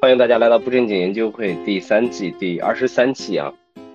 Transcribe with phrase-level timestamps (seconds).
[0.00, 3.52] 欢迎大家来到不正经研究会第三季第二十三期啊！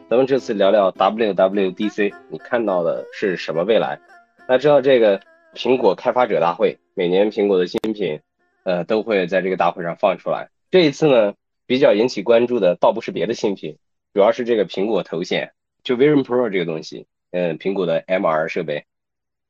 [0.10, 3.98] 咱们这次聊聊 WWDC，你看到的是什么未来？
[4.46, 5.22] 大家知道这个
[5.56, 8.20] 苹果开发者大会，每年苹果的新品，
[8.66, 10.50] 呃，都会在这个大会上放出来。
[10.70, 11.36] 这一次呢，
[11.66, 13.78] 比较引起关注的倒不是别的新品，
[14.14, 18.84] 主要是这个苹果头显，就 Vision Pro 这个东西，嗯，苹果的 MR 设备。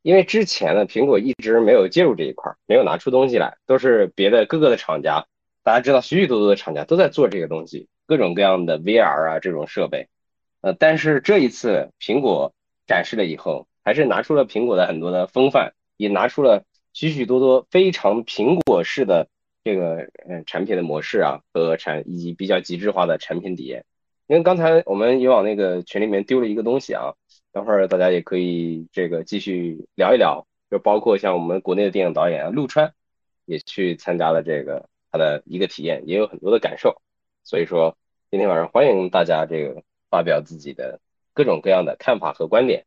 [0.02, 5.26] 因为之前呢，苹果一直没有介入这一块，没有拿出东西来，都是别的各个的厂家。
[5.64, 10.08] 大家知道，许许多多的厂家都在做这个东西，各种各样的 VR 啊这种设备。
[10.60, 12.54] 呃，但是这一次苹果
[12.86, 19.28] 展示了以后，还是拿出了苹果的很多的风范，也拿出了许许多多非常苹果式的
[19.64, 23.84] 这个嗯产品的模式啊和产以及比较极致化的产品体验。
[24.26, 27.14] 因为刚才我们也往那个群里面丢了一个东西啊。
[27.52, 32.92] 等会儿大家也可以这个继续聊一聊，就包括像我们国内的电影导演陆川
[33.44, 37.00] 也去参加了这个他的一个体验，也有很多的感受。
[37.44, 37.96] 所以说
[38.32, 40.98] 今天晚上欢迎大家这个发表自己的
[41.32, 42.84] 各种各样的看法和观点，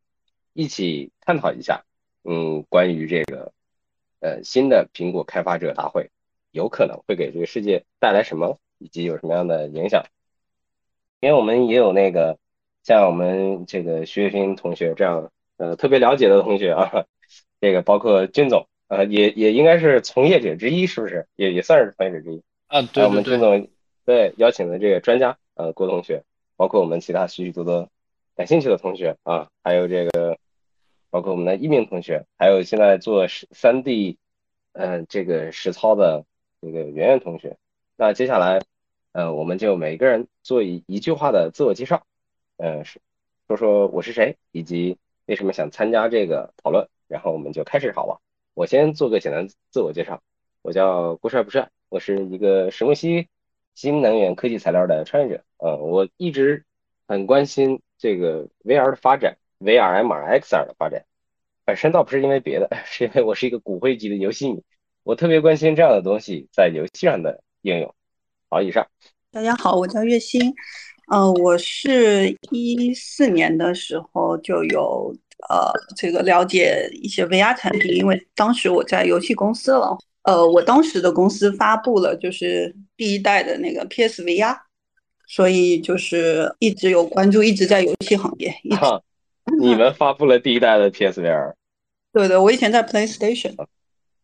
[0.52, 1.85] 一起探讨一下，
[2.25, 3.53] 嗯，关于这个
[4.19, 6.11] 呃新的苹果开发者大会
[6.52, 10.03] 有可能会给这个世界带来什么，以及有什么样的影响。
[11.21, 12.37] 因为我们也有那个。
[12.83, 17.05] 像我们这个徐月斌同学这样，呃，特别了解的同学啊，
[17.59, 21.27] 这个包括军总，呃，也也应该是从业者之一，是不是？
[21.35, 22.81] 也也算是从业者之一啊。
[22.81, 23.67] 对我们郑总
[24.05, 26.23] 对邀请的这个专家，呃，郭同学，
[26.55, 27.89] 包括我们其他许许多多
[28.35, 30.38] 感兴趣的同学啊，还有这个
[31.09, 34.17] 包括我们的一鸣同学，还有现在做实三 D，
[34.73, 36.23] 嗯，这个实操的
[36.61, 37.58] 这个圆圆同学。
[37.97, 38.61] 那接下来，
[39.11, 42.03] 呃，我们就每个人做一一句话的自我介绍。
[42.58, 42.99] 嗯，是
[43.47, 48.19] 说说我是谁，以及为什么想参加这个讨论，然后我们就开始好吧。
[48.58, 50.19] 我先做个简单自我介绍，
[50.63, 53.27] 我叫郭帅不帅，我是一个石墨烯
[53.75, 55.44] 新能源科技材料的创业者。
[55.58, 56.66] 嗯，我一直
[57.08, 61.05] 很关心这个 VR 的发展，VR、MR、XR 的发展。
[61.65, 64.64] 本身倒不是因为别的， 是因为我是一个骨灰级的游戏迷，
[65.04, 67.93] 我特别关心这样的东西在游戏上的应用。
[68.49, 68.87] 好，以上。
[69.30, 70.52] 大家好，我叫月星。
[71.14, 75.15] 嗯，我是一四年的时候就有
[75.49, 79.98] 呃这个了解一些 VR 产品，因为当时我在游戏公司了。
[80.23, 84.58] 呃，我当时的公司发布了就是第一代的那个 PSVR，
[85.25, 88.53] 所以就是一直有关注，一直在游戏行业。
[89.61, 91.54] 你们发布了第一代的 PSVR？
[92.11, 93.55] 对对，我以前在 PlayStation。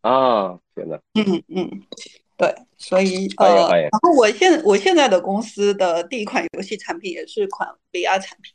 [0.02, 0.98] 啊，天呐。
[1.14, 1.82] 嗯嗯。
[2.36, 8.52] 对，所以呃，然后我现我现在的公司的第一款游戏产品也是款 VR 产品，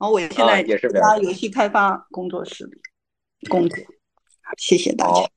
[0.00, 2.80] 然后我现在也是在游戏开发工作室里
[3.48, 3.76] 工作。
[4.56, 5.28] 谢谢大家。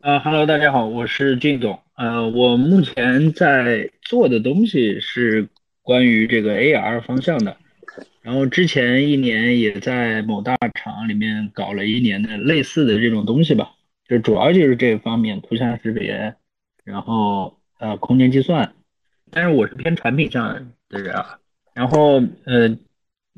[0.00, 1.78] 呃，Hello，大家好，我是靳总。
[1.94, 5.48] 呃，我目前在做的东西是
[5.82, 7.56] 关于这个 AR 方向的，
[8.22, 13.70] 然后之前一年也在某大厂里面搞了一年的类似的这种东西吧，
[14.08, 16.34] 就主要就是这方面图像识别。
[16.82, 18.74] 然后呃，空间计算，
[19.30, 21.38] 但是我是偏产品上的人啊。
[21.72, 22.76] 然后呃，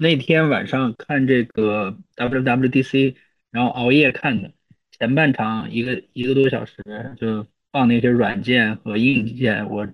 [0.03, 3.15] 那天晚上看这个 WWDC，
[3.53, 4.51] 然后熬夜看的，
[4.91, 6.75] 前半场一个一个多小时
[7.17, 9.87] 就放那些软件和硬件，我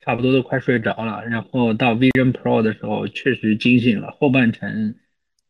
[0.00, 1.26] 差不多都快睡着了。
[1.26, 4.94] 然后到 Vision Pro 的时候，确实惊醒了，后半程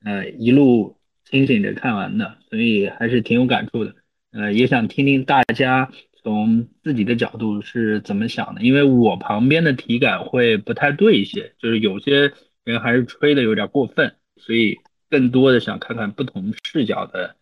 [0.03, 0.97] 呃一路
[1.27, 3.95] 清醒着看完的，所以还是挺有感触的。
[4.33, 5.91] 呃，也想听听大家。
[6.23, 8.61] 从自己的角度是怎么想的？
[8.61, 12.35] 因为我旁边的体感会不太对一些，就是有些
[12.71, 17.37] 人还是吹的有点过分，所以更多的想看看不同视角的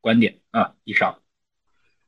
[0.00, 0.74] 观点啊。
[0.84, 1.18] 以上。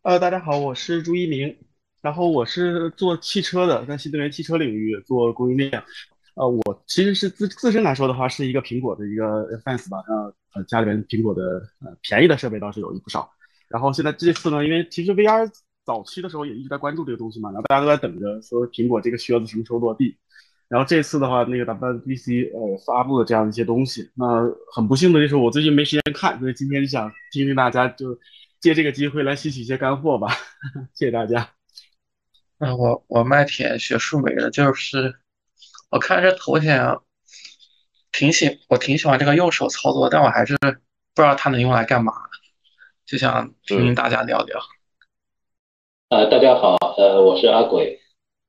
[0.03, 1.57] 呃，大家好，我是朱一鸣，
[2.03, 5.83] 然后我是做汽车的，在新能源汽车领域做供应链。
[6.35, 9.25] 呃，我其实是自自身来说的话，是一个苹果的一个
[9.61, 11.43] fans 吧，呃呃，家里面苹果的
[11.81, 13.31] 呃便宜的设备倒是有一不少。
[13.69, 15.51] 然后现在这次呢，因为其实 VR。
[15.87, 20.17] 早期的时候也一直在关注这个东西嘛，然后大家都在等着说苹果这个靴子什么时候落地。
[20.69, 24.11] 然后这次的话，那个 WWDC 呃发布了这样一些东西。
[24.15, 24.25] 那
[24.73, 28.19] 很不幸的就是我最近没时间看，所以今天就想听听大家就
[28.61, 30.29] 借这个机会来吸取一些干货吧。
[30.95, 31.49] 谢谢大家。
[32.59, 35.15] 嗯，我我麦田学数维的，就是
[35.91, 36.99] 我看这头显
[38.13, 40.57] 挺喜，我挺喜欢这个右手操作，但我还是
[41.15, 42.13] 不知道它能用来干嘛，
[43.05, 44.59] 就想听听大家聊聊。
[46.09, 48.01] 呃，大家好，呃，我是阿鬼，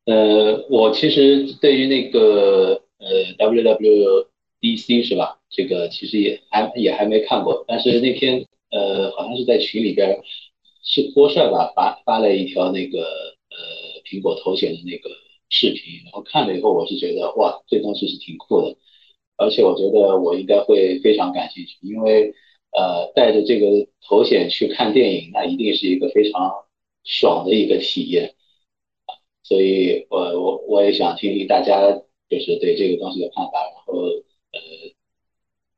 [0.07, 3.07] 呃，我其实对于那个呃
[3.37, 5.37] WWDC 是吧？
[5.49, 10.17] 这个其实也还也还没看过，但是那天呃好像是在群里边
[10.81, 15.09] 是郭帅吧发发了一条那个呃苹果头显的那个
[15.49, 18.77] 视频，然后看了以后，我是觉得哇，这东西是挺酷的，
[19.35, 22.33] 而且我觉得我应该会非常感兴趣，因为
[22.71, 23.67] 呃，带着这个
[24.07, 26.49] 头显去看电影，那一定是一个非常
[27.03, 28.35] 爽的一个体验
[29.47, 31.79] 所以我我我也想听听大家
[32.29, 33.93] 就是对这个东西的看法，然后
[34.51, 34.59] 呃，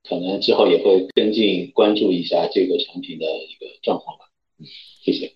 [0.09, 4.25] 可能之后也会跟进关注一下这个产品的一个状况吧。
[4.57, 4.65] 嗯，
[5.03, 5.33] 谢谢。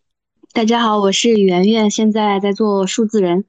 [0.51, 3.45] 大家好，我是圆圆，现在在做数字人。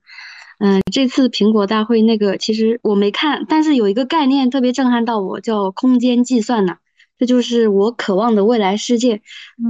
[0.58, 6.76] 嗯，这次苹果大会那个其实我没看，但是有一个概念特别震撼到我，叫空间计算呐，
[7.18, 9.22] 这就是我渴望的未来世界。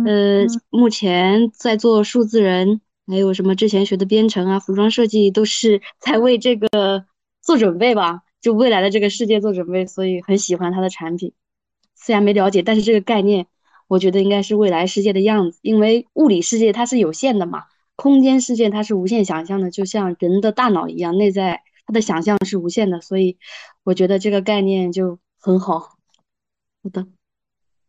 [0.04, 7.06] 呃，目前在做数字人，还有什么之前学的编程啊、服装设计，都是 在为这个
[7.42, 11.32] 做准备吧，就未来的这个世界做准备，所以很喜欢它的产品。
[11.94, 13.46] 虽然没了解，但是这个概念。
[13.86, 17.64] 我觉得应该是未来世界的样子，因为物理世界它是有限的嘛，
[17.96, 23.36] 空间世界它是无限想象的，就像人的大脑一样，内在它的想象是无限的，所以
[23.84, 25.80] 我觉得这个概念就很好。
[25.80, 27.06] 好的，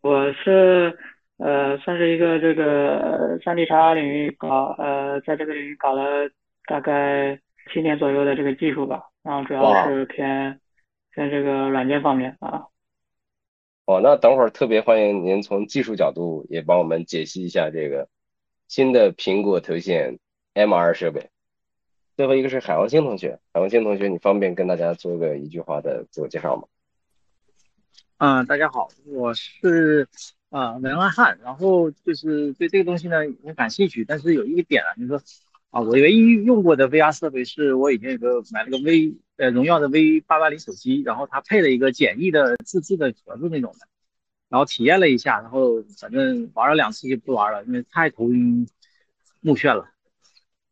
[0.01, 0.99] 我是
[1.37, 6.29] 呃算是一个这个三 D 插画领域搞呃在这个领域搞了
[6.65, 7.39] 大概
[7.73, 10.59] 七年左右的这个技术吧，然后主要是偏
[11.11, 12.67] 偏这个软件方面啊。
[13.85, 18.07] 哦，那等会儿特别欢迎您从技术角度也帮我们解析一下这个
[18.67, 20.17] 新的苹果头显
[20.55, 21.29] MR 设备。
[22.17, 26.63] 最后一个是海王星同学，海王星同学，你方便跟大家做个一句话的自我介绍吗？
[28.17, 30.07] 嗯，大家好，我是
[30.57, 35.17] 啊门外汉，然后就是对这个东西呢很感兴趣，但是有一个点啊，就是说
[35.71, 39.15] 啊，我唯一用过的 VR 设备是我以前有个买了个 V。
[39.37, 43.85] 呃，荣耀的 V 八八零手机，然后它配了一个简易的自制的盒子那种的，
[44.47, 48.65] 然后体验了一下，然后反正玩了两次就不玩了，因为太头晕
[49.41, 49.89] 目眩了。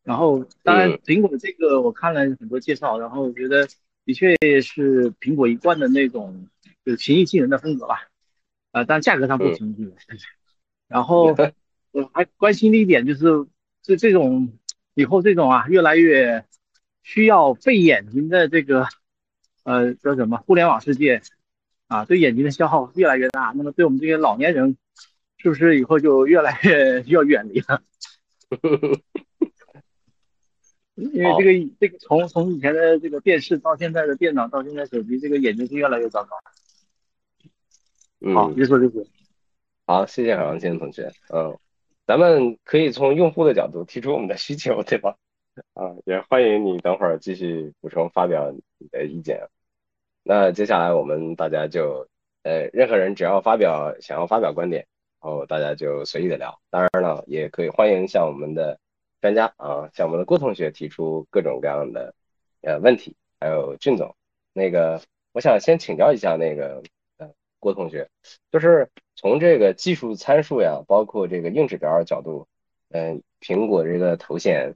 [0.02, 3.68] 然后当然苹果的这个我看了很多介绍，然后觉得
[4.06, 6.48] 的确是苹果一贯的那种
[6.86, 8.08] 就是平易近人的风格吧，
[8.74, 9.96] 啊，但价格上不平易近人。
[10.90, 11.34] 然后
[11.92, 13.48] 我还关心的一点就是，
[13.82, 14.52] 这这种
[14.94, 16.44] 以后这种啊越来越。
[17.06, 18.88] 需要费眼睛的这个，
[19.66, 20.38] 呃，叫什么？
[20.38, 21.22] 互联网世界
[21.90, 23.52] 啊，对眼睛的消耗越来越大。
[23.58, 24.78] 那么，对我们这些老年人，
[25.36, 27.84] 是不是以后就越来越要远离了？
[30.96, 36.38] 因为这个这个从从以前的这个电视到现在的电脑到现在手机，这个眼睛是越来越糟糕。
[38.32, 39.06] 好，你说这些。
[39.86, 41.12] 好，谢谢海王健同学。
[41.34, 41.58] 嗯，
[42.08, 45.18] 咱们可以从用户的角度提出我们的需求，对吧？
[45.74, 49.48] 啊，也欢迎你等会儿继续补充发表你的意见。
[50.24, 52.08] 那接下来我们大家就，
[52.44, 54.88] 呃，任何人只要发表想要发表观点，
[55.22, 56.60] 然后大家就随意的聊。
[56.70, 58.80] 当然了，也可以欢迎向我们的
[59.20, 62.16] 专家啊，向我们的郭同学提出各种各样的
[62.62, 63.16] 呃问题。
[63.40, 64.16] 还有俊总，
[64.54, 65.02] 那个
[65.34, 66.82] 我想先请教一下那个呃
[67.64, 68.10] 郭同学，
[68.52, 72.48] 就是从这个技术参数呀，包括这个硬指标角度，
[72.92, 74.76] 嗯，苹果这个头显。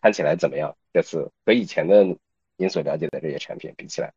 [0.00, 0.76] 看起来怎么样？
[0.92, 2.06] 这次和以前的
[2.56, 4.12] 您所了解的这些产品比起来，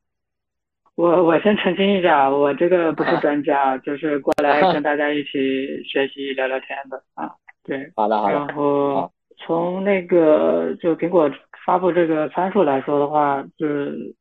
[0.93, 7.33] 我我先澄清一下，我这个不是专家，就是过来 跟大家一起学习聊聊天的啊。
[7.63, 8.33] 对，好的好的。
[8.35, 11.27] 然后从那个就苹果
[11.65, 14.15] 发布这个参数来说的话，就是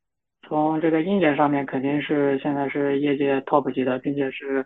[0.51, 4.65] 从这个硬件上面肯定是现在是业界 top 级的，并且是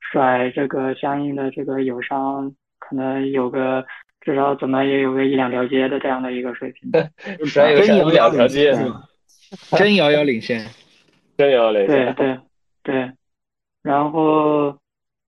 [0.00, 3.84] 甩这个相应的这个友商可能有个。
[4.22, 6.90] 至少怎么也有个一两条街的这样的一个水平，
[7.54, 8.74] 真有两条街
[9.78, 10.66] 真遥遥领先，
[11.38, 12.12] 真遥遥领先。
[12.14, 12.40] 对对
[12.82, 13.12] 对，
[13.84, 14.76] 然后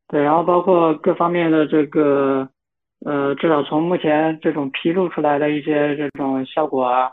[0.09, 2.49] 对，然后包括各方面的这个，
[3.07, 7.13] 呃，至少从目前这种披露出来的一些这种效果啊，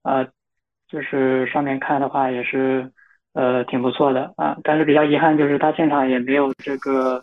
[0.00, 0.26] 啊，
[0.88, 2.90] 就是上面看的话也是
[3.34, 7.22] 呃挺不错的啊，但是比较遗憾就是他现场也没有这个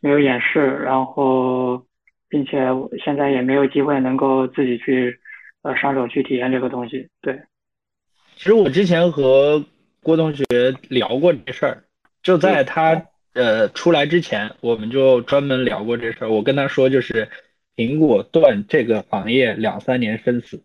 [0.00, 1.84] 没有演示，然后。
[2.26, 2.58] 并且
[3.04, 5.20] 现在也没有机会能够自己去
[5.62, 7.08] 呃上手去体验这个东西。
[7.20, 7.40] 对，
[8.34, 9.64] 其实我之前和
[10.02, 10.44] 郭同学
[10.88, 11.84] 聊过这事儿，
[12.24, 13.00] 就在他
[13.34, 16.28] 呃出来之前，我们就专门聊过这事儿。
[16.28, 17.28] 我跟他说，就是
[17.76, 20.64] 苹果断这个行业两三年生死，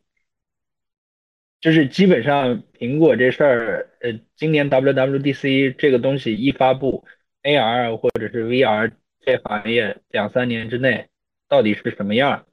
[1.61, 7.05] 就是基本上苹果这事儿，呃，今年 WWDC 这个东西一发布
[7.43, 11.07] ，AR 或者是 VR 这行业两三年之内。
[11.49, 12.45] 到底是什么样，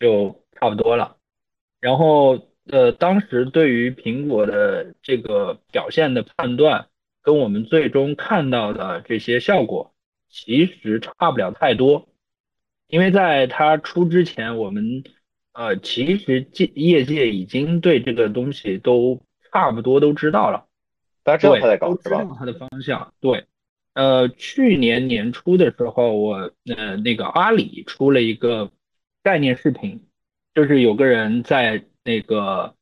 [0.00, 1.18] 就差不多了。
[1.78, 6.88] 然后，呃，当时对于苹果的这个表现的判断，
[7.22, 9.94] 跟我们最终看到的这些效果，
[10.28, 12.08] 其实差不了太多。
[12.88, 15.04] 因为在它出之前，我们
[15.54, 20.66] 呃，其实界业界已经对这个东西都差不多都知道了，
[21.22, 22.22] 大家知道他在搞是吧？
[22.22, 23.14] 知道它的方向。
[23.20, 23.46] 对，
[23.94, 28.72] 呃，去年年初的时候，我呃那个阿里出了一个
[29.22, 30.04] 概念视频，
[30.54, 32.74] 就是有个人在那个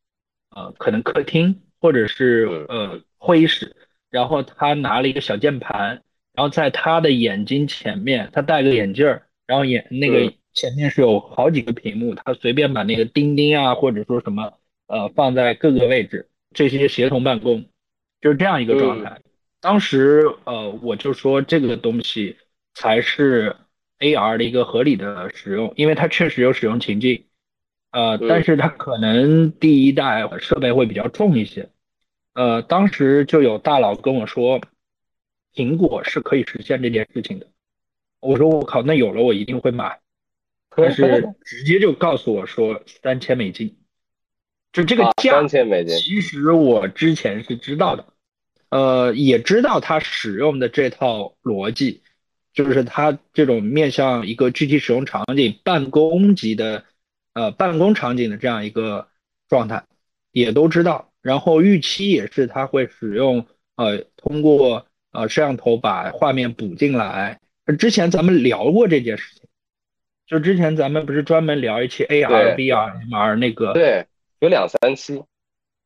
[0.50, 3.76] 呃可能客厅或者是嗯呃会议室，
[4.08, 6.02] 然后他拿了一个小键盘，
[6.32, 14.52] 然后在他的眼睛前面，他戴个眼镜儿，然后眼那个嗯前面是有好几个屏幕，他随便把那个钉钉啊或者说什么
[14.86, 17.64] 呃放在各个位置，这些协同办公，
[18.20, 19.20] 就是这样一个状态。
[19.60, 22.36] 当时呃我就说这个东西
[22.74, 23.56] 才是
[24.00, 27.24] AR 的一个合理的使用，因为它确实有使用情境，
[27.92, 31.70] 呃，嗯但是它可能第一代设备会比较重一些。
[32.34, 34.60] 呃，当时就有大佬跟我说，
[35.54, 37.46] 苹果是可以实现这件事情的。
[38.20, 40.00] 我说我靠，那有了我一定会买，
[40.76, 43.76] 但是 直接就告诉我说三千美金，
[44.72, 48.06] 就这个啊，价三千美金，其实我之前是知道的，
[48.70, 52.02] 呃，也知道他使用的这套逻辑，
[52.54, 56.84] 就是他这种面向一个具体使用场景、办公级的，
[57.34, 59.08] 呃，办公场景的这样一个
[59.48, 59.84] 状态，
[60.32, 61.12] 也都知道。
[61.20, 67.38] 然后预期也是他会使用，呃，通过呃摄像头把画面补进来。
[67.78, 69.41] 之前咱们聊过这件事情，
[70.32, 72.64] 就之前咱们不是专门聊一期 AR、对。
[72.64, 73.74] VR、MR 那个。
[73.74, 74.06] 对，
[74.40, 75.22] 有两三期，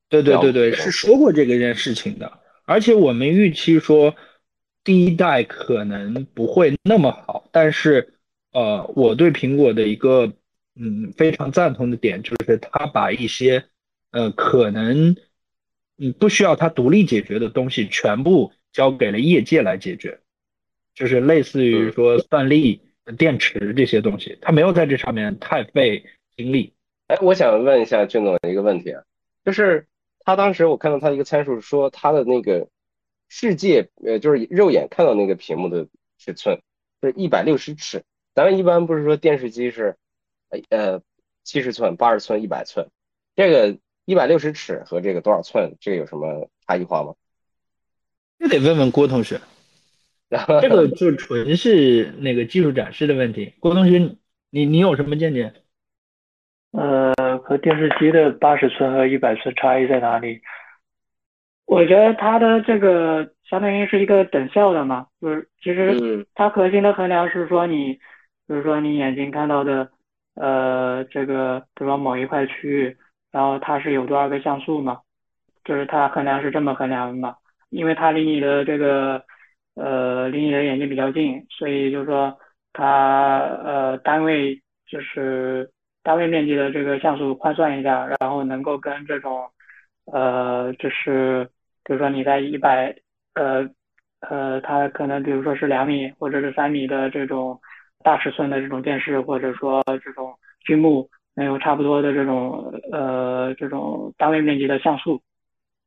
[0.09, 2.33] 对对对对，是说过这个件事情的，
[2.65, 4.15] 而且我们预期说
[4.85, 8.15] 第一代可能不会那么好，但是
[8.53, 10.33] 呃，我对苹果的一个
[10.77, 13.65] 嗯非常赞同的点就是它把一些
[14.13, 15.17] 呃可能
[15.99, 20.21] 嗯不需要它独立解决的东西全部交给了业界来解决，
[20.95, 21.93] 就是类似于嗯。
[21.93, 22.83] 说算力、
[23.17, 26.05] 电池这些东西，它没有在这上面太费
[26.37, 26.75] 精力。
[27.07, 29.05] 哎，我想问一下俊总一个问题啊，
[29.45, 29.87] 就是
[30.21, 32.69] 他当时我看到他一个参数说他的那个
[33.29, 35.87] 世界，呃，就是肉眼看到那个屏幕的
[36.19, 36.61] 尺寸
[37.01, 38.03] 是一百六十尺，
[38.35, 39.97] 咱们一般不是说电视机是
[40.49, 41.03] 呃呃
[41.45, 42.89] 七十寸、八十寸、一百寸，
[43.37, 47.15] 这个一百六十尺和这个多少寸，这个有什么差异化吗？
[48.39, 49.41] 这得问问郭同学。
[50.29, 53.55] 然 后这个就纯是那个技术展示的问题。
[53.61, 54.17] 郭同学，
[54.51, 55.53] 你你有什么见解？
[56.73, 60.41] 呃，和电视机的八十寸和一百寸差异在哪里？
[61.65, 67.95] 我觉得它的这个相当于是一个等效的嘛，就是其实嗯它核心的衡量是说你，
[68.47, 69.91] 比如说你眼睛看到的，
[70.35, 72.97] 呃，这个比如说某一块区域，
[73.33, 75.01] 然后它是有多少个像素嘛，
[75.65, 77.35] 就是它衡量是这么衡量的嘛，
[77.71, 79.25] 因为它离你的这个，
[79.77, 82.37] 呃，离你的眼睛比较近，所以就是说
[82.73, 85.71] 它呃单位就是
[86.03, 89.49] 单位面积的这个像素换算一下，然后能够跟这种，
[90.07, 91.49] 呃，就是
[91.85, 92.97] 比如说你在一百，
[93.35, 93.71] 呃。
[94.21, 97.61] 呃，它可能比如说是两米或者是三米的这种
[98.03, 105.21] 大尺寸的这种电视，或者说这种屏幕，能有差不多的这种呃这种单位面积的像素。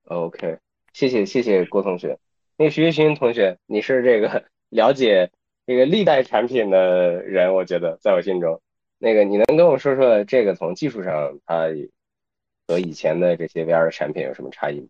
[0.05, 0.59] OK，
[0.93, 2.19] 谢谢谢谢郭同学。
[2.59, 5.31] 那个徐学群同学，你是这个了解
[5.65, 8.59] 这个历代产品的人，我觉得在我心中，
[8.97, 11.69] 那个你能跟我说说这个从技术上它
[12.67, 14.87] 和以前的这些 VR 的产品有什么差异吗？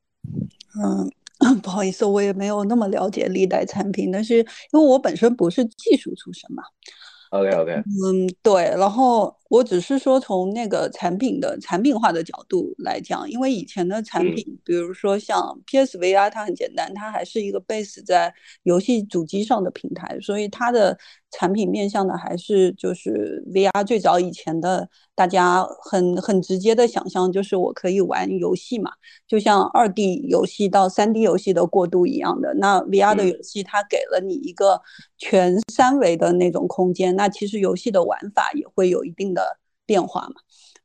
[0.82, 6.64] 嗯， 不好意思，我也没有那么了解历代产品，但是因为我本身不是技术出身嘛
[7.30, 14.34] ，OK OK，嗯，对，然后我只是说从那个产品的产品化的角度来讲，因为以前的产嗯。
[14.36, 20.98] 品，比如说像 PSVR，它很简单，它还是一个 base 在游戏主机上的平台，所以它的
[21.32, 28.92] 产品面向的还是就是 VR 最早以前的，大家很很直接的想象就是我可以玩游戏嘛，
[29.28, 32.54] 就像二 D 游戏到三 D 游戏的过渡一样的。
[32.56, 34.82] 那 VR 的嗯游戏它给了你一个
[35.18, 40.36] 全三维的那种空间，那其实游戏的玩法也会有一定的变化嘛。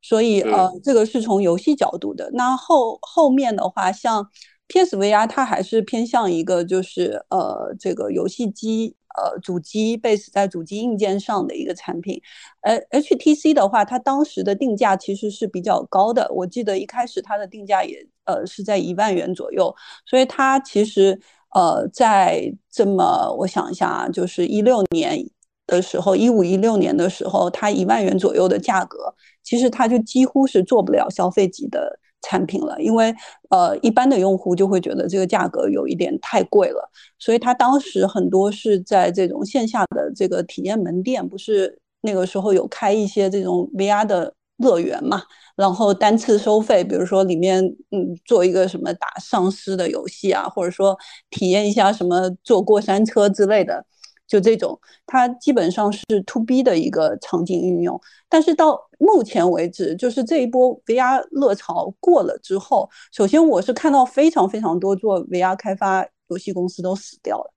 [0.02, 2.30] 所以呃，这个是从游戏角度的。
[2.34, 4.28] 那后后面的话，像
[4.68, 12.20] PSVR 它还是偏向一个就是呃这个游戏机呃主机 base 在主机硬件上的一个产品。
[12.62, 19.74] 呃，HTC 的话，它当时的定价其实是比较高的，我记得一开始它的定价也呃是在一万元左右，
[20.06, 21.20] 所以它其实
[21.54, 25.24] 呃在这么我想一下啊，就是一六年。
[25.66, 33.14] 的时候，一五一六年的时候，它一万元左右的价格，其实它就几乎是做不了消费级的产品了，因为
[33.50, 45.22] 呃，一般的用户就会觉得这个价格有一点太贵了，所以他当时很多是在这种线下的这个体验门店，不是那个时候有开一些这种 VR 的乐园嘛，
[45.56, 50.96] 然后单次收费，比如说里面嗯做一个什么打丧尸的游戏啊，或者说
[51.30, 53.84] 体验一下什么坐过山车之类的，
[54.26, 58.00] 就这种，它基本上是 to B 的一个场景应用。
[58.28, 67.52] 但是到目前为止，就是这一波 VR 热潮过了之后，首先我是看到非常非常多做 VR 开发游戏公司都死掉了。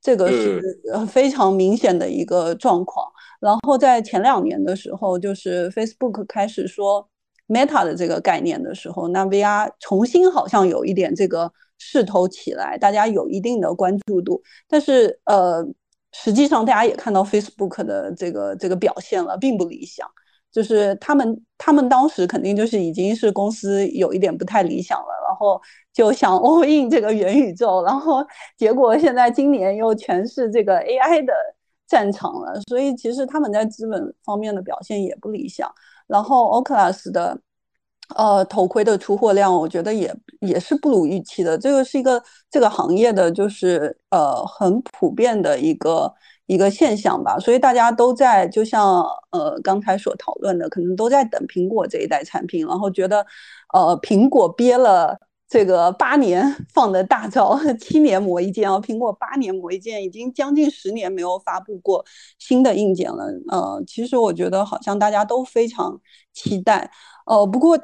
[0.00, 0.62] 这个是
[1.08, 3.06] 非常明显的一个状况。
[3.40, 7.08] 然后在前两年的时候，就是 Facebook 开始说
[7.48, 14.42] Meta 的这个概念的时候，那 VR 重新好像有一点这个势头起来，大家有一定的关注度。
[14.68, 15.66] 但是呃，
[16.14, 20.08] 实际上大家也看到 Facebook 的这个这个表现了，并不理想。
[20.50, 25.60] 就是他们，他们当时肯定就是已经是公司有一点不太理想了，然后
[25.92, 28.24] 就想 all in 这个元宇宙，然后
[28.56, 31.32] 结果现在今年又全是这个 AI 的
[31.88, 35.68] 战场了，所以其实他们在资本方面的表现也不理想。
[36.06, 37.36] 然后 Oculus 的
[38.16, 41.58] 呃头盔的出货量，我觉得也也是不如预期的。
[41.58, 46.12] 这个是一个这个行业的就是呃很普遍的一个。
[46.46, 53.24] 一个现象吧，所以大家都在，就像呃刚才所讨论的，可能都在等苹果这一代产品，然后觉得，
[53.72, 55.18] 呃苹果憋了
[55.54, 62.04] 这个八年放的大招，七年磨一剑啊，苹果八年磨一剑，已经将近十年没有发布过
[62.40, 63.24] 新的硬件了。
[63.46, 66.00] 呃，其实我觉得好像大家都非常
[66.32, 66.90] 期待。
[67.26, 67.78] 呃，不过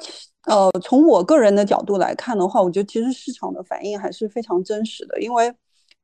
[0.47, 5.53] 呃从我个人的角度来看的话，我觉得其实市场的反应还是非常真实的，因为。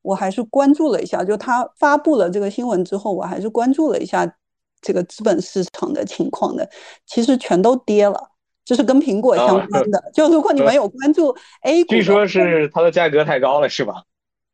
[0.04, 4.38] 我还是关注了一下，就他发布了这个新闻之后，我还是关注了一下
[4.80, 6.70] 这个资本市场的情况的。
[7.06, 8.18] 其实全都跌了，
[8.68, 10.12] 这是跟苹果相关的。
[10.14, 14.04] 就如果你们有关注 A 股，据说是它的价格太高了，是吧？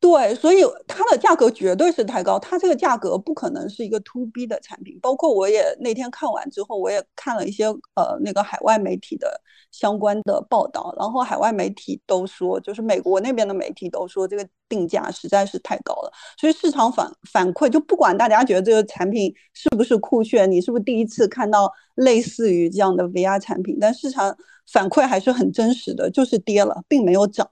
[0.04, 5.00] 对，所以它的价格绝对是太高，它这个价格不可能是一个 to B 的产品。
[5.02, 9.40] 包括我也那天看完之后，我也看了一些呃那个海外媒体的
[9.72, 16.12] 相关的报道，然后海外媒体都说，就是美国那边的媒体都说这个定价实在是太高了。
[16.38, 24.36] 所以市场反反馈就不管大家觉得这个产品是不是酷炫，你是不是第一次看到类似于这样的 VR 产品，但市场
[24.70, 27.50] 反馈还是很真实的，就是跌了，并没有涨。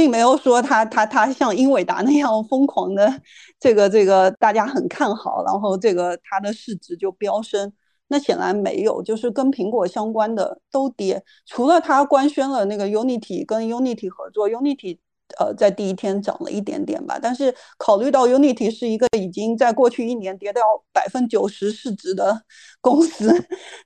[0.00, 3.20] 并没有说他他他像英伟达那样疯狂的，
[3.58, 7.70] 这个这个大家很看好，然后这个它的市值就飙升。
[8.08, 14.96] 那显然没有，就是跟苹果相关的都跌，除了它官宣了那个 Unity 跟 Unity 合作，Unity
[15.38, 17.18] 呃在第一天涨了一点点吧。
[17.20, 20.62] 但是考虑到 Unity 是一个已经在过去一年跌掉
[20.94, 22.42] 百分九十市值的
[22.80, 23.30] 公司，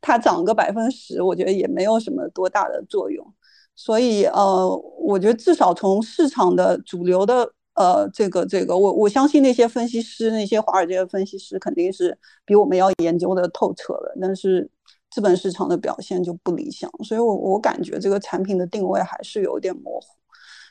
[0.01, 3.35] 它涨个百分十，我觉得也没有什么多大的作用。
[3.77, 14.17] 所以，呃，我觉得至少从市场的主流的，呃，这个这个，我我相信那些分析师，那些华尔街的分析师肯定是比我们要研究的透彻的。
[14.21, 14.71] 但是，
[15.11, 20.07] 资本市场的表现就不理想，所以我我感觉这个产品的定位还是有点模糊，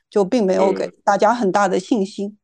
[0.10, 2.38] 就并没有给大家很大的信心。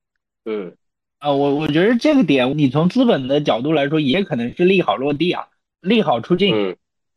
[0.44, 0.76] 嗯，
[1.20, 5.48] 啊，我我觉得这个点，你从资本的角度来说，也可能是利好落地啊，
[5.80, 6.76] 利好出尽，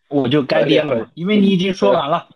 [0.09, 2.29] 我就该跌了，因为你已经说完了。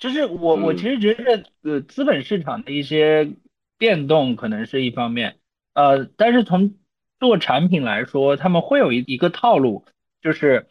[0.00, 3.34] 就是我，我其实觉得，呃，资本市场的一些
[3.76, 5.38] 变动可能是一方面，
[5.74, 6.74] 呃，但是从
[7.18, 9.84] 做产品来说，他们会有一一个套路，
[10.22, 10.68] 就是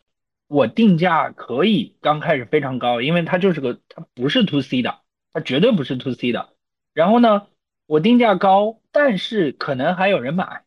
[0.48, 5.00] 我定价可以刚开始非常高，因为它就是个，它不是 to C 的，
[5.32, 6.50] 它绝对不是 to C 的。
[6.96, 7.46] 然后呢，
[7.86, 10.64] 我定价高，但是可能还有人买。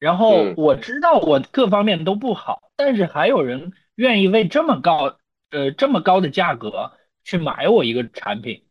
[0.00, 5.18] 然后我知道我各方面都不好，但是还有人愿意为这么高，
[5.50, 6.90] 呃，这么高的价格。
[7.24, 8.62] 去买我一个产品，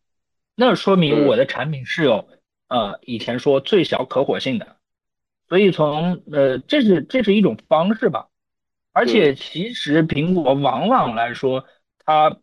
[0.55, 2.29] 那说明我的产品是有
[2.67, 4.77] 呃以前说最小可火性的，
[5.49, 8.29] 所以从呃这是这是一种方式吧，
[8.91, 11.65] 而且其实苹果往往来说，
[12.05, 12.37] 它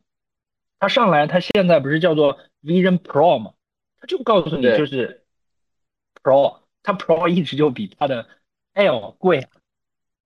[0.78, 3.52] 它上来它现在不是叫做 Vision Pro 吗？
[4.00, 5.24] 它就告诉你就是
[6.22, 8.26] Pro，它 Pro 一直就比它的
[8.72, 9.46] L 贵，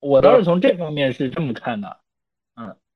[0.00, 1.98] 我倒是从这方面是这么看的。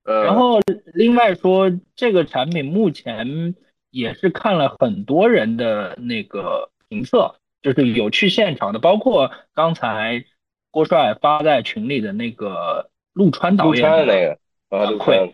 [0.09, 0.59] 然后
[0.93, 3.53] 另外说，这个产品目前
[3.91, 10.25] 也是看了很多人的那个评测，就是有去现场的，包括刚才
[10.71, 15.31] 郭帅发在群里的那个陆川导演的那个反馈，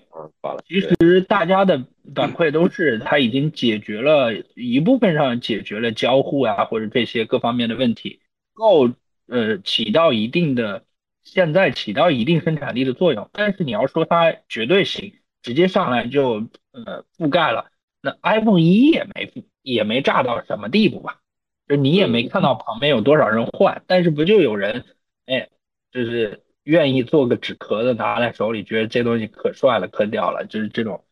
[0.67, 8.19] 其实大家的反馈都是他已经解决了一部分上解决了交互啊或者这些各方面的问题，
[8.53, 8.89] 够
[9.27, 10.83] 呃起到一定的。
[11.25, 21.19] 现在起到一定生产力的作用，但是你要说它绝对行，直接上来就呃覆盖了，那 iPhone 一也没也没炸到什么地步吧？
[21.67, 24.85] 就你也没看到旁边有多少人换，但是不就有人
[25.25, 25.49] 哎，
[25.91, 31.03] 就是愿意做个纸壳子拿在手里，觉得这东西可帅了、可屌了，就是这种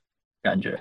[0.44, 0.80] 感觉。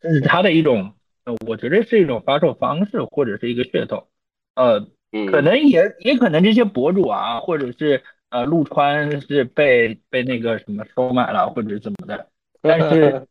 [0.00, 4.08] 这是它的一种，呃，我觉得是一种发售方式或者是一个噱头。
[4.54, 4.88] 呃，
[5.30, 12.26] 可能也也可能这些博主啊，或者是呃陆川是被被那个什么收买了或者怎么的，
[12.62, 13.26] 但是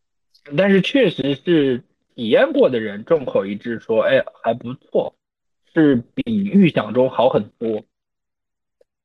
[0.58, 1.84] 但是确实是
[2.16, 5.16] 体验过的人众口一致说，哎，还不错，
[5.74, 7.84] 是比预想中好很多。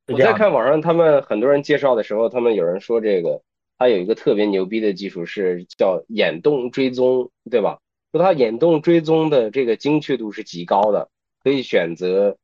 [0.07, 3.41] 我在看网上他们很多人介绍的时候，他们有人说这个
[3.77, 7.79] 它有一个特别牛逼的技术是叫眼动追踪，对吧？
[8.11, 11.09] 说它眼动追踪的这个精确度是极高的，
[11.43, 12.37] 可以选择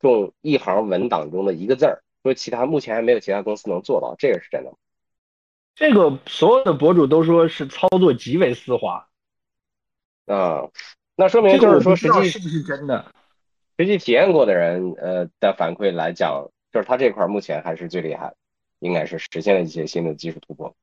[0.00, 2.02] 中一行文档中的一个字儿。
[2.22, 4.76] 说其他目前还没有其他公司能做到，这个是真的吗？
[5.74, 9.08] 这个所有的博主都说是操作极为丝滑
[10.26, 10.68] 啊，
[11.16, 13.12] 那说明就是说实际是不是真的？
[13.78, 16.50] 实际体验过的人呃的反馈来讲。
[16.70, 18.34] 就是他这块目前还是最厉害，
[18.78, 20.76] 应该是实现了一些新的技术突破。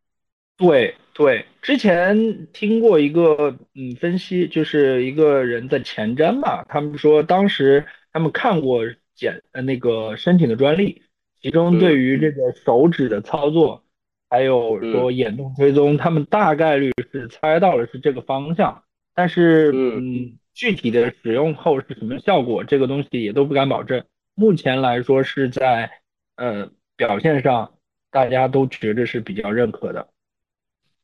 [0.57, 8.81] 对对，之前听过一个嗯分析，就是一个人的前瞻吧，他们说当时他们看过
[9.13, 11.03] 简呃那个申请的专利，
[11.45, 13.83] 其中对于这个手指的操作，
[14.31, 24.03] 还有说眼动追踪，他们大概率是猜到了是这个方向，但是嗯具体的使用后是什么效果，这个东西也都不敢保证。
[24.33, 25.91] 目前来说是在
[26.35, 27.75] 呃表现上，
[28.09, 30.09] 大家都觉得是比较认可的。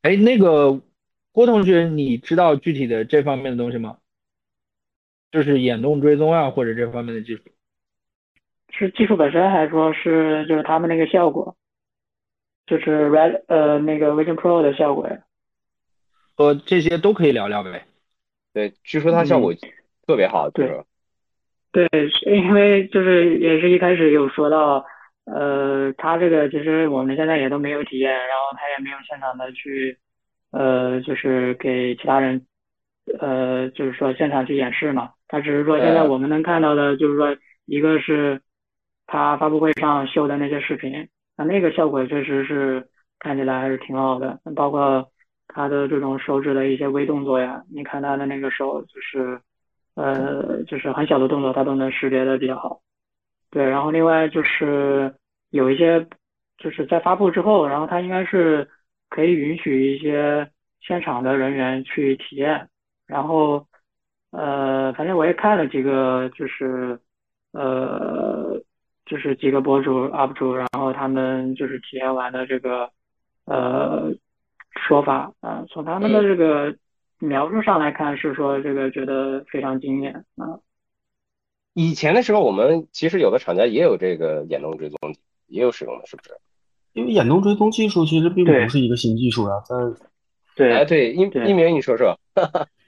[0.02, 0.82] 哎，那个
[1.32, 4.00] 郭同学，你知道具体的这方面的东西吗？
[5.32, 7.44] 就是眼动追踪啊，或者这方面的技术？
[8.72, 11.56] 是技术本身，还是说是就是他们那个效果？
[12.66, 15.18] 就是 Red 呃那个 Vision Pro 的效果呀？
[16.38, 17.86] 呃，这些都可以聊聊呗。
[18.54, 19.54] 对，据说它效果
[20.08, 20.84] 特别好，对。
[21.74, 21.88] 对，
[22.26, 24.86] 因为就是也是一开始有说到，
[25.26, 29.98] 呃，他这个其实我们现在也都没有体验，然后他也没有现场的去，
[30.52, 32.46] 呃，就是给其他人，
[33.20, 35.12] 呃，就是说现场去演示嘛。
[35.30, 38.42] 他只是说现在我们能看到的，就是说一个是
[39.12, 42.88] 他发布会上秀的那些视频，那那个效果确实是
[43.20, 45.06] 看起来还是挺好的，包括
[45.48, 49.40] 他的这种手指的一些微动作呀，你看他的那个手就是。
[49.94, 52.80] 呃，就是很小的动作，他都能识别的比较好。
[53.52, 55.14] 对，然后另外就是
[55.50, 56.08] 有一些，
[56.58, 58.70] 就是在发布之后，然后他应该是
[59.10, 62.70] 可以允许一些现场的人员去体验。
[63.06, 63.68] 然后，
[64.32, 66.98] 呃，反正我也看了几个，就是
[67.52, 68.62] 呃，
[69.12, 72.90] 就是几个博主 UP 主，然后他们就是体验完的这个
[73.46, 74.12] 呃
[74.88, 76.74] 说法啊，从他们的这个。
[77.24, 80.58] 描述上来看是说这个觉得非常惊艳啊。
[81.76, 84.98] 以前的时候，我们其实有的厂家也有这个眼动追踪，
[85.46, 86.32] 也有使用的，是不是？
[86.94, 89.76] 因为眼动追踪技术其实并不是一个新技术啊，在
[90.56, 92.18] 对，哎对，一一鸣你说说。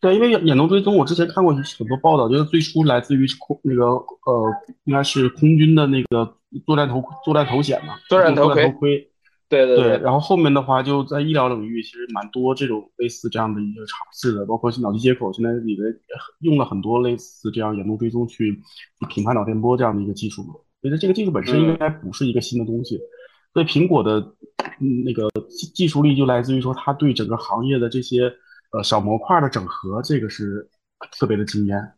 [0.00, 4.52] 对，因为眼动追踪，我之前看过很多报道，就是最初来自于空那个呃，
[4.84, 9.10] 应该是空军的那个作战头作战头显嘛，作战头盔。
[9.50, 15.96] 对对对，然后后面的话就在医疗领域，其实蛮多这种类似这样的一个尝试的，包括脑机接口，现在里面
[16.40, 18.60] 用了很多类似这样眼动追踪去
[19.08, 20.44] 评判脑电波这样的一个技术。
[20.82, 23.00] 其实这个技术本身应该不是一个新的东西，
[23.54, 24.20] 所以苹果的
[25.06, 25.30] 那个
[25.74, 28.30] 技术力就来自于说它对整个行业的这些
[28.70, 30.68] 呃小模块的整合，这个是
[31.18, 31.92] 特别的惊艳。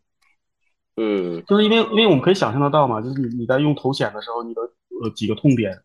[0.97, 4.61] 嗯，就是因为因为我们可以想象得到嘛，就是你你在用头显的时候，你的
[5.03, 5.77] 呃几个痛点。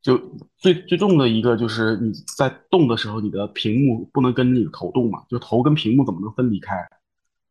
[0.00, 0.20] 就
[0.58, 6.74] 最最重的一个就是你在动的时候，你的屏幕不能跟你的头动嘛，就头跟屏幕怎么能分离开？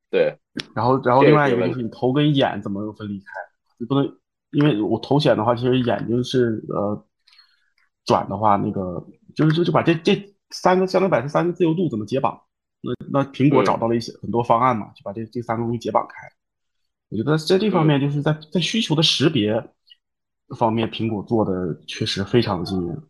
[0.10, 0.38] 对。
[0.76, 3.26] 然后，然后另外一个就是你头跟眼怎么能分离开？
[3.78, 4.04] 你不能，
[4.52, 7.06] 因为我头显的话，其实眼睛是呃
[8.04, 9.02] 转的话，那个
[9.34, 12.40] 就是就就把这这三个相对百分之三个自由度怎么解绑？
[12.82, 16.16] 那那苹果找到了一些很多方案嘛，就把这这三个东西解绑开。
[17.10, 19.64] 我觉得在这方面就是在在需求的识别。
[20.58, 23.02] 方面，苹果做的确实非常的惊人。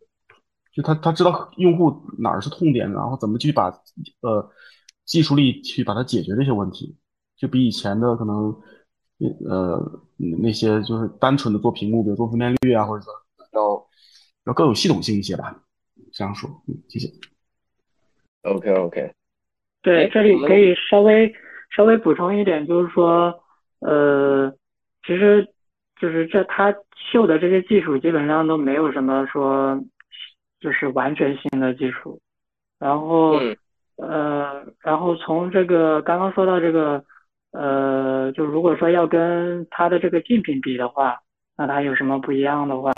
[0.71, 3.67] 就他他知道用户哪儿是痛点，然后怎么去把
[4.21, 4.47] 呃
[5.05, 6.95] 技术力去把它解决这些问题，
[7.35, 8.55] 就比以前的可能
[9.49, 13.11] 呃那些就是单纯的做屏幕，比如做分辨率啊，或者说
[13.53, 13.87] 要
[14.45, 15.63] 要更有系统性一些吧。
[16.11, 17.07] 这样说，嗯，谢谢。
[18.43, 19.13] OK OK。
[19.81, 21.33] 对，这里可以稍微
[21.75, 23.43] 稍微补充一点，就是说
[23.79, 24.53] 呃，
[25.05, 25.47] 其实。
[26.01, 26.75] 就是这他
[27.11, 29.79] 秀的这些技术基本上都没有什么说，
[30.59, 32.19] 就是完全新的技术。
[32.79, 33.39] 然后，
[33.97, 37.05] 呃，然后从这个刚刚说到这个，
[37.51, 41.19] 呃，就如果说要跟他的这个竞品比的话，
[41.55, 42.91] 那他有什么不一样的话，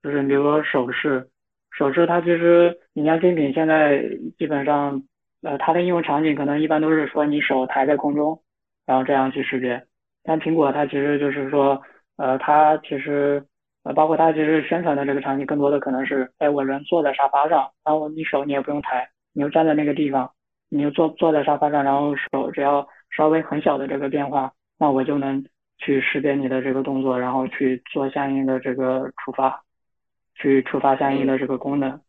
[0.00, 1.28] 就是比如说首饰，
[1.76, 4.02] 首饰它其实你像精品现在
[4.38, 5.02] 基本上，
[5.42, 8.40] 呃，它的应用场景可能一般都是说你手抬在空中，
[8.86, 9.84] 然后这样去识别。
[10.22, 11.82] 但苹果它其实就是说，
[12.16, 13.44] 呃，它其实
[13.82, 20.30] 呃，包括它其实宣传的这个场景，更多的可能是，哎，我人坐在沙发上，然后你手你也不用抬，你就站在那个地方，
[20.70, 25.44] 你就坐坐在沙发上，然后手只要稍微很小的这个变化，那我就能
[25.78, 29.63] 去识别你的这个动作，然后去做相应的这个触发，
[30.34, 32.00] 去触发相应的这个功能。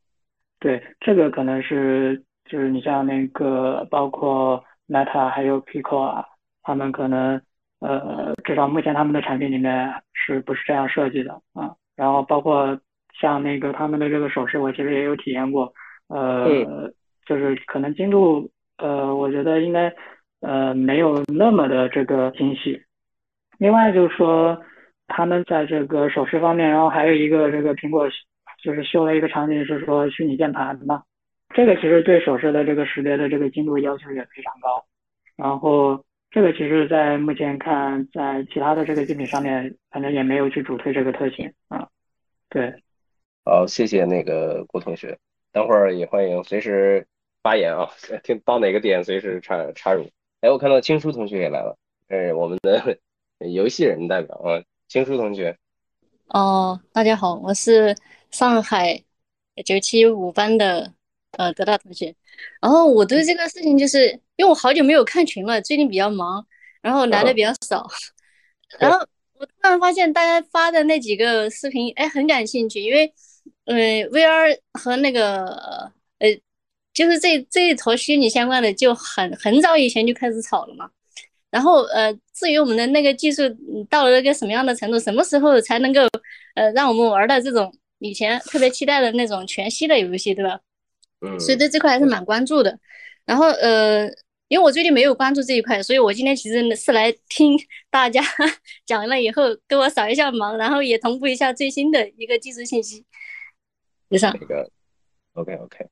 [0.60, 6.26] 对，这个可能是就是你像那个包括 Meta 还有 Pico 啊，
[6.64, 7.42] 他们可能。
[7.82, 11.76] 呃，至少目前他们的产品里面是不是这样设计的啊？
[11.96, 12.80] 然后包括
[13.20, 15.72] 像那个他们的这个手势，我其实也有体验过，
[16.08, 16.90] 呃，
[17.28, 19.94] 就是可能精度，呃，我觉得应该
[20.40, 22.82] 呃没有那么的这个精细。
[23.60, 24.60] 另外就是说，
[25.08, 28.08] 他们在这个手势方面，然后还有一个这个苹果
[28.64, 31.04] 就是修了一个场景是说虚拟键盘嘛，
[31.54, 34.86] 这个其实对手势的这个识别的这个精度要求也非常高，
[35.36, 36.04] 然后。
[36.32, 41.88] 这个其实，在目前看，在其他的这个竞品上面，反正也没有去主推这个特性啊。
[42.50, 42.84] 对，
[43.46, 45.18] 好，谢谢那个郭同学，
[45.54, 47.08] 等会儿也欢迎随时
[47.42, 47.88] 发言啊，
[48.22, 50.10] 听到哪个点随时插插入。
[50.42, 51.78] 哎，我看到青书同学也来了，
[52.10, 53.00] 是我们的
[53.40, 55.58] 游戏人代表啊，青书同学。
[56.28, 57.96] 哦，大家好，我是
[58.32, 59.04] 上海
[59.66, 60.94] 九七五班的
[61.32, 62.16] 呃德大同学。
[62.62, 64.20] 然后我对这个事情就是。
[64.38, 66.46] 因为我好久没有看群了，最近比较忙，
[66.82, 67.88] 然后来的比较少。
[68.78, 69.00] 然后
[69.40, 72.82] 我突然发现大家发的那几个视频，哎，很感兴趣。
[72.82, 73.14] 因为，
[73.64, 75.46] 嗯，VR 和那个
[76.20, 76.28] 呃，
[76.94, 80.92] 就是这这一坨虚拟相关的，就很很早以前就开始炒了嘛。
[81.56, 83.44] 然后呃，至于我们的那个技术
[83.90, 86.02] 到了一个什么样的程度，什么时候才能够
[86.56, 90.60] 呃让我们玩到这种以前特别期待的那种全息的游戏，对吧？
[91.22, 91.40] 嗯。
[91.40, 92.78] 所以对这块还是蛮关注的。
[93.26, 94.10] 然后呃。
[94.48, 97.58] 因为我最近没有关注这一块，所以我今天其实是来听
[97.90, 98.22] 大家
[98.86, 103.04] 讲了以后，给我扫一下盲，然后也同步一下最新的一个技术信息。
[104.10, 104.38] 以上。
[104.40, 104.70] 那个
[105.34, 105.88] ，OK OK。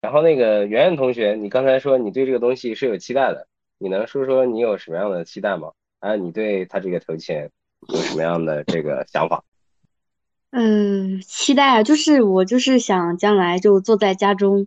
[0.00, 5.72] 然后那个圆圆同学，你刚才说你对这个东西是有期待的，你能说说你有什么样的期待吗？
[6.00, 7.50] 还有你对他这个头衔
[7.88, 9.44] 有什么样的这个想法？
[10.50, 14.66] 嗯，期待啊，就是我就是想将来就坐在家中。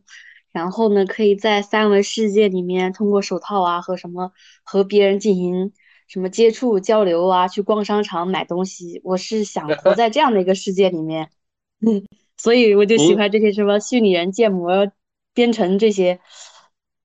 [0.51, 4.31] 然后呢，可以在三维世界里面通过手套啊和什么
[4.63, 5.71] 和别人进行
[6.07, 8.99] 什么接触交流啊，去逛商场买东西。
[9.03, 11.29] 我是想 活在这样的一个世界里面，
[12.37, 14.91] 所以我就喜欢这些什么虚拟人、建模、
[15.33, 16.19] 编程这些。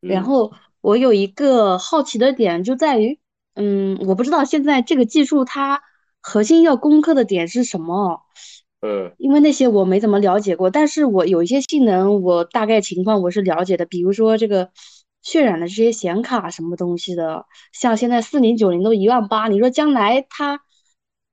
[0.01, 3.19] 然后我有一个好奇的点就在于，
[3.55, 5.81] 嗯，我不知道现在这个技术它
[6.21, 8.21] 核心要攻克的点是什么。
[8.81, 14.71] 嗯，因为那些我没怎么了解过，但是我有一些性能，我大概情况我是了解的，比如说这个
[15.25, 20.63] 渲染的这些显卡什么东西的，像现在四零九零都一万八，你说将来它，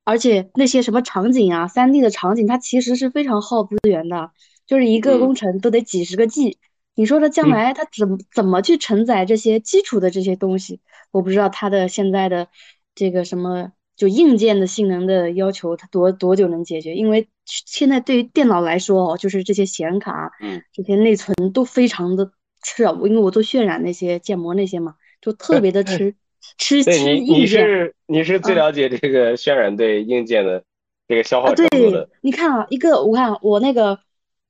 [0.05, 4.29] 而且那些什么场景啊，三 D 的场景，它其实是非常耗资源的，
[4.67, 6.59] 就是一个工程都得几十个 G，
[6.99, 10.81] 你说它将来它怎么怎么去承载这些基础的这些东西？
[11.11, 12.49] 我不知道它的现在的
[12.93, 13.71] 这个什么。
[13.99, 16.95] 就硬件的性能的要求，它多多久能解决？
[16.95, 22.31] 因为现在对于电脑来说哦，就是这些显卡，嗯，这些内存都非常的
[22.63, 22.93] 吃啊。
[23.03, 26.15] 因为我做渲染那些建模那些嘛，就特别的吃
[26.57, 27.41] 吃吃硬件。
[27.41, 30.63] 你是你是最了解这个渲染对硬件的
[31.05, 32.09] 这个消耗程度的。
[32.21, 33.99] 你看啊，一个我看我那个，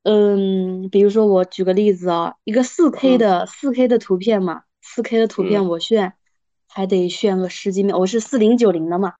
[0.04, 6.14] 嗯，比如说我举个例子啊，一个四 K 的四 K 的图片嘛，四 K 的图片我炫
[6.68, 9.14] 还得炫个十几秒，我是四零九零的嘛。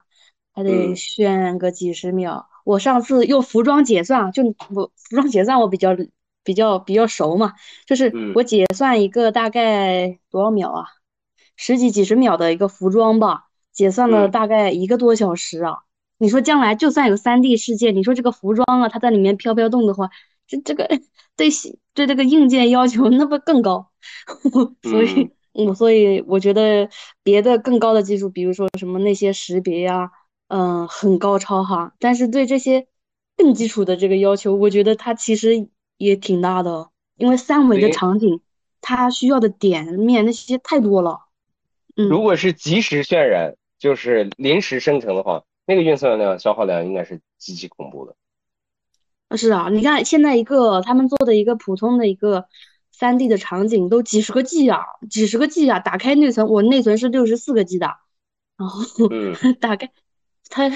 [0.52, 2.50] 还得炫个几十秒。
[2.66, 5.96] 我上次用服装结算，就我服装结算我比较
[6.44, 7.54] 比较比较熟嘛，
[7.86, 10.86] 就是我结算一个大概多少秒啊？
[11.56, 15.78] 十几几十秒的一个服装吧，结算了大概一个多小时啊。
[16.18, 20.10] 你说将来就算有三 D 世界，你说这个服装啊，它在里面飘飘动的话，
[20.50, 20.86] 这这个
[21.38, 21.48] 对
[21.94, 23.90] 对这个硬件要求那不更高？
[24.84, 26.90] 所以，我所以我觉得
[27.24, 30.12] 别的更高的技术，比如说什么那些识别呀。
[30.52, 32.88] 嗯，很高超哈，但是对这些
[33.38, 38.42] 更基础的这个要求，我觉得它其实也挺大的，因为三维的场景，
[38.82, 41.20] 它需要的点面那些太多了。
[41.96, 48.16] 嗯，如果是即时渲染，就是临时生成的话，那个运算量、消耗量应该是极其恐怖的。
[49.38, 52.48] 是啊，你看现在一个他们做的一个普通的一个
[52.92, 57.88] 三 D 的场景都几十个 G 啊，几十个 G 啊，打开内存，我内存是六十四个 G 的，
[58.58, 58.82] 然后
[59.60, 59.90] 打开。
[60.50, 60.68] 它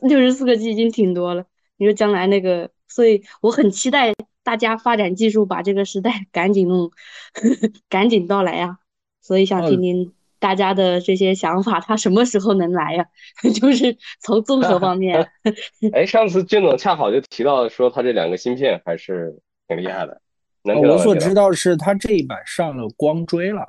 [0.00, 1.44] 六十四个 G 已经挺多了，
[1.76, 6.90] 你说将来那个所以我很期待大家发展技术，把这个时代赶紧弄，
[7.90, 8.78] 赶紧到来呀。
[9.20, 13.04] 所以想听听大家的这些想法，它什么时候能来呀？
[13.60, 15.28] 就是从综合方面。
[15.92, 19.34] 哎，上次金总恰好就提到说，他这两个芯片还是
[19.66, 20.20] 挺厉害的。
[20.62, 23.62] 我所知道是他这一版上了光追了，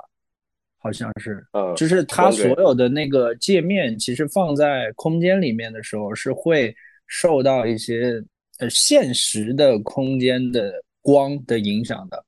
[0.78, 1.42] 好像是，
[1.76, 6.74] 就是他所有的那个界面，其实放在空间里面的时候是会
[7.06, 8.22] 受到一些
[8.58, 12.22] 呃现实的空间的光的影响的。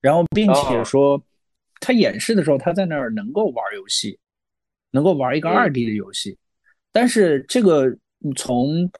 [0.00, 1.20] 然后，并且说
[1.80, 4.18] 他演示的时候，他在那儿能够玩游戏，
[4.90, 6.36] 能够玩一个二 D 的游戏。
[6.92, 7.96] 但是这个
[8.36, 8.90] 从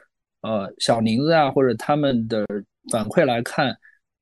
[0.42, 2.44] 呃小宁子啊或者他们的
[2.90, 3.76] 反馈来看。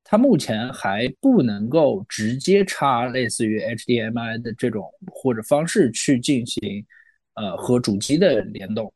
[0.07, 6.85] 它目前还不能够直接插类似于 HDMI 的这种或者方式去进行，
[7.33, 8.93] 呃，和主机的联动，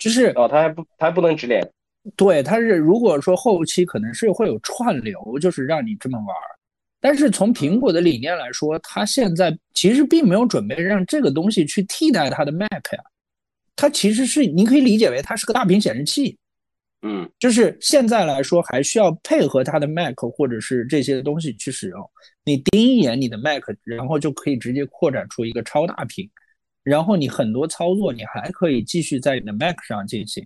[0.00, 1.64] 就是哦，它还不，它还不能直连。
[2.16, 6.36] 对，它是如果说后期可能是会有串流，就是让你这么玩。
[7.00, 13.02] 但是从苹果的理念来说，它现在其实并没有准备让这个东西去替代它的 Mac 呀，
[13.76, 16.36] 它其实是你可以理解为它是个大屏显示器。
[17.02, 22.10] 嗯，就是现在来说，还需要配合它的 Mac 或者是这些东西去使用。
[22.44, 26.28] 你盯一眼你的 Mac，然后就可以直接扩展出一个超大屏，
[26.82, 30.44] 然后你很多操作你还可以继续在你的 Mac 上进行。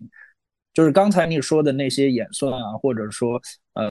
[0.74, 3.40] 就是刚才你说的那些演算啊，或者说
[3.74, 3.88] 呃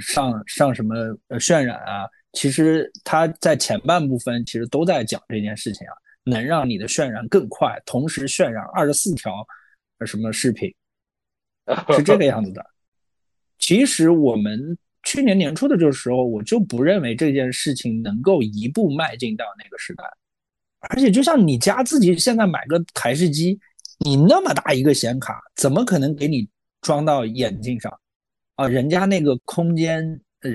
[0.00, 0.94] 上上什么
[1.38, 9.32] 渲染啊，其实它在前半部分其实都在讲这件事情啊，能让你的渲染更快，同时渲染二十四条
[10.06, 10.72] 什么视频。
[11.96, 12.62] 是这个样子的。
[13.58, 20.04] 其实我们去年年初的这个时候，我就不认为这件事情能够一步迈进到那个时代。
[20.90, 23.58] 而且，就像你家自己现在买个台式机，
[23.98, 26.48] 你那么大一个显卡，怎么可能给你
[26.80, 27.92] 装到眼镜上
[28.56, 28.66] 啊？
[28.66, 30.02] 人家那个空间，
[30.40, 30.50] 呃，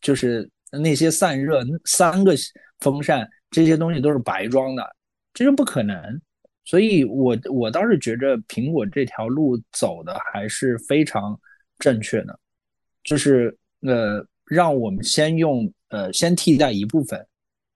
[0.00, 2.34] 就是那些散热三个
[2.80, 4.96] 风扇这些东西都是白装的，
[5.32, 6.20] 这是不可能。
[6.64, 11.38] 所以，我我倒是觉着苹果这条路走的还是非常
[11.78, 12.38] 正确的，
[13.04, 17.24] 就是呃，让我们先用呃先替代一部分，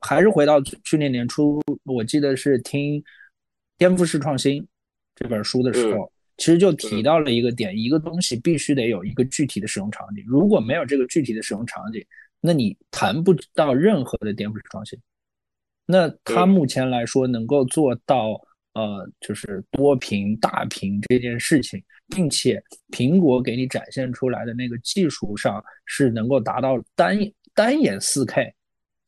[0.00, 3.00] 还是回到去年年初，我记得是听
[3.78, 4.60] 《颠覆式创新》
[5.20, 12.04] 这本书的时候，其实就提到了一个点，一个东西必须得有一个具体的使用场景，如果没有这个具体的使用场景，
[12.40, 14.98] 那你谈不到任何的颠覆式创新。
[15.86, 18.40] 那它目前来说能够做到。
[18.72, 27.18] 呃，就是多屏大屏这件事情，并且苹果给你展现出来的那个技术上是能够达到单
[27.52, 28.54] 单眼四 K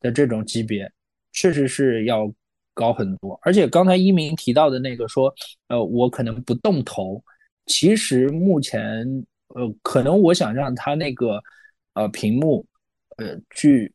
[0.01, 0.91] 的这种级别，
[1.31, 2.29] 确实是要
[2.73, 3.39] 高很多。
[3.43, 5.33] 而且刚才一鸣提到的那个说，
[5.67, 7.23] 呃，我可能不动头，
[7.65, 9.05] 其实目前
[9.49, 11.41] 呃，可能我想让它那个
[11.93, 12.65] 呃屏幕，
[13.17, 13.93] 呃，据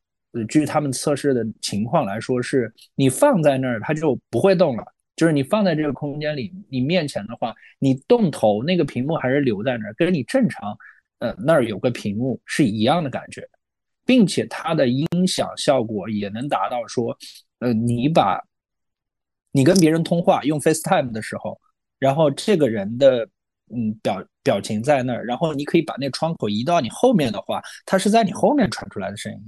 [0.48, 4.84] 据他们测试的情况来说，是你放在那儿它就不会动了。
[5.16, 10.78] 就是你放在这个空间里，你面前的话，你动头那个屏幕还是留在那儿，跟你正常，
[11.18, 13.42] 呃，那儿有个屏幕是一样的感觉，
[14.06, 17.18] 并且它的音响效果也能达到说，
[17.58, 18.40] 呃，你把，
[19.52, 21.58] 你跟别人通话用 FaceTime 的时候，
[21.98, 23.28] 然后这个人的
[23.74, 29.40] 嗯表表情在那儿，然后你可以把那窗口移到你后面的话，它是在你后面传出来的声音。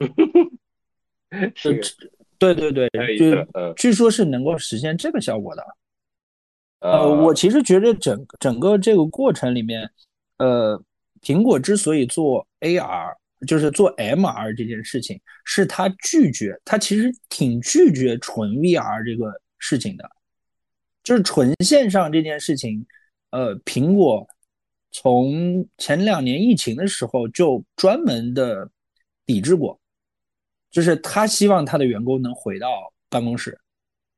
[1.54, 1.80] 是。
[2.38, 5.62] 对对对，就据说是能够实现这个效果的。
[6.78, 9.90] 呃，我其实觉得整整个这个过程里面，
[10.38, 10.82] 呃，
[11.20, 13.14] 苹果之所以做 AR，
[13.46, 20.10] 就是做 MR 这件事情，是他拒绝，他其实挺拒绝纯 VR 这个事情的，
[21.02, 22.86] 就是纯线上这件事情。
[23.30, 24.26] 呃，苹果
[24.90, 28.70] 从前两年疫情的时候就专门的
[29.24, 29.78] 抵制过。
[30.70, 32.68] 就是他希望他的员工能回到
[33.08, 33.58] 办公室，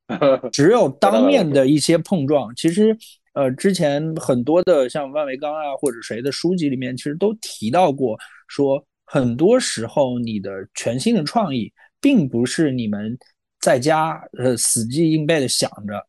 [0.53, 2.55] 只有当面的一些碰撞。
[2.55, 2.95] 其实，
[3.33, 8.18] 呃，之前很多的像万维钢啊或者谁的书籍里面，其实都提到过，
[8.49, 13.19] 说很多时候你的全新的创意，并不是你们
[13.61, 16.03] 在家呃死记硬背的想着，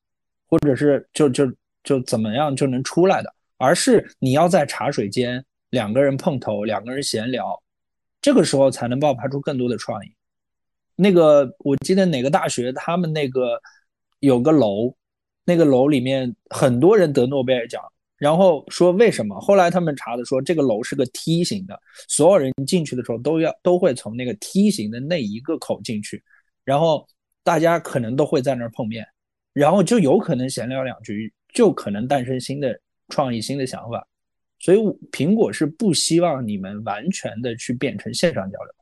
[0.47, 7.61] 或者是就就就怎么样就能出来的，而是你要在茶水间两个人碰头，两个人闲聊，
[8.21, 10.09] 这个时候才能爆发出更多的创意。
[10.95, 13.61] 那个我记得哪个大学，他们那个
[14.21, 14.95] 有个楼，
[15.43, 17.83] 那个楼里面很多人得诺贝尔奖，
[18.23, 19.37] 然后说为什么？
[19.41, 26.23] 后来他们查的说，这个楼是个梯形的，所有人进去的时候都要都会从那个梯形的那一个口进去，
[26.63, 27.05] 然后
[27.43, 29.05] 大家可能都会在那儿碰面，
[29.51, 34.07] 然后就有可能闲聊两句，就可能诞生新的创意、新的想法。
[34.57, 34.77] 所以
[35.11, 38.73] 苹果是不希望你们完全的去变成线上交流。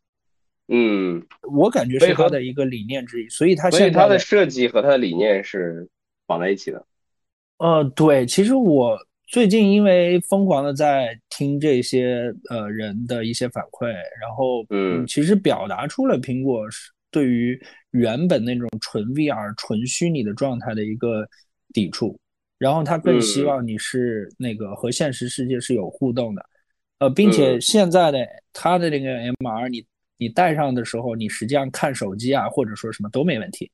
[0.68, 5.90] 嗯，我感觉是他的一个理念之一，所以它所以现在它的设计和他的理念是
[6.28, 6.86] 绑在一起的。
[7.58, 9.00] 呃，对，其实我
[9.32, 13.88] 最近因为疯狂的在听这些呃人的一些反馈，
[14.20, 17.58] 然后嗯其实表达出了苹果是对于
[17.92, 21.26] 原本那种纯 VR、纯虚拟的状态的一个
[21.72, 22.20] 抵触，
[22.58, 23.46] 然后他更希嗯。
[23.46, 26.46] 望你是那个和现实世界是有互动的，
[27.00, 27.62] 呃，并且嗯。
[27.62, 29.86] 现在的它的那个 MR，你
[30.18, 33.72] 你戴上的时候，你实际上看手机啊，或者说什么都没问题。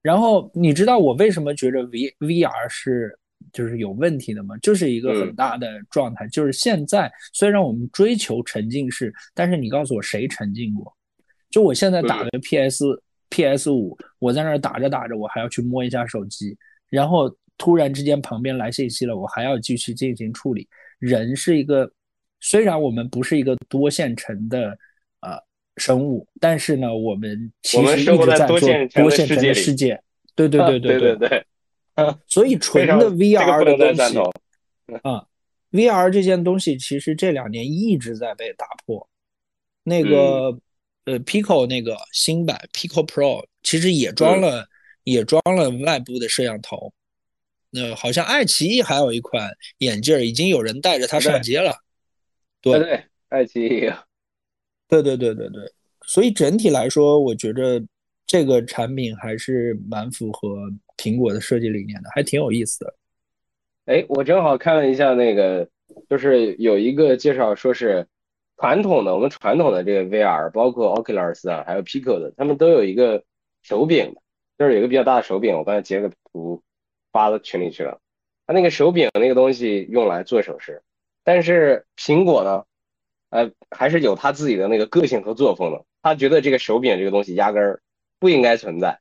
[0.00, 3.18] 然后你知道我为什么觉得 V VR 是
[3.52, 4.56] 就是有问题的嘛？
[4.58, 10.92] 就是一个很嗯大的状态，就是现在虽然我们追求沉浸式，但是你告诉我谁沉浸过？
[11.50, 12.84] 就我现在打嗯个 PS、
[13.30, 16.56] PS 五，我在那儿打着打着，我还要去摸一下手机，
[16.90, 20.68] 然后突然之间旁边来信息了，我还要继续进行处理。
[20.98, 21.90] 人是一个，
[22.40, 24.76] 虽然我们不是一个多线程的
[25.20, 25.38] 呃
[25.76, 30.02] 生物，但是呢，我们其实一直在做线程的多线程世界里的世界。
[30.34, 31.46] 对对啊对对对对，
[32.28, 34.18] 所以纯的 VR 的东西。
[35.02, 35.26] 啊
[35.72, 39.08] ，VR 这件东西其实这两年一直在被打破。
[39.82, 40.58] 那嗯个
[41.04, 44.68] 呃，Pico 那个新版 Pico Pro 其实也装了
[45.04, 46.92] 也装了外部的摄像头。
[47.70, 51.76] 那好像爱奇艺还有一款眼镜儿，已经有人戴着它上街了。
[52.60, 53.90] 对对对，爱奇艺。
[54.88, 55.72] 对对对对对，
[56.06, 57.84] 所以整体来说，我觉得
[58.26, 62.94] 这个产品还是蛮符合苹果的设计理念的，还挺有意思的。
[63.86, 65.68] 哎，我正好看了一下那个，
[66.10, 68.06] 就是有一个介绍说是
[68.56, 73.22] 传统的，我们传统的这个 VR，包括 Oculus 啊，还有 Pico 的，他们都有一个
[73.62, 74.12] 手柄，
[74.58, 76.62] 就是有一个比较大的手柄，我刚才截个图
[77.12, 78.00] 发到群里去了。
[78.46, 80.82] 它那个手柄那个东西用来做手势，
[81.22, 82.64] 但是苹果呢，
[83.30, 85.84] 呃，还是有它自己的那个个性和作风的。
[86.02, 87.80] 他觉得这个手柄这个东西压根儿
[88.18, 89.00] 不应该存在，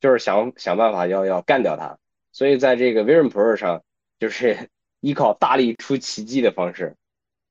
[0.00, 1.98] 就是想想办法要要干掉它。
[2.32, 3.82] 所以在这个 Vision Pro 上，
[4.18, 4.68] 就是
[5.00, 6.96] 依靠大力出奇迹的方式，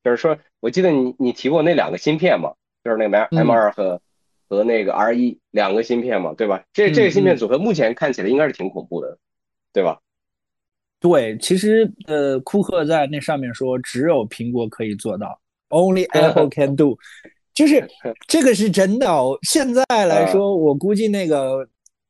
[0.04, 4.02] 就是说，我记得你你提过那两个芯片嘛，就是那个 M 嗯 M 二和、
[4.48, 6.64] 和那个 R 一两个芯片嘛，对吧？
[6.74, 9.18] 这这个芯片组合目前看起来应该是挺恐怖的，
[9.74, 10.00] 对吧？
[11.00, 15.40] 对，其实呃，库克在那上面说，只有苹果可以做到
[15.70, 16.98] ，Only Apple can do，
[17.56, 17.84] 就是
[18.28, 19.36] 这个是真的哦。
[19.42, 21.68] 现在来说，我估计那个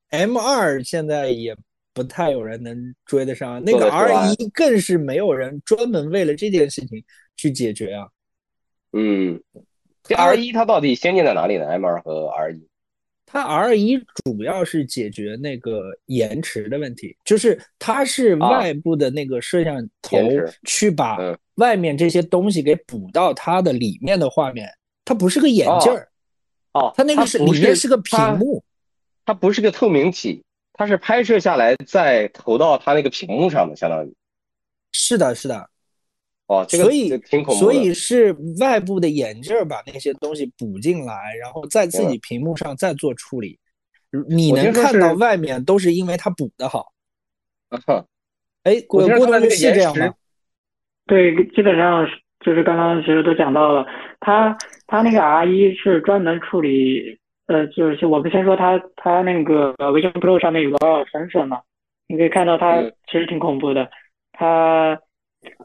[0.09, 1.55] M 二现在也
[1.93, 7.01] 不太有人能追得上，那个 R 来一更是没有人专门为了这件事情
[7.37, 8.07] 去解决啊。
[8.91, 9.41] 嗯，
[10.03, 12.67] 这 R 一它到底先进在哪里呢？M 二和 R 一？
[13.25, 20.17] 它 R 一主要是解决那个延迟的问题，就是它是啊外部的那个摄像头
[20.63, 24.69] 去把嗯外面这些东西给补到它的里面的画面，
[25.05, 26.09] 它不是个眼镜儿，
[26.73, 28.63] 哦，它那个是里面是个屏幕，
[29.23, 30.43] 它不是个透明体，
[30.73, 34.13] 它是拍摄下来再投到它那个屏幕上的，相当于。
[34.91, 35.69] 是的，是的，
[36.47, 37.59] 哦，这个所以挺恐怖。
[37.61, 43.59] 所以是外部的眼镜儿把那些东西补进来，然后在自己屏幕上再做处理，
[44.27, 46.91] 你能看到外面都是因为它补的好。
[47.69, 47.79] 啊
[48.63, 50.15] 哎，郭我听说郭同学它那个延迟是这样吗？
[51.05, 52.13] 对，基本上是
[52.45, 53.87] 就是刚刚其实都讲到了，
[54.19, 57.17] 它它那个 R 一是专门处理，
[57.47, 61.61] 呃，就是我们先说它它那个 Vision Pro 上面有个 sensor 嘛，
[62.07, 62.93] 你可以看到它嗯。
[63.07, 63.89] 其实挺恐怖的，
[64.31, 64.99] 它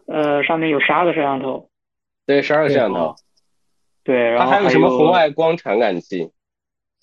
[0.06, 1.68] 呃上面有十二个摄像头，
[2.26, 3.14] 对，十二个摄像头，
[4.02, 6.30] 对，然后还有什么红外光传感器？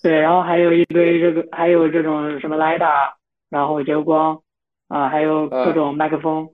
[0.02, 3.14] 对，然后还有一堆这个，还有这种什么 l i d a，
[3.50, 4.40] 然后激光
[4.88, 6.48] 啊，还有各种麦克风，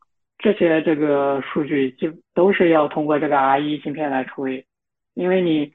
[0.44, 4.66] 这些这个数据就都是要通过这个 R 一芯片来处理，
[5.14, 5.68] 因为你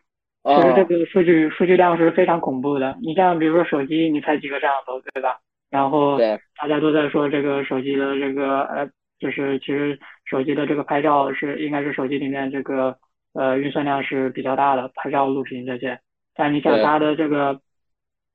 [0.43, 2.95] 其实这个数据数据量是非常恐怖的。
[3.01, 5.39] 你像比如说手机，你才几个摄像头，对吧？
[5.71, 6.19] 然后
[6.61, 12.95] 大家都在说这个手机的这个呃，就是其实手机的这个拍照是应该是手机里面这个
[13.33, 15.99] 呃运算量是比较大的，拍照、录屏这些。
[16.35, 17.59] 但你想它的这个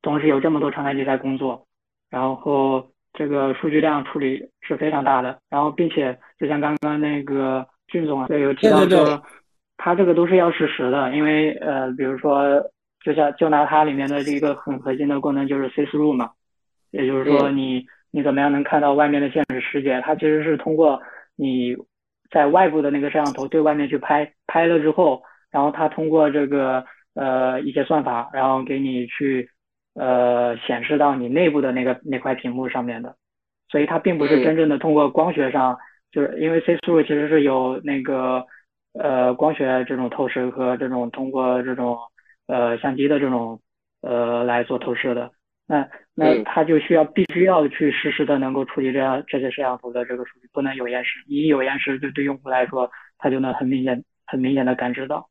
[0.03, 1.69] 同时有这么多传感器在工作，
[2.11, 9.23] 然后这个数据量处理是非常大的，然后并且就像刚刚那个俊总啊，对有提到说，
[9.79, 12.61] 它这个都是要实时的，因为呃，比如说
[13.03, 16.33] 就像就拿它里面的这个很核心的功能就是 see through 嘛，
[16.91, 17.57] 也就是说嗯。
[17.57, 20.01] 你你怎么样能看到外面的现实世界？
[20.03, 21.03] 它其实是通过
[21.35, 21.75] 你
[22.31, 26.85] 在外部的那个摄像头对外面去拍，拍了之后，然后它通过这个
[27.15, 29.51] 呃一些算法，然后给你去
[29.95, 33.17] 呃显示到你内部的那个那块屏幕上面的，
[33.69, 35.79] 所以它并不是嗯真正的通过光学上，
[36.13, 38.45] 就是因为 C through 其实是有那个
[38.93, 41.99] 呃光学这种透视和这种通过这种
[42.47, 43.61] 呃相机的这种
[44.03, 45.31] 呃来做透视的。
[45.67, 51.21] 那那它就需要必须要去实时的能够处理这样这些摄像头的这个数据，不能有延时。
[51.27, 55.31] 一有延时，就对用户来说，他就能很明显很明显的感知到。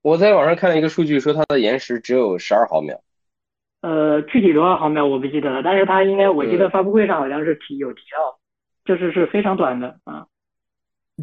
[0.00, 3.00] 我在网上看了一个数据，说它的延时只有十二毫秒。
[3.82, 8.38] 呃，具体多少毫秒我不记得了，但是它应该我记得发布会上好像是提有提到，
[8.84, 10.24] 就是是非常短的啊。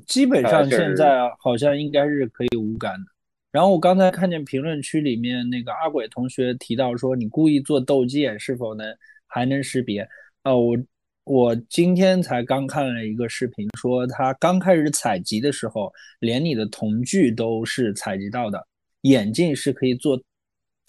[0.05, 3.05] 基本上现在好像应该是可以无感的。
[3.51, 8.86] 然后我刚才看见评论区里面那个阿鬼同学提到说，你故意做斗鸡眼是否能
[9.26, 10.07] 还能识别？
[10.43, 10.78] 啊，我
[11.24, 18.68] 我今天才刚看了一个视频，说他刚开始采集的时候，连你的瞳距都是采集到的，
[19.01, 20.22] 眼镜是可以做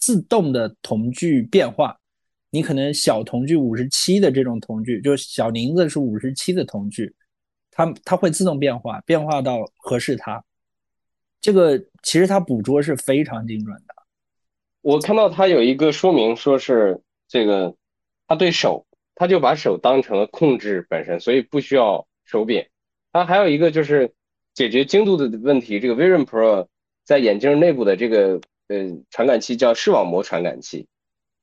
[0.00, 1.96] 自动的瞳距变化。
[2.50, 7.14] 你可能小瞳距五十七的这种瞳距，就是小林子是五十七的瞳距，
[7.70, 10.42] 它它会自动变化，变化到合适它。
[11.40, 13.94] 这个其实它捕捉是非常精准的。
[14.80, 17.76] 我看到它有一个说明，说是这个，
[18.26, 18.84] 它对手，
[19.14, 22.66] 它就把手当成了控制本身，所以不需要手柄。
[23.12, 24.12] 它还有一个就是
[24.54, 25.78] 解决精度的问题。
[25.78, 26.66] 这个 Vision Pro
[27.04, 28.40] 在眼镜内部的这个
[28.70, 30.86] 呃传感器叫视网膜传感器，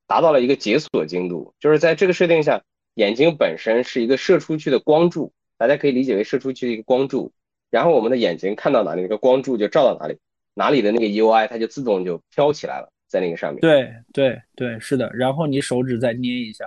[0.07, 2.63] 达到了一个解锁精度，就是在这个设定下，
[2.93, 7.33] 眼睛本身是一个射出去的光柱，大家可以理解为射出去的一个光柱。
[7.69, 10.17] 然后我们的眼睛看到哪里，那个光柱就照到哪里，
[10.53, 13.59] 哪里的那个 UI 它就自动就飘起来了，在那个上面。
[13.59, 15.11] 对对对，是的。
[15.13, 16.65] 然后你手指再捏一下，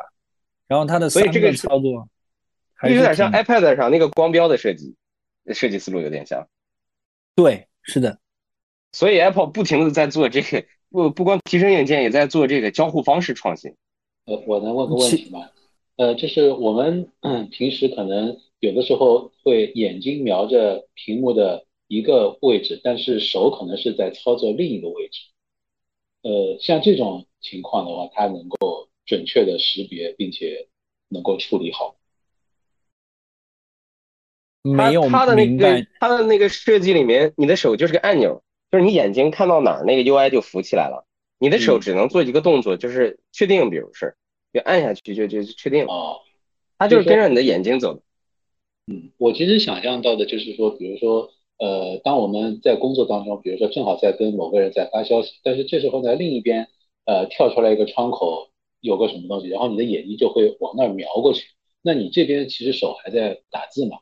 [0.68, 2.06] 然后它的所以这个操作，
[2.82, 4.94] 有点像 iPad 上那个光标的设计，
[5.54, 6.46] 设计思路有点像。
[7.34, 8.18] 对，是的。
[8.93, 13.74] 所以 Apple 不停的在做这个，不不光提升硬件，也在做这个交互方式创新。
[14.26, 15.49] 呃，我能问个问题吗？
[15.97, 17.11] 呃，就是我们
[17.51, 18.38] 平时可能。
[18.61, 25.20] 有的时候会眼睛瞄着屏幕的一个位置，但是手可能是在操作另一个位置。
[26.20, 30.68] 呃，像这种情况的话，它能够准确的识别，并且
[31.09, 31.97] 能够处理好。
[34.61, 41.07] 没有它的那个它的那个设计里面，你的手就是个按钮，就是你眼睛看到哪儿，那个 UI 就浮起来了。
[41.39, 44.14] 你的手只能做一个动作，就是确定，比如是
[44.53, 45.87] 就按下去就就确定。
[45.87, 46.18] 哦，
[46.79, 48.03] 它就是跟着你的眼睛走的。
[48.87, 56.68] 嗯，我其实想象到的就是说，比如说，呃，当我们在工作当中，比如说正好在跟某个人在发消息，但是这时候呢，另一边
[57.07, 58.51] 呃跳出来一个窗口，
[58.81, 61.47] 有个什么东西，然后你的眼睛就会往那儿瞄过去，
[61.83, 63.99] 那你这边其实手还在打字嘛，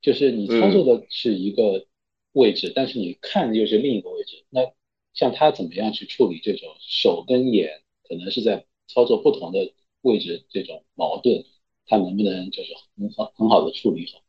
[0.00, 1.86] 就是你操作的是一个
[2.32, 4.44] 位置，但是你看的又是另一个位置。
[4.50, 4.72] 那
[5.14, 11.44] 像他怎么样去处理这种手跟眼可能是在操作不同的位置这种矛盾？
[11.84, 14.22] 他能不能就是很好很好的处理好？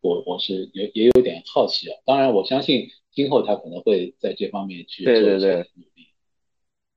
[0.00, 1.96] 我我是也也有点好奇啊。
[2.04, 6.08] 当然，我相信今后他可能会在这方面去做一些努力。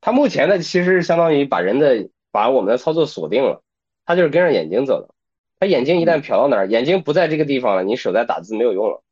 [0.02, 3.62] 他目前呢，其实是相当于把人的把我们的操作锁定了，
[4.06, 5.14] 他就是跟着眼睛走的。
[5.60, 9.04] 他眼睛一旦瞟到哪儿，眼睛不在这个地方了，你手在打字没有用了。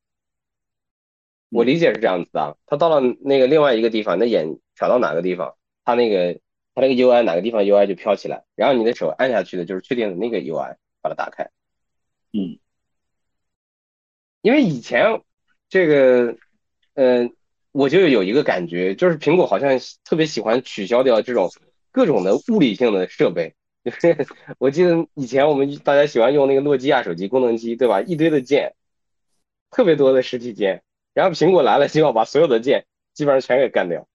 [1.53, 2.57] 我理解是这样子的。
[2.65, 6.39] 他到了那个另外一个地方，那眼瞟到哪个地方，他那个。
[6.75, 11.51] 他那个 UI 哪个地方 UI 就飘起来，然后你的手按下去的就是确定的那个 UI，把它打开。
[12.31, 12.57] 嗯，
[14.41, 15.21] 因为以前
[15.69, 16.35] 这个，
[16.95, 17.31] 嗯，
[17.73, 21.51] 我就有一个感觉，就是苹果好像特别喜欢取消掉这种
[21.91, 23.53] 各种的物理性的设备。
[23.83, 24.25] 就 是
[24.57, 28.01] 我记得以前我们大家喜欢用那个诺基亚手机功能机，对吧？
[28.01, 28.73] 一堆的键，
[29.69, 30.81] 特别多的实体键，
[31.13, 34.07] 然后苹果来了就要把所有的键基本上全给干掉。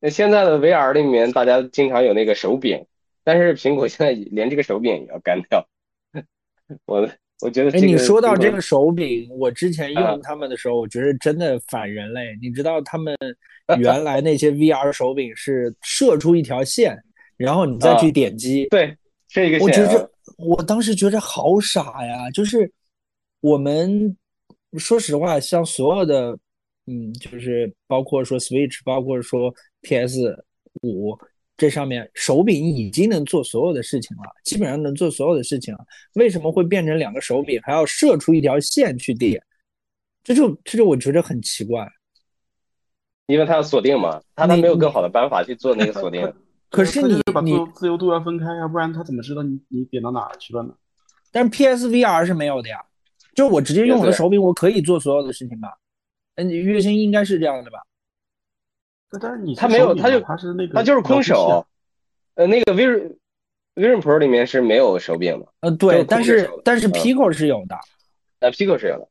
[0.00, 2.84] 那现在的 VR 里面，大家经常有那个手柄，
[3.24, 5.66] 但是苹果现在连这个手柄也要干掉。
[6.86, 7.08] 我
[7.40, 12.36] 我觉得，哎，你说到这个手柄，我之前用他们的时候，我觉得真的反人类。
[12.40, 13.16] 你知道他们
[13.78, 16.98] 原来那些 VR 手柄是射出一条线，
[17.36, 18.96] 然后你再去点击，对，
[19.28, 22.70] 这个我觉得我当时觉得好傻呀，就是
[23.40, 24.16] 我们
[24.78, 26.38] 说实话，像所有的。
[26.86, 30.44] 嗯，就是包括说 Switch，包括说 PS
[30.82, 31.16] 五，
[31.56, 35.86] 这上面手柄已经能做所有的事情了，基本上能做所有的事情了。
[36.14, 39.40] 为什么会变成两个手柄，还要射出一条线去点？
[40.24, 41.88] 这就这就我觉得很奇怪。
[43.26, 46.30] 因为它要锁定嘛，它它没有更好的办法去做那个锁定。
[46.68, 47.14] 可是你
[47.44, 50.74] 你自由度要分开呀，不然它怎么知道你你点到哪儿去了呢？
[51.30, 52.82] 但是 PSVR 是没有的呀，
[53.34, 55.68] 就我直接用我的手柄，我可以做所有的事情吧？
[56.36, 57.78] 嗯，月薪应该是这样的吧？
[59.20, 61.66] 但是你他没有，他就他是那个，他就是空手。
[62.34, 63.14] 呃，那个 Vision
[63.74, 65.46] Vision Pro 里面是没有手柄的。
[65.60, 67.76] 呃，对，但是但是 Pico 是有的。
[68.40, 69.06] 呃，Pico 是有的。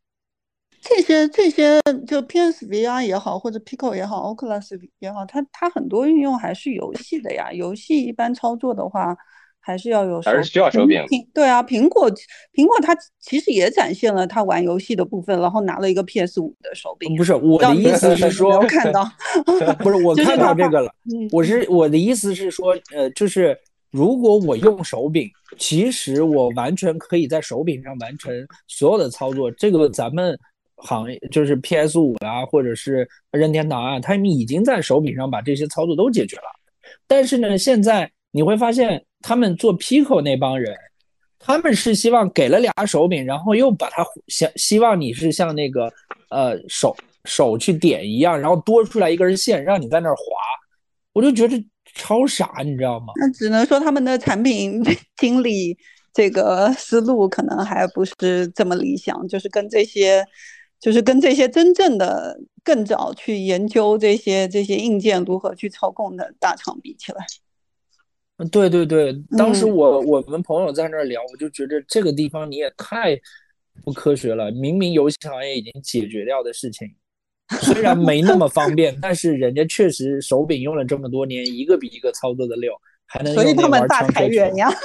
[0.81, 7.51] 这些这些就 PSVR 也好，或者 Pico 也好，Oculus 也好，它它很多运用还是游戏的呀。
[7.53, 9.15] 游戏一般操作的话，
[9.61, 11.01] 还是要有还是需要手柄。
[11.33, 12.11] 对啊，苹果
[12.53, 17.15] 苹果它其实也展现了它玩游戏的部分，然后拿了一个 PS 五的手柄。
[17.15, 19.09] 不是我的意思是说， 我看到，
[19.79, 20.91] 不是我看到这个了。
[21.31, 23.57] 我是我的意思是说，呃，就是
[23.91, 28.33] 如果我用手柄，其实我完全可以在手柄上完成
[28.67, 29.49] 所有的操作。
[29.51, 30.37] 这个咱们。
[30.83, 36.43] 行业就是 PS 五啊，或者是任天堂啊，他们已经在手柄上把这些操作都解决了。
[37.05, 40.75] 但是呢，现在你会发现，他们做 Pico 那帮人，
[41.37, 45.91] 他们是希望给了俩手柄，然后又把它想希望你是像那个
[46.29, 50.23] 呃手手去点一样，然后多出来一根线让你在那儿滑。
[51.13, 51.63] 我就觉得
[51.93, 53.13] 超傻，你知道吗？
[53.17, 54.81] 那只能说他们的产品
[55.17, 55.77] 经理
[56.13, 60.25] 这个思路可能还不是这么理想，就是跟这些。
[60.81, 67.23] 就是跟这些真正的更早去研究这些这些硬件如何去操控的大厂比起来，
[68.49, 73.19] 对对对，当时我我们朋友在那儿聊，我就觉得这个地方你也太
[73.83, 74.51] 不科学了。
[74.51, 76.87] 明明游戏行业已经解决掉的事情，
[77.61, 82.73] 虽然没那么方便， 但是人家确实手柄用了这么多年，一个比一个操作的溜，
[83.05, 84.69] 还能所以他们大裁员呀。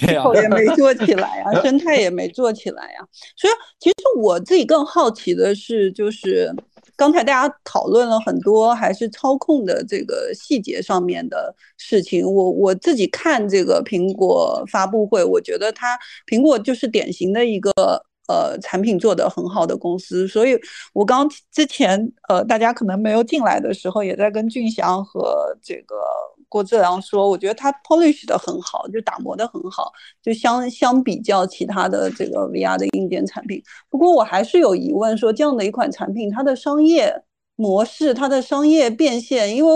[0.00, 2.98] 对啊，也没做起来呀， 生态也没做起来呀。
[3.36, 6.52] 所以，其实我自己更好奇的是，就是
[6.96, 12.24] 刚才大家讨论了很多，还是操控的这个细节上面的事情。
[12.24, 17.70] 我我自己看这个苹果发布会，我觉得它苹果就是典型的一个
[18.28, 20.26] 呃产品做得很好的公司。
[20.26, 20.58] 所以
[20.92, 25.94] 我刚之前呃大家可能没有进来的时候，也在跟俊祥和这个。
[26.48, 29.92] 郭志良说：“我觉得它 polish 的很好，就打磨的很好，
[30.22, 33.62] 就相相比较其他的这个 VR 的硬件产品。
[33.90, 37.22] 不过我还是有疑问，说这样的一款产品，它的商业
[37.56, 39.72] 模式、它的商业变现，因为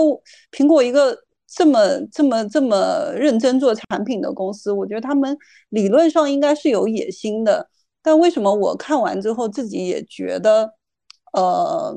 [0.51, 1.17] 苹果一个
[1.47, 1.79] 这么
[2.11, 5.37] 这么这么认真做产品的公司，我觉得他们
[5.69, 7.67] 理论上应该是有野心的。
[8.01, 10.73] 但为什么我看完之后自己也觉得，
[11.33, 11.93] 呃？”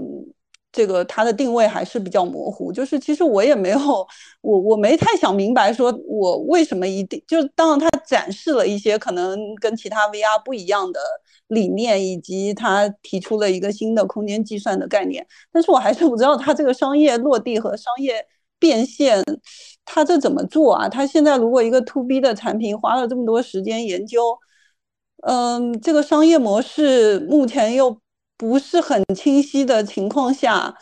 [0.75, 3.79] 这个它的定位还是比较模糊，就是其实我也没有，
[4.41, 10.99] 我我没太想明白，说我为什么一定就是当然它展示了一些可能跟其他 VR 不一样的
[11.47, 18.27] 理念，以及它提出了一个新的空间计算的概念，但是我还是不知道它这个商业落地和商业
[18.59, 19.23] 变现，
[19.85, 20.89] 它这怎么做啊？
[20.89, 24.37] 它现在如果一个 To B 的产品花了这么多时间研究，
[25.23, 27.97] 嗯，这个商业模式目前又。
[28.37, 30.75] 不是很清晰的情况下，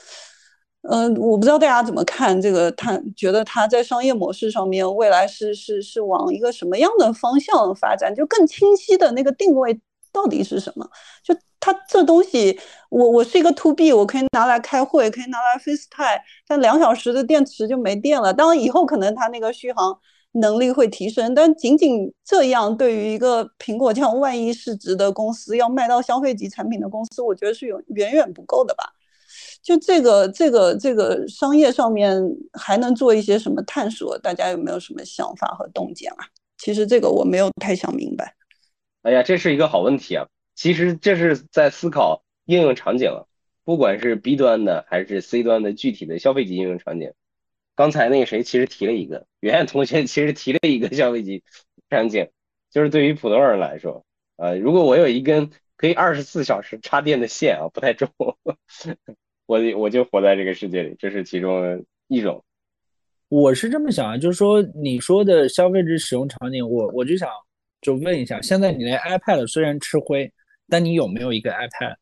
[0.88, 8.14] 嗯，我不知道大家怎么看这个，他觉得他在商业模式上面未来是是是往一个什么样的方向发展？
[8.14, 9.80] 就更清晰的那个定位
[10.12, 10.88] 到底是什么？
[11.22, 12.58] 就他这东西，
[12.90, 18.32] 我我是一个 to B，我可以拿来开会，可以拿来 FaceTime，但两小时的电池就没电了。
[18.32, 19.98] 当然以后可能它那个续航。
[20.32, 28.84] 能力会提升，但仅仅这样，对于一个苹果这样万亿市值的公司，要卖到消费级产品的公司，我觉得是有远远不够的吧？
[29.62, 32.20] 就这个这个这个商业上面
[32.52, 34.18] 还能做一些什么探索？
[34.18, 36.26] 大家有没有什么想法和洞见啊？
[36.58, 38.34] 其实这个我没有太想明白。
[39.02, 40.26] 哎呀，这是一个好问题啊！
[40.54, 43.10] 其实这是在思考应用场景，
[43.64, 47.12] 不管是 B 端的还是 C 端的具体的消费级应用场景。
[47.82, 51.42] 刚才那个谁其实提了一个，圆圆同学其实提了一个消费级
[51.90, 52.28] 场景，
[52.70, 54.06] 就是对于普通人来说，
[54.36, 58.08] 呃，如果我有一根可以二十四小时插电的线啊，不太重，
[59.46, 62.44] 我我就活在这个世界里，这是其中一种。
[63.28, 67.28] 我是这么想啊，就是说你说的消费者使用场景，我我就想
[67.80, 70.32] 就问一下，现在你那 iPad 虽然吃灰，
[70.68, 71.96] 但你有没有一个 iPad？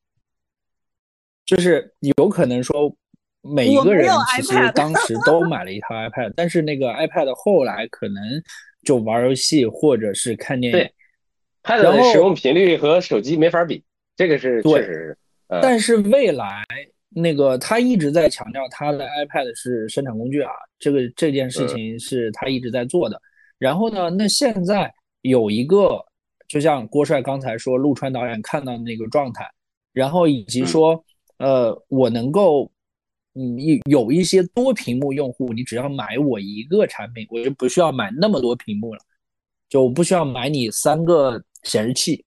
[1.46, 2.94] 就是有可能说。
[3.42, 8.22] 每一个人其实当时都买了一套 iPad，但是那个 iPad 后来可能
[8.84, 10.78] 就玩游戏或者是看电影。
[10.78, 10.92] 对
[11.62, 13.82] ，Pad 的使用频率和手机没法比，
[14.14, 15.16] 这个是确实。
[15.48, 16.62] 但是未来
[17.08, 23.18] 那个他一直在强调他的 iPad 是生产工具啊，这个这件事情是他一直在做的。
[23.58, 25.98] 然后呢，那现在有一个，
[26.46, 29.50] 就像郭帅刚才说，陆川导演看到的那个状态，
[29.94, 31.02] 然后以及说，
[31.38, 32.70] 呃，我能够。
[33.40, 39.00] 嗯，有有一些多屏幕用户，你只要买我一个产品，我就不需要买那么多屏幕了，
[39.66, 42.22] 就不需要买你三个显示器，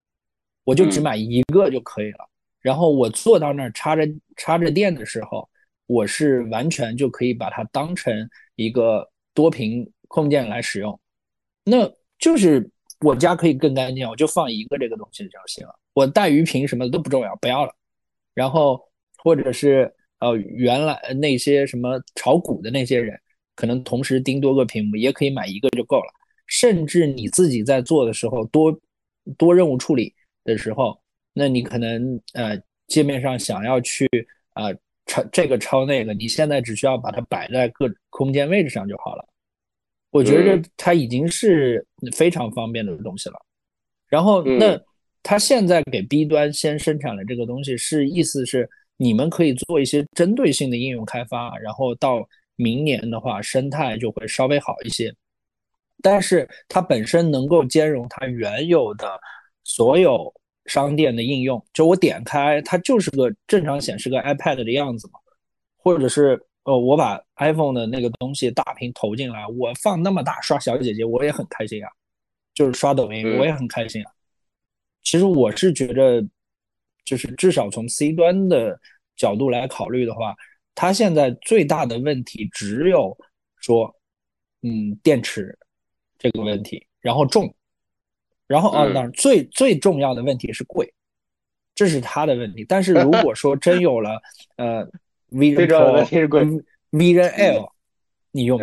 [0.63, 2.27] 我就只买一个就可以了。
[2.61, 4.07] 然后我坐到那儿插着
[4.37, 5.47] 插着电的时候，
[5.85, 10.99] 我是完全就可以把它当成一个多屏控件来使用。
[11.63, 11.87] 那
[12.17, 12.67] 就是
[13.01, 15.75] 我家可以更干净，我就放一个这个东西就行了。
[15.93, 17.75] 我带鱼屏什么的都不重要，不要了。
[18.33, 18.81] 然后
[19.17, 19.93] 或者是
[20.23, 23.19] 呃原来那些什么炒股的那些人，
[23.55, 26.13] 可能同时盯多个屏幕，也可以买一个就够了。
[26.47, 28.79] 甚至你自己在做的时候，多
[29.37, 30.13] 多任务处理
[30.43, 30.97] 的时候，
[31.33, 32.57] 那你可能呃
[32.87, 34.07] 界面上想要去
[34.53, 34.71] 啊
[35.05, 39.25] 抄这个抄那个，你现在只需要把它摆在各空间位置上就好了。
[40.11, 43.35] 我觉得它已经是非常方便的东西了。
[44.07, 44.79] 然后那
[45.23, 55.13] 它现在给 B 端先生产了这个东西，是意思是你们可以做一些针对性的应用开发，然后到明年的话，生态就会稍微好一些。
[56.01, 59.19] 但是它本身能够兼容它原有的
[59.63, 60.33] 所有
[60.65, 65.19] 商店的应用，就我点开它就是个正常显示个 iPad 的样子嘛，
[65.77, 71.89] 或者是呃我把 iPhone 的那个东西大屏投进来，我放那么大刷小姐姐我也很开心啊，
[72.53, 74.11] 就是刷抖音我也很开心啊。
[75.03, 76.25] 其实我是觉得，
[77.03, 78.79] 就是至少从 C 端的
[79.15, 80.35] 角度来考虑的话，
[80.75, 83.17] 它现在最大的问题只有
[83.59, 83.95] 说，
[84.61, 85.57] 嗯，电池。
[86.19, 87.53] 这个问题，然后重，
[88.47, 90.93] 然后啊，当然最最重要的问题是贵，
[91.75, 92.63] 这是它的问题。
[92.63, 94.21] 但是如果说真有了
[94.55, 94.87] 呃
[95.31, 97.69] ，Vision Pro、 Vision L，
[98.31, 98.57] 你用，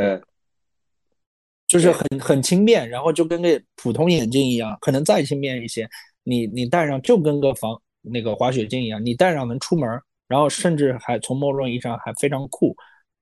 [1.67, 5.87] 就是很很轻便，然后就跟个普通眼镜一样，可能再轻便一些，
[6.23, 9.89] 你你戴上就跟个防那个滑雪镜一样，你戴上能出门，
[10.29, 12.77] 然后甚至还从某种意义上还非常酷，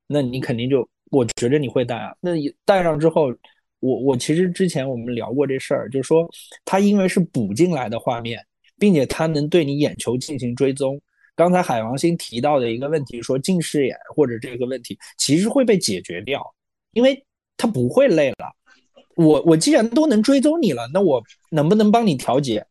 [0.06, 3.34] 那你肯定就我觉得你会戴啊，那你戴上之后。
[3.80, 6.28] 我我其实之前我们聊过这事儿，就是说
[6.64, 8.44] 它因为是补进来的画面，
[8.76, 11.00] 并且它能对你眼球进行追踪。
[11.36, 16.44] 刚才海王星提到的一个问题，说近视眼或者这个问题，其实会被解决掉，
[16.92, 17.24] 因为
[17.56, 18.52] 它不会累了。
[19.14, 21.22] 我我既然都能追踪你了，那我
[21.52, 22.66] 能不能帮你调节，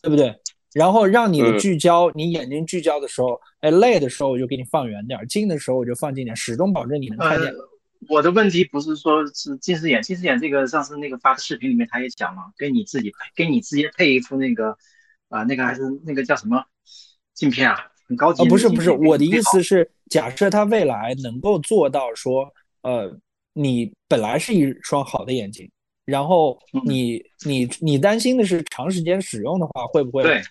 [0.00, 0.34] 对不对？
[0.74, 7.52] 然后让你的聚焦，你眼睛聚焦的时候，哎累的时候我就给你放远点，近的时候我就放近点，始终保证你能看见。
[8.08, 14.76] 我的问题不是说是近视眼，近视眼这个上次那个发的视频里面他也讲了，给你自己给你直接配一副那个
[15.28, 16.64] 啊，那个还是那个叫什么
[17.32, 17.76] 镜片啊，
[18.08, 18.48] 很高级。
[18.48, 22.52] 不是不是，我的意思是，假设他未来能够做到说，
[22.82, 23.16] 呃，
[23.52, 25.70] 你本来是一双好的眼睛，
[26.04, 30.42] 然后你你你担心的是长时间使用的话会不会？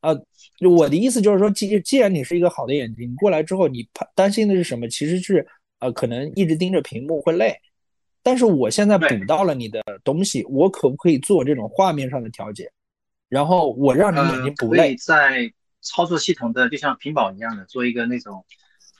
[0.00, 4.88] 对，呃，我的意思就是说，既既然你是一个好的眼睛，你过来之后，你怕担心的是什么？
[4.88, 5.46] 其实是。
[5.80, 7.56] 呃，可能一直盯着屏幕会累，
[8.20, 12.68] 但是我现在补到了你的东西，我可不可以做这种画面上的调节？
[13.28, 15.48] 然后我让你眼睛不累，在
[15.80, 18.44] 操作系统的就像屏保一样的做一个那种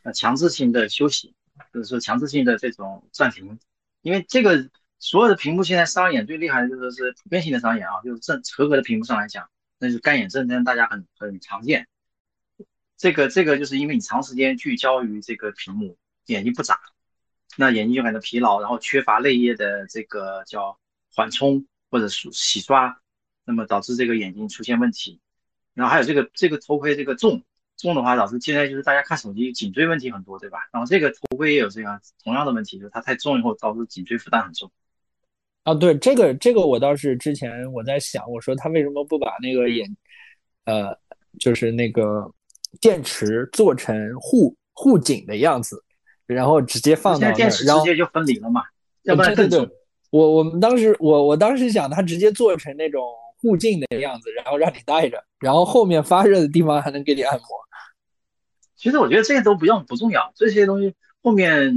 [0.04, 1.34] 呃强制性的休息，
[1.74, 3.58] 就是说强制性的这种暂停。
[4.02, 4.70] 因为这个
[5.00, 9.44] 所有的屏幕现在伤眼最厉害的就是是普遍性的伤眼啊，就是正合格的屏幕上来讲，
[9.78, 11.86] 那是干眼症，大家很很常见。
[12.96, 15.96] 这个这个就是因为你长时间聚焦于这个屏幕。
[16.26, 16.78] 眼睛不眨，
[17.56, 20.78] 那眼睛就感到疲劳，然后缺乏泪液的这个叫
[21.14, 23.00] 缓冲或者洗洗刷，
[23.46, 25.22] 那么导致这个眼睛出现问题。
[25.72, 27.42] 然后还有这个这个头盔这个重
[27.78, 30.68] 重的话，导致现在就是大家看手机颈椎问题很多，对吧？
[30.70, 34.70] 然后这个头盔也有这样同样的问题，就是它太重以后导致颈椎负担很重。
[35.68, 39.86] 啊，对这个这个我倒是之前我在想，我说他为什么不把那个眼
[40.64, 40.96] 呃
[41.38, 42.32] 就是那个
[42.80, 45.84] 电池做成护护颈的样子？
[46.26, 48.62] 然后直接放到那儿，然后直接就分离了嘛，
[49.04, 49.66] 要不然更重。
[50.10, 53.02] 我我们当时我我当时想，它直接做成那种
[53.40, 57.46] 护颈的样子，然后让你戴着，然后后面发热的地方还能给你按摩。
[58.76, 61.72] 其实我觉得这些都不用不重要，这些东西后面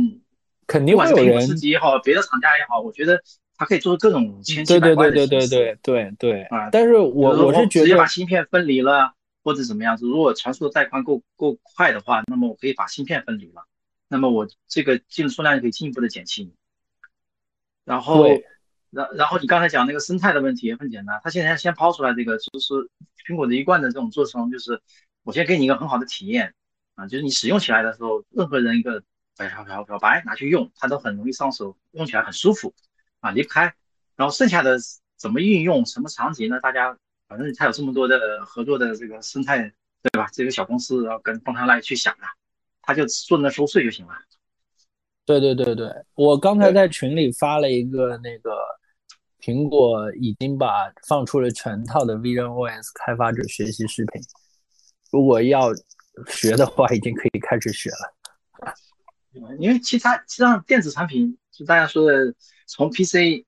[0.67, 3.21] 肯定会有人自己也好，别的厂家也好，我觉得
[3.61, 6.71] 它可以做出各种千奇百怪的对对对对对对对啊！
[6.71, 13.67] 但是我我是觉得直接把芯片分离了或者怎么样子，如果传输的带宽够够快的话，那么我可以把芯片分离了。
[14.07, 16.51] 那么我这个进数量就可以进一步的减轻，
[17.85, 18.25] 然后，
[18.89, 22.73] 然然后你刚才讲那个生态的问题也很简单，他现在先抛出来这个就是
[23.27, 24.81] 苹果的一贯的这种做成，就是
[25.21, 26.55] 我先给你一个很好的体验
[26.95, 29.03] 啊，就是你使用起来的时候，任何人一个
[29.37, 32.73] 漂漂漂白拿去用，它都很容易上手，用起来很舒服
[33.21, 33.73] 啊，离不开。
[34.17, 34.77] 然后剩下的
[35.17, 36.59] 怎么运用，什么场景呢？
[36.59, 36.95] 大家
[37.27, 39.59] 反正它有这么多的合作的这个生态，
[40.03, 40.27] 对吧？
[40.33, 42.27] 这个小公司然后跟方太来去想啊。
[42.83, 44.13] 他就做那收税就行了。
[45.23, 48.57] 对对对对，我刚才在群里发了一个那个
[49.39, 54.21] 苹果已经把放出了全套的 Vision OS 开发者学习视频，
[55.11, 55.71] 如果要
[56.27, 58.73] 学的话，已经可以开始学了。
[59.59, 62.33] 因为其他其他电子产品，就大家说的，
[62.71, 63.43] 从 PC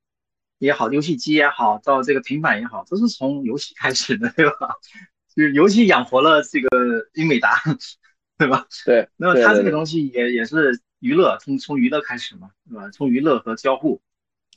[0.57, 4.75] 也好，游戏机也好，到这个平板也好，都是从游戏开始的，对吧？
[5.33, 6.67] 就是游戏养活了这个
[7.13, 7.55] 英伟达，
[8.37, 8.67] 对吧？
[8.85, 9.07] 对。
[9.15, 12.89] 那么它这个东西也也是娱乐，从从娱乐开始嘛，对吧？
[12.89, 14.01] 从娱乐和交互，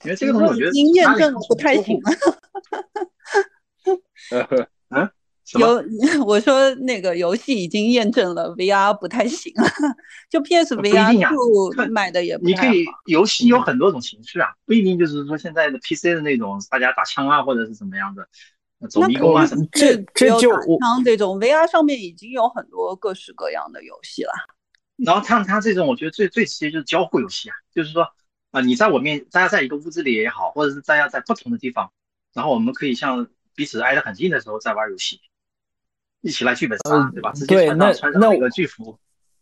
[0.02, 2.00] 因为这个东西我觉得已经验证了不太行
[5.54, 5.84] 有
[6.26, 9.68] 我说那个游戏已经验证了 VR 不太行了，
[10.28, 18.26] 就 PSVR two 卖的也不你可以游戏有很多种形式啊，不一定就是说现在的 PC 的那种大家打枪啊，或者是怎么样的。
[18.90, 19.66] 走迷宫啊什么？
[19.72, 24.32] 这这就枪这种 VR 上面已经有很多各式各样的游戏了。
[25.02, 28.06] 然后像它这种我觉得最最直接就是交互游戏啊，就是说
[28.50, 31.90] 啊，你在我面，大家在一个屋子里也好，或者是大家在不同的地方，
[32.34, 35.20] 然后我们可以像彼此挨得很近的时候在玩游戏，
[36.22, 37.32] 一起来剧本杀，对吧？
[37.32, 38.96] 直接穿上穿上那个剧服。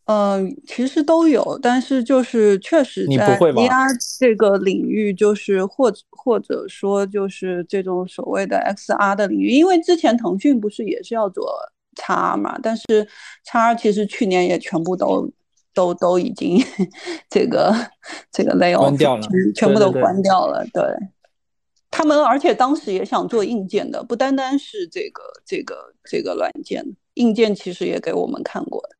[0.06, 11.50] 嗯，其实都有，但是就是确实在 VR 这个领域，就是或或者说就是这种所谓的 XR 的领域，因为之前腾讯不是也是要做
[11.96, 12.84] XR 嘛，但是
[13.50, 15.26] XR 其实去年也全部都
[15.72, 16.62] 都都已经
[17.30, 17.74] 这个
[18.30, 20.62] 这个 lay off 掉了，全部都关掉了。
[20.70, 20.82] 对，
[21.96, 26.84] 他们而且当时也想做硬件的，不单单是这个这个这个软件，
[27.14, 28.96] 硬件其实也给我们看过的。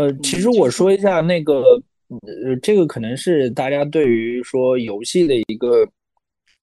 [0.00, 1.60] 呃，其实我说一下那个，
[2.08, 5.84] 呃，这个可能是大家对于说游戏的一个，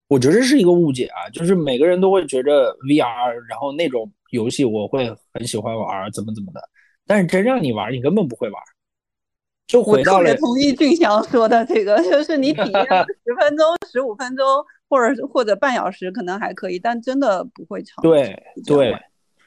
[0.08, 6.62] 我觉得是一个误解啊，就是每个人都会觉着 VR，然后那种游戏我会很喜欢玩，怎么怎么的，
[7.06, 8.64] 但是真让你玩，你根本不会玩。
[9.70, 10.36] 就回到了。
[10.36, 12.84] 同意俊祥说的这个，就是你体验
[13.24, 14.46] 十分钟、十五分钟，
[14.90, 17.96] 或者或者半小时可能还可以，但真的不会长。
[18.02, 18.94] 对对，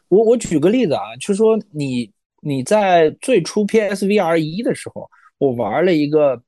[0.09, 2.11] 我我举个例子啊，就说你。
[2.45, 5.09] 你在最初 PSVR 一的时候，
[5.39, 6.43] 我玩了一个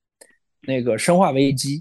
[0.67, 1.77] 那个《生化危机》。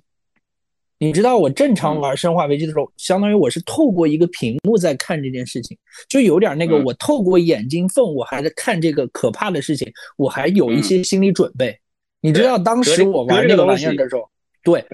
[0.99, 5.75] 你知道，我正常玩《生化危机》的时候，相当于我是透过一个屏幕在看这件事情，
[6.07, 11.75] 就有点那个我透过眼睛缝，我还在看这个可怕的事情，我还有一些心理准备。
[12.24, 14.30] 你知道，当时我玩那个玩意儿的时候，
[14.63, 14.86] 对，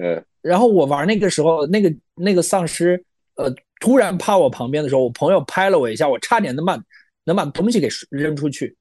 [0.42, 3.02] 然后我玩那个时候，那个那个丧尸，
[3.36, 6.76] 呃，突然趴我旁边的时候，我朋友拍了我一下，我差点能把
[7.24, 8.76] 能把东西给扔出去。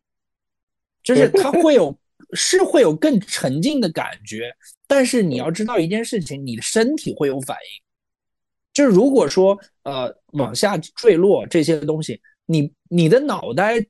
[1.03, 1.95] 就是它 会有，
[2.33, 4.51] 是会有更沉浸的感觉，
[4.87, 7.83] 但是你要知道一件事情，你的身体会有反应。
[8.73, 13.85] 就是如果说呃往下坠落这些东西，你你的脑袋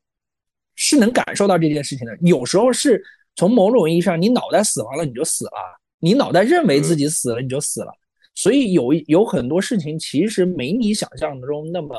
[0.76, 2.18] 是能感受到这件事情的。
[2.22, 3.02] 有时候是
[3.40, 5.52] 从某种意义上，你脑袋死亡了你就死了，
[6.00, 7.94] 你脑袋认为自己死了你就死了。
[8.36, 11.96] 所以有有很多事情其实没你想象中那么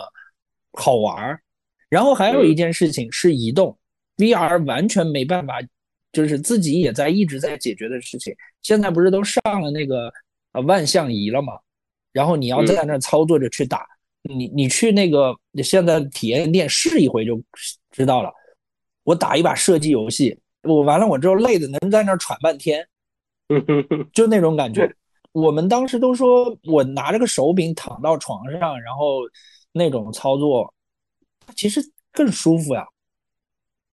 [0.73, 1.41] 好玩儿。
[1.89, 3.75] 然后还有一件事情是移动。
[4.19, 5.63] VR 完全没办法，
[6.13, 8.37] 就是自己也在一直在解决的事情。
[8.61, 10.13] 现在不是都上了那个
[10.53, 11.55] 呃万象仪了吗？
[12.13, 13.87] 然后你要在那操作着去打，
[14.23, 15.35] 你你去那个
[15.65, 17.43] 现在体验店试一回就
[17.91, 18.31] 知道了。
[19.05, 22.87] 我打一把射击游戏，我完了我之后累的能在那喘半天，
[24.13, 24.91] 就那种感觉。
[25.33, 29.21] 我们当时都说我拿着个手柄躺到床上，然后
[29.73, 30.73] 那种操作，
[31.55, 31.81] 其实
[32.13, 32.85] 更舒服呀。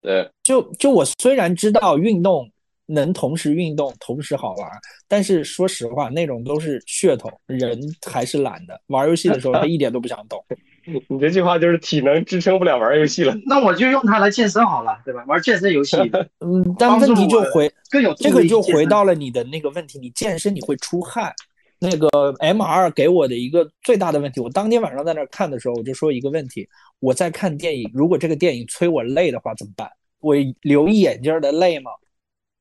[0.02, 2.50] 对，就就我虽然知道运动
[2.86, 4.70] 能同时运动同时好玩，
[5.08, 8.80] 但是说实话，那种都是噱头，人还是懒的。
[8.88, 10.44] 玩游戏的时候，他一点都不想动。
[11.10, 13.36] 你这句话就是体能支撑不了玩游戏了。
[13.46, 15.24] 那我就用它来健身好了，对吧？
[15.28, 15.98] 玩健身游戏，
[16.40, 21.34] 嗯，但问题就回更有这个就回到了你的那个问题，你健身你会出汗。
[21.80, 22.10] 那个
[22.40, 26.68] M R 给我的一个最大的问题，我当天晚上在那看的时候，我就说一个问题：
[27.00, 29.88] 我在看电影，如果这个电影催我累的话怎么办？
[30.20, 31.92] 我留一眼镜的累吗？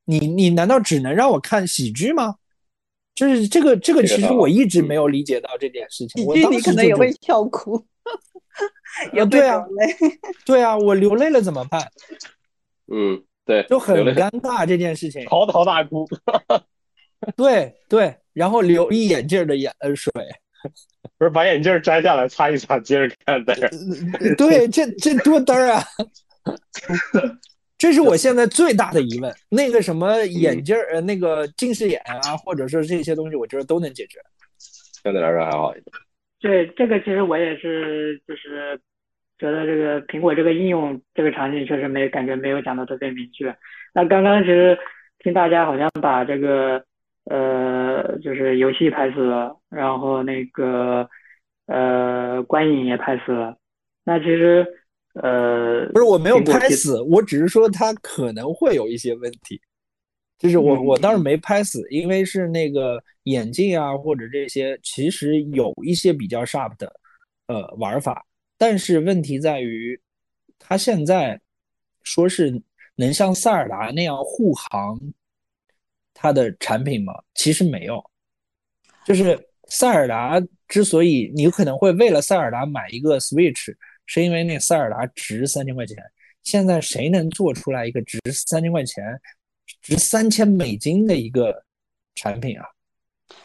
[0.05, 2.35] 你你难道只能让我看喜剧吗？
[3.14, 6.22] 就是这个这个，其实我一直没有理解到这件事情。
[6.22, 7.83] 喜剧你可能也会笑哭，
[9.13, 9.65] 也对啊，
[10.45, 11.81] 对啊，我流泪了怎么办？
[12.93, 16.07] 嗯，对，就很尴尬这件事情，嚎啕大哭。
[17.37, 18.15] 对对。
[18.33, 20.13] 然后流一眼镜的眼呃水，
[21.17, 23.55] 不是把眼镜摘下来擦一擦，接着看的。
[24.37, 25.83] 对，这这多嘚儿啊！
[27.79, 29.35] 这是我现在最大的疑问。
[29.49, 34.19] 那个什么眼镜呃，那个近视眼啊，或者说这些东西，我觉得都能解决。
[35.03, 35.97] 相对来说还好一点。
[36.41, 38.78] 对，这个其实我也是，就是
[39.39, 43.57] 觉得这个苹果这个应用这个场景确实没感觉没有讲的特别明确。
[43.95, 44.78] 那刚刚其实
[45.18, 46.84] 听大家好像把这个。
[47.28, 51.09] 呃，就是游戏拍死了，然后那个
[51.66, 53.57] 呃，观影也拍死了。
[54.05, 54.64] 那其实
[55.14, 59.61] 呃，不是我没有拍死，我只是说它可能会有一些问题。
[60.39, 66.93] 就是我我倒是没拍死，因为是那个眼镜啊或者这些，其实有一些比较 sharp 的
[67.47, 68.24] 呃玩法，
[68.59, 69.99] 但是问题在于，
[70.59, 71.41] 他现在
[72.03, 72.62] 说是
[72.97, 75.01] 能像塞尔达那样护航
[76.12, 77.14] 它的产品吗？
[77.34, 78.03] 其实没有，
[79.05, 83.74] 就是塞尔达之所以你可能会为了塞尔达买一个 Switch，
[84.07, 85.97] 是因为那塞尔达值三千块钱。
[86.43, 89.05] 现在谁能做出来一个值三千块钱、
[89.87, 91.62] 值三千美金的一个
[92.16, 92.64] 产品啊？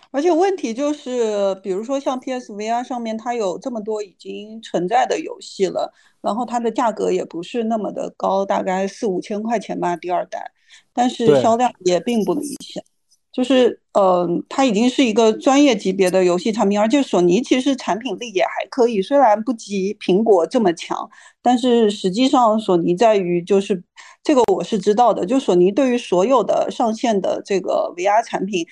[0.09, 10.51] 而且问题就是，比如说像 PSVR 上面，它有这么多已经存在的游戏了，然后它的价格也不是那么的高，大概四五千块钱吧，第二代，
[10.93, 12.83] 但是销量也并不理想。
[13.31, 21.09] 就是，嗯，它已经是一个专业级别的游戏产品，而且索尼其实产品力也还可以，虽然不及苹果这么强，
[21.41, 23.81] 但是实际上索尼在于就是
[24.23, 28.65] 这个我是知道的，就索尼对于所有的上线的这个 VR 产品，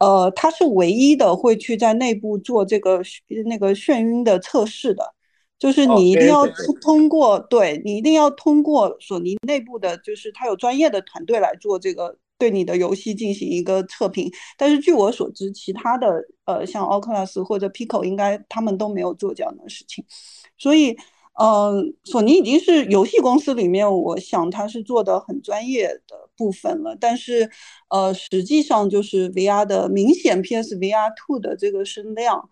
[0.00, 3.02] 呃，它是唯一的会去在内部做这个
[3.46, 5.14] 那个眩晕的测试的，
[5.58, 6.46] 就是你一定要
[6.82, 12.18] 通过，对你一定要通过索尼内部的，就是它有专业的团队来做这个。
[12.36, 14.28] 对你的游戏进行一个测评，
[14.58, 20.04] 但是据我所知，其他的呃像 Oculus 或者 Pico 应该他们都没有做这样的事情，
[20.58, 20.96] 所以
[21.38, 21.74] 呃，
[22.04, 27.50] 索尼已经是游戏公司里面，我想它是做的很专业的部分了，但是
[27.90, 32.48] 呃，实际上就是 VR 的明显 PSVR Two 的这个声量，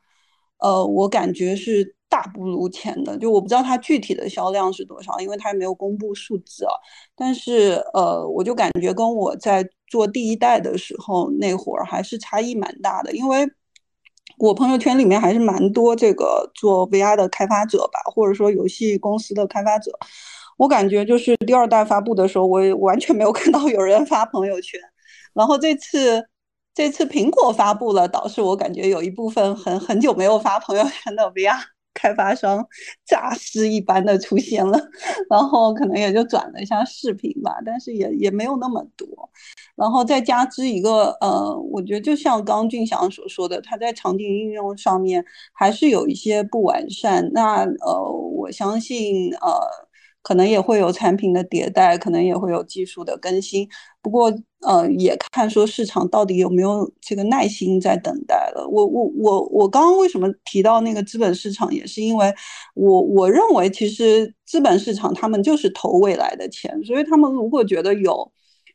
[0.59, 1.97] 呃，我感觉是。
[2.13, 6.73] 大不如前的，就我不知道它具体的销量是多少，因为它也没有公布数字啊。
[7.17, 13.49] 但是呃，我就感觉跟我在做第一代的时候那会儿还是差异蛮大的，因为
[14.43, 19.97] 我朋友圈里面还是蛮多这个做 VR 的开发者吧，或者说游戏公司的开发者。
[20.57, 24.81] 我感觉就是第二代发布的时候，我完全没有看到有人发朋友圈。
[25.33, 26.27] 然后这次
[26.75, 31.61] 这次苹果发布了，导致我感觉有一部分很很久没有发朋友圈的 VR。
[31.95, 32.67] 开发商
[33.07, 34.79] 诈尸一般的出现了，
[35.31, 39.07] 然后可能也就转了一下视频吧，但是也也没有那么多。
[39.75, 47.31] 然后再加之一个，呃，我觉得就像刚俊祥所说的，他在场景应用上面还是有一些不完善。
[47.33, 48.03] 那呃，
[48.37, 49.92] 我相信呃。
[50.23, 53.69] 可能也会有产品的迭代，可能也会有技术的更新。
[54.01, 58.67] 不过，呃，也看说市场到底有没有这个耐心在等待了。
[58.69, 62.33] 我我我我刚刚为什么提到那个资本市场，也是因为
[62.75, 68.31] 我我认为其实资本市场他们就是投未来的钱，所以他们如果觉得有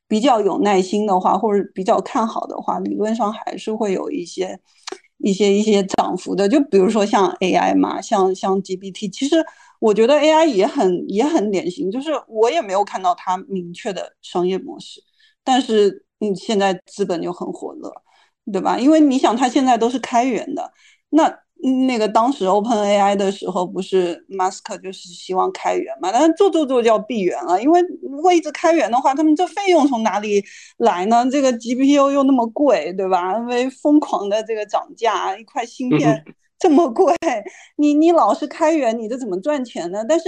[0.07, 4.59] 比较有耐心的话，或者比较看好的话，理论上还是会有一些
[5.19, 6.47] 一些一些涨幅的。
[6.47, 9.45] 就比如说像 AI 嘛，像像 GPT，其实。
[9.79, 15.01] 我觉得 AI 也很也很典型，就是我也没有看到它明确的商业模式，
[15.43, 17.91] 但是嗯，现在资本就很火热，
[18.51, 18.79] 对吧？
[18.79, 20.71] 因为你想，它现在都是开源的，
[21.09, 21.31] 那
[21.87, 26.11] 那个当时 OpenAI 的时候，不是 Musk 就是希望开源嘛？
[26.11, 30.43] 但是做做做就要闭源了，因为如果一直开源的话，他们这费用从哪里
[30.77, 31.27] 来呢？
[31.31, 33.37] 这个 GPU 又那么贵，对吧？
[33.37, 36.23] 因为疯狂的这个涨价，一块芯片。
[36.59, 37.13] 这么贵，
[37.75, 40.03] 你你老是开源，你这怎么赚钱呢？
[40.07, 40.25] 但是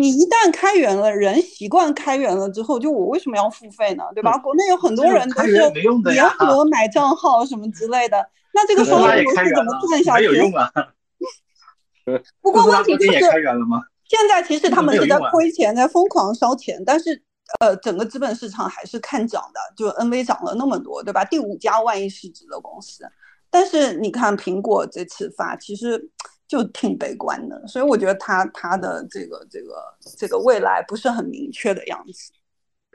[0.00, 4.04] 你一旦开源了，人习惯开源了之后，就我为什么要付费呢？
[4.14, 4.36] 对吧？
[4.38, 5.70] 国内有很多人都是
[6.04, 10.28] 联合买账号什么之类的，那这个商业模式怎么赚下去？
[10.28, 10.70] 没有用啊。
[12.42, 13.20] 不过问题就是，
[14.04, 17.22] 现在其实他们是在亏钱，在疯狂烧钱，但是
[17.60, 21.24] 呃，整个资本市场还是看涨的，就 NV 涨了那么多，对吧？
[21.24, 23.04] 第五家万亿市值的公司。
[23.50, 26.10] 但是你看苹果这次发，其实
[26.46, 32.32] 就挺悲观的，所以我觉得它它的这个这个这个未来不是很明确的样子。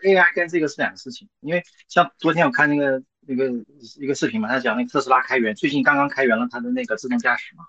[0.03, 3.49] AI 跟这个是两个事情，因为像昨天我看那个那个
[3.97, 7.63] 一个视频嘛，他讲那个特斯拉开源，最近刚刚开源了它的那个自动驾驶嘛。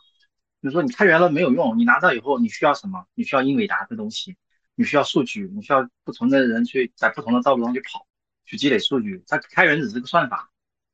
[0.62, 3.05] 就说你开源了没有用，你拿到以后你需要什么？
[3.14, 4.35] 你需要英伟达的东西，
[4.74, 8.07] 你需要数据，你需要不同的人去在不同的道路上去跑，
[8.47, 9.22] 去积累数据。
[9.26, 10.51] 它开源只是个算法，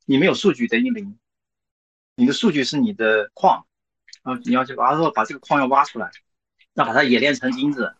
[0.06, 1.16] 你没有数据等于零。
[2.20, 3.64] 你的数据是你的矿，
[4.24, 6.10] 啊，你要去把说把这个矿要挖出来，
[6.74, 7.90] 要把它冶炼成金子，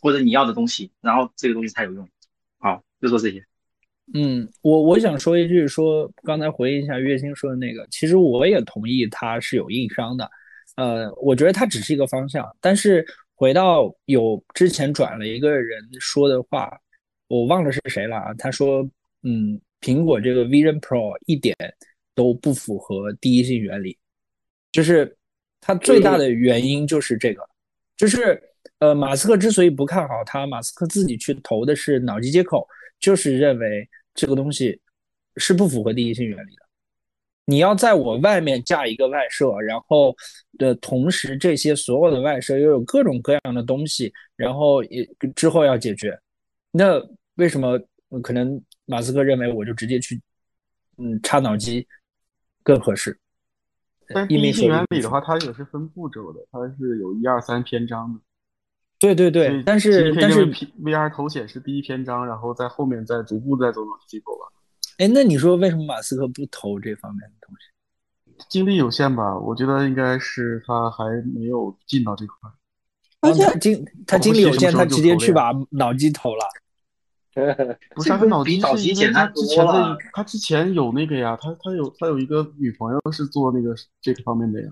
[0.00, 2.08] 或者你要的东西，然后这个东西才有用。
[2.56, 3.44] 好，就说这些。
[4.14, 10.30] 嗯，我我想说一句，说刚才回应一下月星说的那个，其实我也同意它是有硬伤的。
[10.76, 16.72] 呃，我觉得它只是一个方向，但是回到有之前转了一个人说的话，
[17.28, 18.32] 我忘了是谁了啊？
[18.38, 18.82] 他说，
[19.24, 21.54] 嗯，苹果这个 Vision Pro 一点。
[22.16, 23.96] 都不符合第一性原理，
[24.72, 25.16] 就是
[25.60, 26.28] 它最大的。
[26.28, 27.48] 原因就是这个，
[27.96, 28.42] 就是
[28.80, 32.66] 呃，马斯克之所以不看好它，马斯克自己去投的是脑机接口，
[32.98, 34.80] 就是认为这个东西
[35.36, 36.62] 是不符合第一性原理的。
[37.44, 40.16] 你要在我外面架一个外设，然后
[40.58, 46.18] 的同时这些所有的外设又有各种各样的东西，然后也之后要解决，
[46.72, 47.00] 那
[47.36, 47.78] 为什么
[48.20, 50.20] 可能马斯克认为我就直接去
[50.98, 51.86] 嗯插脑机
[52.66, 53.16] 更合适？
[54.08, 58.20] 但第一性原理的话，它也是分步骤的，它是有一二三篇章的。
[58.98, 60.50] 对对对，但是但是
[60.82, 64.52] VR 头显是第一篇章，然后在后面再逐步再走脑机构吧。
[64.98, 68.46] 哎，那你说为什么马斯克不投这方面的东西？
[68.48, 72.50] 精力有限吧，我觉得应该是他还没有进到这块。
[73.20, 76.44] 而且精他精力有限，他直接去把脑机投了。
[77.94, 84.68] 不是他脑筋是因为他之前的他之前有那个呀，他他有他有一个女朋友是做那个这个方面的呀。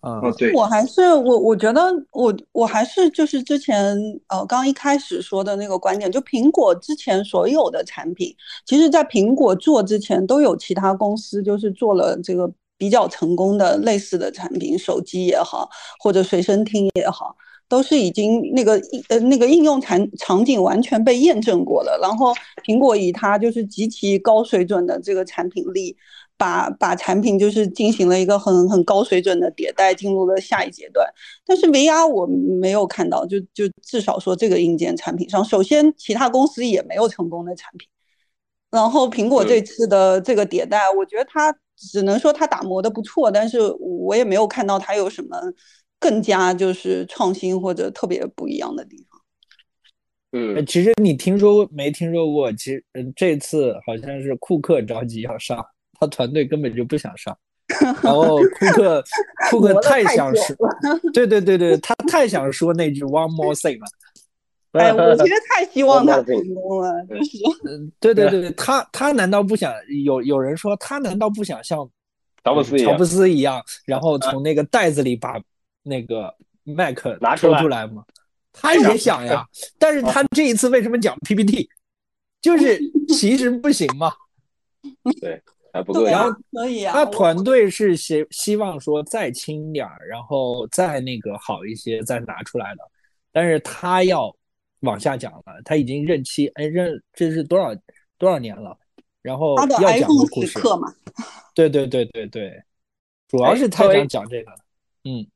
[0.00, 1.80] 啊，对，我还是我我觉得
[2.10, 8.34] 我我还是就是之前呃刚一开始说的那个观点，就苹果之前所有的产品，
[8.66, 15.70] 其实在苹果做之前都有其他公司就是做了这个比较成功的类似的产品，手机也好
[16.00, 17.36] 或者随身听也好，
[17.72, 18.72] 都是已经那个
[19.08, 22.34] 呃那个应用场场景完全被验证过了，然后
[22.66, 25.96] 苹果以它就是极其高水准的这个产品力。
[26.38, 31.06] 把把产品就是进行了一个很很高水准的迭代，进入了下一阶段。
[31.46, 37.88] 但是 VR 我没有看到，就就至少说这个硬件产品上，首先其他公司也没有成功的产品。
[38.72, 45.36] 然后苹果这次的这个迭代，我觉得它只能说它打磨的不错，但是我也没有看到它有什么
[46.02, 49.20] 更加就是创新或者特别不一样的地方。
[50.32, 52.52] 嗯，其实你听说没听说过？
[52.52, 55.64] 其实嗯，这次好像是库克着急要上。
[56.00, 57.38] 他团队根本就不想上，
[58.02, 59.04] 然后库克
[59.48, 60.56] 库克太想说，
[61.14, 63.86] 对对对对，他太想说那句 one more thing 了。
[64.72, 67.38] 哎，我其实 太希望他成功了，就是，
[67.68, 69.72] 嗯，对对对，他他难道不想
[70.04, 71.88] 有有人说他难道不想像
[72.42, 75.38] 乔布斯乔布斯一样，然后从那个袋子里把
[75.82, 78.04] 那个 Mac 拿出来吗？
[78.52, 79.46] 他也想呀，
[79.78, 81.68] 但是他这一次为什么讲 PPT？
[82.40, 84.12] 就是其实不行嘛。
[85.20, 85.42] 对。
[85.74, 86.92] 还不够，然后可以啊。
[86.92, 92.82] 他团队是希希望说再轻点儿，然后再那个好一些，再拿出来的。
[93.32, 94.30] 但是他要
[94.80, 97.74] 往下讲了，他已经任期哎任这是多少
[98.18, 98.76] 多少年了？
[99.22, 99.66] 然后要
[99.98, 100.94] 讲的故事嘛？
[101.54, 102.62] 对对对对对，
[103.26, 104.52] 主要是他想讲这个。
[105.04, 105.26] 嗯，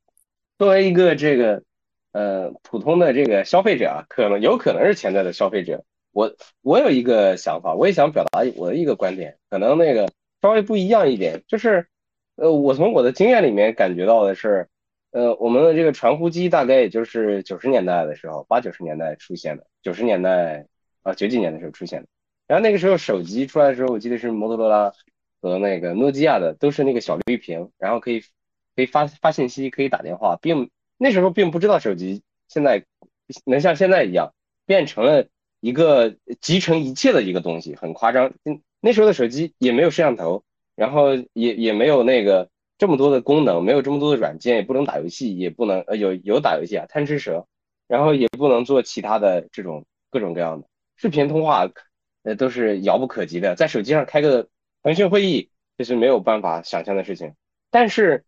[0.59, 1.63] 作为一个这个
[2.13, 10.09] 呃普通的这个消费者啊，可能有可能是潜在的消费者，我我有一个想法，我也想表达我的一个观点，可能那个。
[10.43, 11.89] 稍微不一样一点，就是，
[12.37, 14.69] 呃，我从我的经验里面感觉到的是，
[15.11, 20.67] 呃，我们的这个传呼机大概也就是九十年代的时候，八九十年代出现的，九十年代
[21.03, 22.09] 啊九几年的时候出现的。
[22.47, 24.93] 然后那个时候手机出来的时候，我记得是摩托罗拉
[25.41, 28.23] 和那个诺基亚的，都是那个小绿屏，然后可以
[28.77, 32.85] 可以发发信息，可以打电话，并那时候并不知道手机现在
[33.45, 34.35] 能像现在一样
[34.67, 35.27] 变成了
[35.61, 38.33] 一个集成一切的一个东西，很夸张。
[38.45, 38.61] 嗯。
[38.79, 40.45] 那时候的手机也没有摄像头，
[40.77, 42.49] 然后也也没有那个
[42.79, 47.49] 这么多的功能，没有这么多的软件，也不能打游戏，也不能呃有有打游戏啊贪吃蛇，
[47.89, 51.69] 然后也不能做其他的这种各种各样的视频通话，
[52.23, 54.47] 呃都是遥不可及的，在手机上开个
[54.85, 57.35] 腾讯会议这是没有办法想象的事情。
[57.71, 58.26] 但是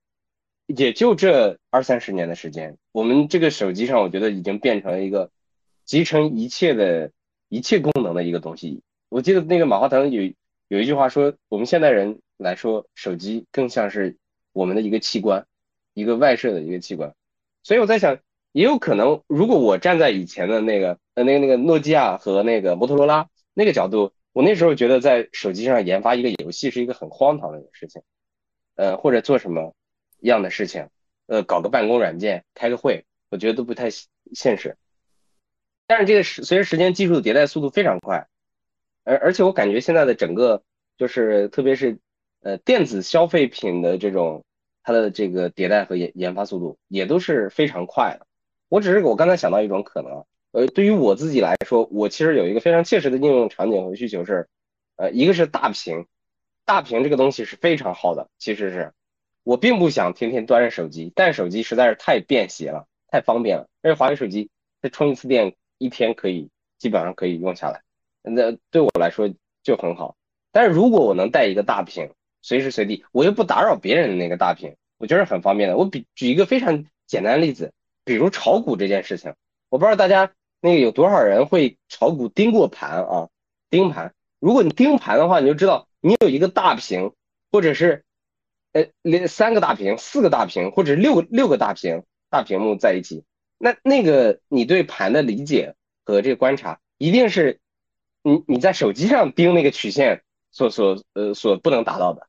[0.68, 5.30] 也就这二三十年的时间，我们这个手机上我觉得已经变成了一个
[5.84, 7.10] 集成一切的
[7.48, 8.82] 一切功能的一个东西。
[9.08, 10.32] 我记得那个马化腾有。
[10.70, 14.18] 有一句话说，我们现代人来说，手机更像是
[14.52, 15.46] 我们的一个器官，
[15.94, 17.14] 一个外设的一个器官。
[17.62, 18.18] 所以我在想，
[18.52, 28.02] 也有可能，如果我站在以前的那个呃那个那个诺基亚和那个摩托罗拉那个角度，我那时候觉得在手机上研发一个游戏是一个很荒唐的事情，
[28.76, 29.72] 呃，或者做什么
[30.20, 30.88] 一样的事情，
[31.26, 34.76] 呃，搞个办公软件，开个会，我觉得都不太现实。
[35.86, 38.26] 但是这个时随着时间技术的迭代速度非常快。
[39.04, 40.62] 而而且我感觉现在的整个
[40.98, 41.98] 就是特别是
[42.42, 44.44] 呃电子消费品的这种
[44.82, 48.26] 它的这个迭代和研研发速度也都是非常快的。
[48.68, 54.46] 我只是我刚才想到一种可能，呃，对于我自己来说，我其实有一个非常切实的应用场景和需求是，
[54.96, 56.06] 呃，一个是大屏，
[56.66, 58.28] 大屏这个东西是非常好的。
[58.36, 58.92] 其实是
[59.48, 63.66] 我并不想天天端着手机，但手机实在是太便携了，太方便了。
[63.80, 64.50] 而且华为手机
[64.82, 67.80] 再充一次电，一天可以基本上可以用下来。
[68.20, 70.16] 那对我来说就很好，
[70.52, 72.10] 但是如果我能带一个大屏，
[72.42, 75.78] 随时随地，我又不打扰别人的那个大屏，我觉得很方便的。
[75.78, 77.72] 我比举一个非常简单的例子，
[78.04, 79.32] 比如炒股这件事情，
[79.70, 80.30] 我不知道大家
[80.60, 83.30] 那个有多少人会炒股盯过盘啊？
[83.70, 87.14] 盯盘，如果你盯盘的话，你就知道你有一个大屏，
[87.50, 88.04] 或者是
[88.82, 93.24] 呃连三个大屏、四个大屏或者六六个大屏大屏幕在一起，
[93.58, 95.74] 那那个你对盘的理解
[96.04, 97.60] 和这个观察，一定是
[98.22, 102.26] 你你在手机上盯那个曲线所所呃所不能达到的。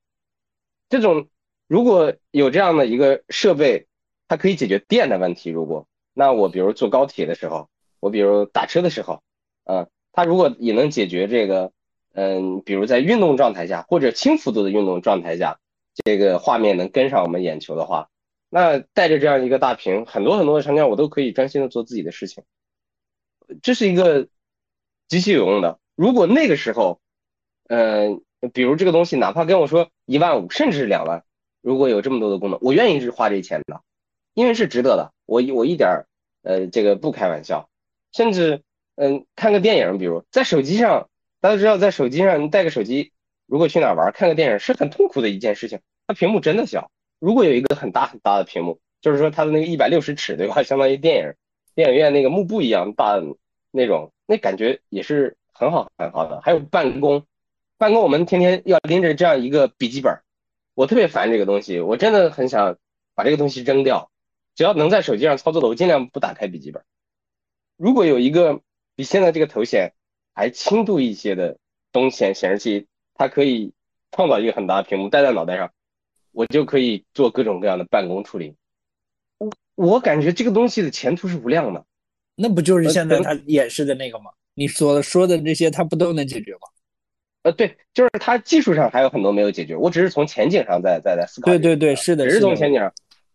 [0.90, 1.28] 这种
[1.68, 3.88] 如果有这样的一个设备，
[4.28, 5.50] 它可以解决电的问题。
[5.50, 7.70] 如果那我比如坐高铁的时候，
[8.00, 9.22] 我比如打车的时候，
[9.66, 11.72] 啊，它如果也能解决这个，
[12.14, 15.60] 嗯，比如在运动状态下或者轻幅度的运动状态下，
[16.06, 18.10] 这个画面能跟上我们眼球的话，
[18.50, 22.44] 那带着这样一个大屏，很多很多的场景我都可以专心的做自己的事情。
[23.62, 24.28] 这是一个
[25.08, 25.80] 极其有用的。
[25.96, 27.00] 如果那个时候，
[27.68, 28.22] 嗯。
[28.54, 31.26] 比如这个东西，哪怕跟我说一万五，甚至是两万，
[31.60, 33.82] 如果有这么多的功能，我愿意是花这钱的，
[34.34, 35.12] 因为是值得的。
[35.26, 36.08] 我我一点儿
[36.42, 37.70] 呃这个不开玩笑，
[38.14, 38.64] 甚至
[38.96, 41.10] 嗯看个电影，比如在手机上，
[41.42, 43.12] 大家知道在手机上你带个手机，
[43.50, 46.92] 如果去哪玩看个电影是很痛苦的一件事情，它屏幕真的小。
[47.20, 51.34] 如果有一个很大很大的屏幕，就是说它的那个一百六十尺对吧， 相当于电影
[51.74, 53.20] 电影院那个幕布一样大
[53.72, 56.40] 那种，那感觉也是很好很好的。
[56.42, 57.26] 还有办公。
[57.78, 60.20] 办公，我们天天要拎着这样一个笔记本，
[60.76, 62.76] 我特别烦这个东西，我真的很想
[63.16, 64.12] 把这个东西扔掉。
[64.54, 66.84] 只要能在手机上操作的，我尽量不打开笔记本。
[67.78, 68.60] 如果有一个
[68.98, 69.94] 比现在这个头显
[70.34, 71.58] 还轻度一些的
[71.94, 72.88] 东显显示器，
[73.20, 73.74] 它可以
[74.14, 75.70] 创造一个很大的屏幕戴在脑袋上，
[76.32, 78.56] 我就可以做各种各样的办公处理。
[79.38, 81.84] 我我感觉这个东西的前途是无量的。
[82.36, 84.32] 那不就是现在他演示的那个吗？
[84.54, 86.60] 你所说的这些，他不都能解决吗？
[87.44, 91.52] 呃，对，就是它技术上还有很多没有解决，我只是从前景上在在在思考。
[91.52, 92.94] 对对对，是的，只是从前景上，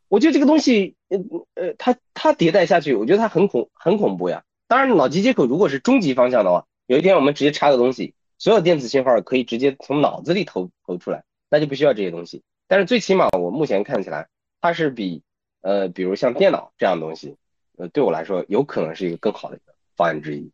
[0.08, 1.18] 我觉得这个东西，呃
[1.56, 4.44] 呃，它它迭代下去，我觉得它很恐很恐怖呀。
[4.66, 8.14] 当然，脑机接口如果是终极方向的话，有一天我们直接插个东西，
[8.44, 12.42] 所有电子信号可以直接从脑子里投投出来，那就不需要这些东西。
[12.68, 14.28] 但是最起码我目前看起来，
[14.60, 15.22] 它是比
[15.62, 17.34] 呃，比如像电脑这样东西，
[17.78, 20.52] 呃，对我来说有可能是一个更好的一个方案之一。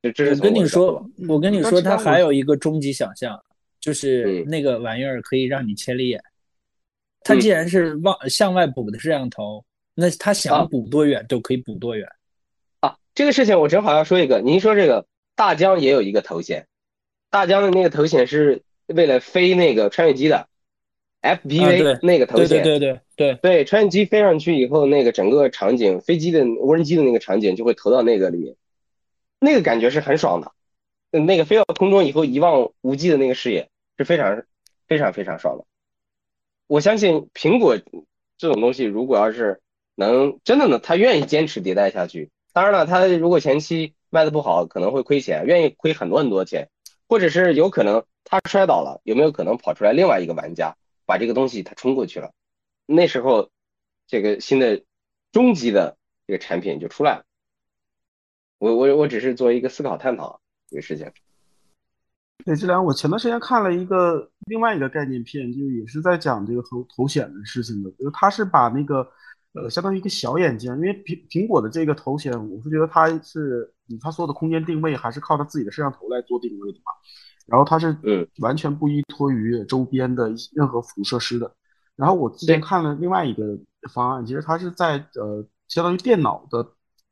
[0.00, 3.38] 这这是我跟你说，我跟你说，它还有一个终极想象，
[3.78, 6.24] 就是那个玩意儿可以让你千里眼。
[7.22, 9.62] 它既然是往向外补的摄像头，
[9.94, 12.08] 那它想补多远就可以补多远。
[12.80, 14.40] 啊，这个事情我正好要说一个。
[14.40, 16.66] 您说这个大疆也有一个头衔，
[17.30, 20.48] 大疆的那个头衔是为了飞那个穿越机的
[21.22, 22.48] ，FPV 那个头衔。
[22.48, 28.56] 对对对对对，穿越机飞上去以后，那个整个场景，飞机的无人机的那个场景就会投到那个里面。
[29.38, 30.52] 那个感觉是很爽的，
[31.18, 33.68] 那个飞到空中以后一望无际的那个视野
[33.98, 34.44] 是非常
[34.86, 35.64] 非常非常爽的。
[36.66, 37.76] 我相信苹果
[38.38, 39.60] 这种东西，如果要是
[39.94, 42.30] 能真的能，他愿意坚持迭代下去。
[42.52, 46.68] 当然了，他如果前期卖的不好，可能会亏钱，愿意亏很多很多钱，
[47.08, 50.76] 或者是有可能他摔倒了，有没有可能跑出来另外一个玩家
[51.06, 52.30] 把这个东西他冲过去了？
[52.84, 53.50] 那时候
[54.06, 54.82] 这个新的
[55.32, 57.24] 终极的这个产品就出来了。
[58.58, 61.10] 我我我只是作为一个思考探讨这个事情。
[62.44, 67.90] 对，这两我前段时间看了一个另外一个概念片，就也是在讲这个头头显的事情的。
[67.92, 69.08] 就是他是把那个
[69.54, 76.92] 呃，相当于一个小眼镜，因为苹苹果的这个头显，我是觉得它是它所有的空间定位还是靠它自己的摄像头来做定位的嘛。
[77.46, 81.54] 然后它是嗯完全不依托于周边的任何辅助设施的。
[81.96, 83.58] 然后我之前看了另外一个
[83.92, 86.66] 方案，其实它是在呃相当于电脑的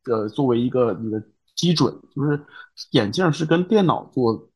[0.04, 1.22] 呃作为一个你的。
[1.56, 2.42] 基准就是
[2.92, 4.48] 眼镜是跟电脑做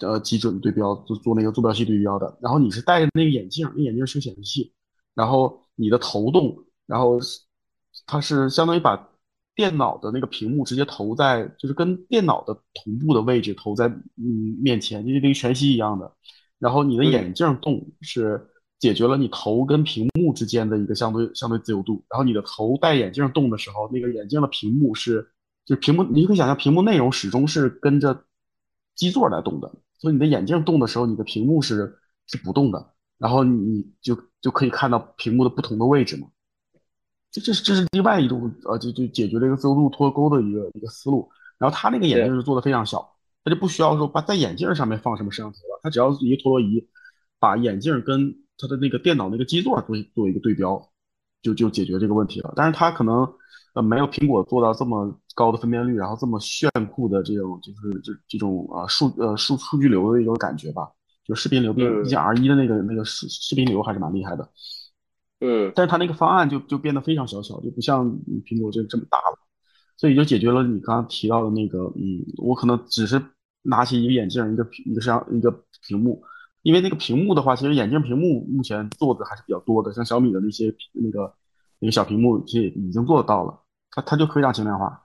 [0.00, 2.38] 呃基准对标，做做那个坐标系对标的。
[2.42, 4.70] 然后你是戴着那个眼镜，那眼镜是个显示器，
[5.14, 6.54] 然后你的头动，
[6.84, 7.18] 然后
[8.04, 9.08] 它是相当于把
[9.60, 16.10] 电脑的那个屏幕直接投在，就是跟电脑的同步的位置投在嗯面前，就跟个全息一样的。
[16.58, 18.40] 然后你的眼镜动是
[18.78, 22.02] 解决了你头跟屏幕之间的一个相对相对自由度。
[22.08, 25.30] 然后你的头戴眼镜动的时候，那个眼镜的屏幕是。
[25.66, 28.24] 就屏幕，你可以想象，屏幕内容始终是跟着
[28.96, 29.70] 基座来动的，
[30.00, 31.96] 所以你的眼镜动的时候，你的屏幕是
[32.26, 36.26] 是不动的，然后你就就可以看到屏幕的不同的位置嘛。
[37.30, 41.28] 这这是这是另外一种呃，就就解决了一个自由度脱钩的一个一个思路。
[41.58, 46.86] 然后它那个眼镜是做的非常小，它就不需要说把在眼镜上面放什么摄像头了，它只要一个陀螺仪
[47.38, 50.90] 把眼镜跟它的那个电脑那个基座做做一个对标，
[51.42, 52.52] 就就解决这个问题了。
[52.56, 53.26] 但是它可能。
[53.72, 60.88] 呃，没有苹果做到这么高的分辨率，然后这么炫酷的这种，就是这这种啊数呃数数据流的一种感觉吧，
[61.24, 64.50] 就视频流，毕竟 R 一的那个那个视视频流还是蛮厉害的。
[65.40, 68.06] 嗯，但是它那个方案就就变得非常小小，就不像
[68.44, 69.38] 苹果这这么大了，
[69.96, 73.20] 所以就解决了你刚刚提到的那个，嗯，我可能只是
[73.62, 75.50] 拿起一个眼镜，一个一个像一个
[75.86, 76.22] 屏幕，
[76.62, 81.34] 因为那个屏幕的话，其实眼镜屏幕目前做的还是比较多的，像小米的那些那个
[81.78, 83.60] 那个小屏幕，其实已经做得到了，
[83.90, 85.02] 它它就非常轻量化。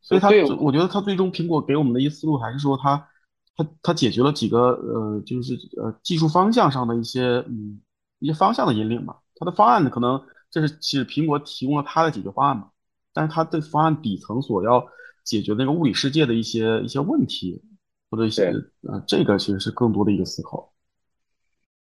[0.00, 0.28] 所以它，
[0.58, 3.08] 我觉得它最终苹果给我们的一思路还是说它
[3.56, 7.80] 它它解决了几个呃就是呃技术方向上的一些嗯
[8.24, 9.16] 一些方向的引领嘛。
[9.36, 12.70] 它的方案呢，可能这是其实苹果提供了它的解决方案嘛，
[13.12, 14.86] 但是它的方案底层所要
[15.22, 17.62] 解决那个物理世界的一些一些问题。
[18.10, 18.52] 或者一些
[18.82, 20.72] 呃，这个其实是更多的一个思考。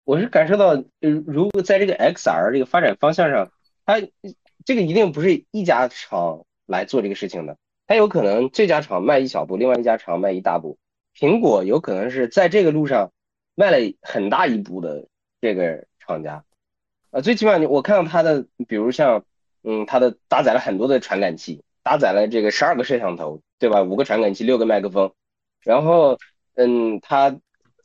[0.06, 3.52] 我是感受到，嗯，如果在这个 XR 这个发展方向上，
[3.86, 4.02] 它
[4.66, 10.80] 这个一定不是一家厂来做这个事情的，它有可能这家厂迈一小步，另外一家厂迈一大步。
[11.16, 13.12] 苹果有可能是在这个路上
[13.54, 15.08] 迈了很大一步的
[15.42, 16.44] 这个厂家。
[17.12, 19.24] 啊，最起码你我看到它的，比如像，
[19.64, 23.84] 嗯，它的搭载了很多的传感器，搭载了这个十二个摄像头，对吧？
[23.84, 25.14] 五个传感器，六个麦克风。
[25.62, 26.20] 然后，
[26.56, 27.38] 嗯，它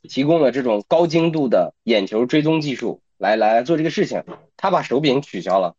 [0.03, 4.23] 提供了这种高精度的眼球追踪技术来来做这个事情。
[4.57, 5.75] 它把手柄取消了，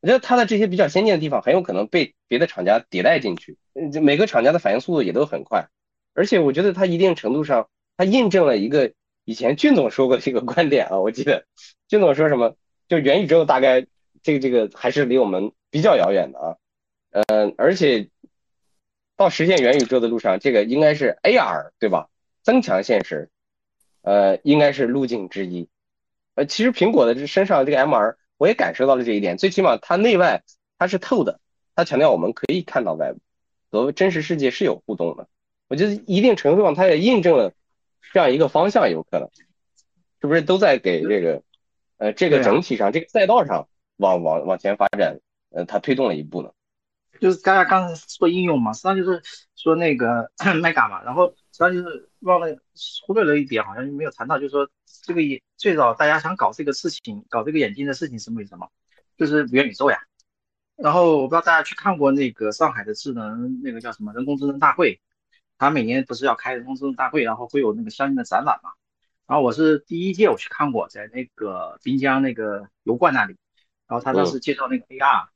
[0.00, 3.56] 我觉得它的这些比较先进的地方很有可能被别的厂家迭代进去。
[3.74, 5.68] 嗯，每个厂家的反应速度也都很快，
[6.14, 8.92] 而且我觉得它一定程度上，它印证了一个
[9.24, 10.98] 以前俊总说过这个观点啊。
[10.98, 11.46] 我记得
[11.88, 12.56] 俊总说什么，
[12.88, 13.86] 就元宇宙大概
[14.22, 16.56] 这个这个还是离我们比较遥远的啊。
[17.10, 18.08] 嗯，而且。
[19.16, 22.08] 到实现元宇宙的路上，这个应该是 AR 对吧？
[22.42, 23.30] 增强现实，
[24.02, 25.68] 呃，应该是路径之一。
[26.34, 29.38] 呃，其实苹果的这身上这个 MR，我也感受到了这一点。
[29.38, 30.42] 最起码它内外
[30.78, 31.38] 它是透的，
[31.76, 33.20] 它强调我们可以看到外部
[33.70, 35.28] 和真实世界是有互动的。
[35.68, 37.52] 我觉得一定程度上它也印证了
[38.14, 39.28] 这样一个方向，有可能
[40.20, 41.42] 是不是都在给这个
[41.96, 45.18] 呃这个整体上这个赛道上往往往前发展，
[45.50, 46.52] 呃，它推动了一步呢？
[47.20, 49.20] 就是大家刚才说应用嘛，实际上就是
[49.56, 52.56] 说那个 Mega 嘛，然后实际上就是忘了
[53.04, 54.70] 忽略了一点，好像没有谈到，就是说
[55.02, 55.20] 这个
[55.56, 58.68] 最早大家想搞这个事情，搞这个眼镜的事情是为什么？
[59.18, 59.98] 就是元宇宙呀。
[60.76, 65.00] 然后我不知道大家去看过那个上海的智能那个叫什么人工智能大会，
[65.58, 68.70] 他每年不是要开人工智能大会，然后会有那个相应的展览嘛。
[69.26, 73.36] 然后我是第一届我去看过，在那个滨江那个油罐那里，
[73.86, 75.28] 然后他当时介绍那个 AR。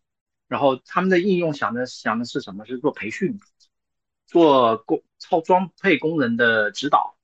[0.49, 2.65] 然后他们的应用想的想的是什么？
[2.65, 3.39] 是做培训，
[4.27, 7.19] 做工操装配工人的指导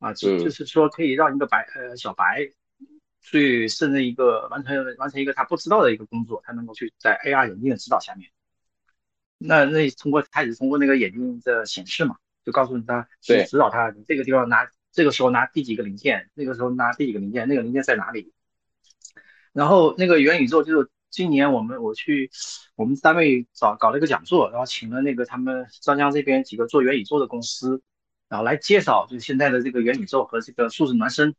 [0.00, 2.50] 啊，就就是说可以让一个白呃小白
[3.20, 8.28] 去胜任一个完成完成一个他不知道的一个工作，他能够去在 AR 眼镜的指导下面。
[9.38, 18.32] 那那通过开始通过那个眼镜的显示嘛，就告诉他去指导他，你这个地方拿这个时候拿第几个零件，那个时候拿第几个零件，那个零件在哪里？
[19.52, 20.90] 然后那个元宇宙就是。
[21.14, 22.28] 今年我们我去
[22.74, 27.80] 我们单位找搞了一个讲座，然后请了那个他们张江这边几个做元宇宙的公司，
[28.28, 31.32] 然后来介绍就是现在的这个元宇宙和这个数字孪生。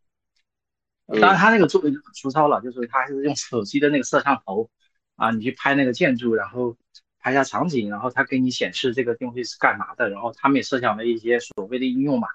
[1.08, 4.70] 当然他那个做的就很粗糙了，就是他还是用手机的那个摄像头
[5.18, 6.78] 啊，你去拍那个建筑，然后
[7.26, 12.28] 拍下场景，然后它给你显示这个东西是干嘛的，然后他们也设想了一些所谓的应用嘛，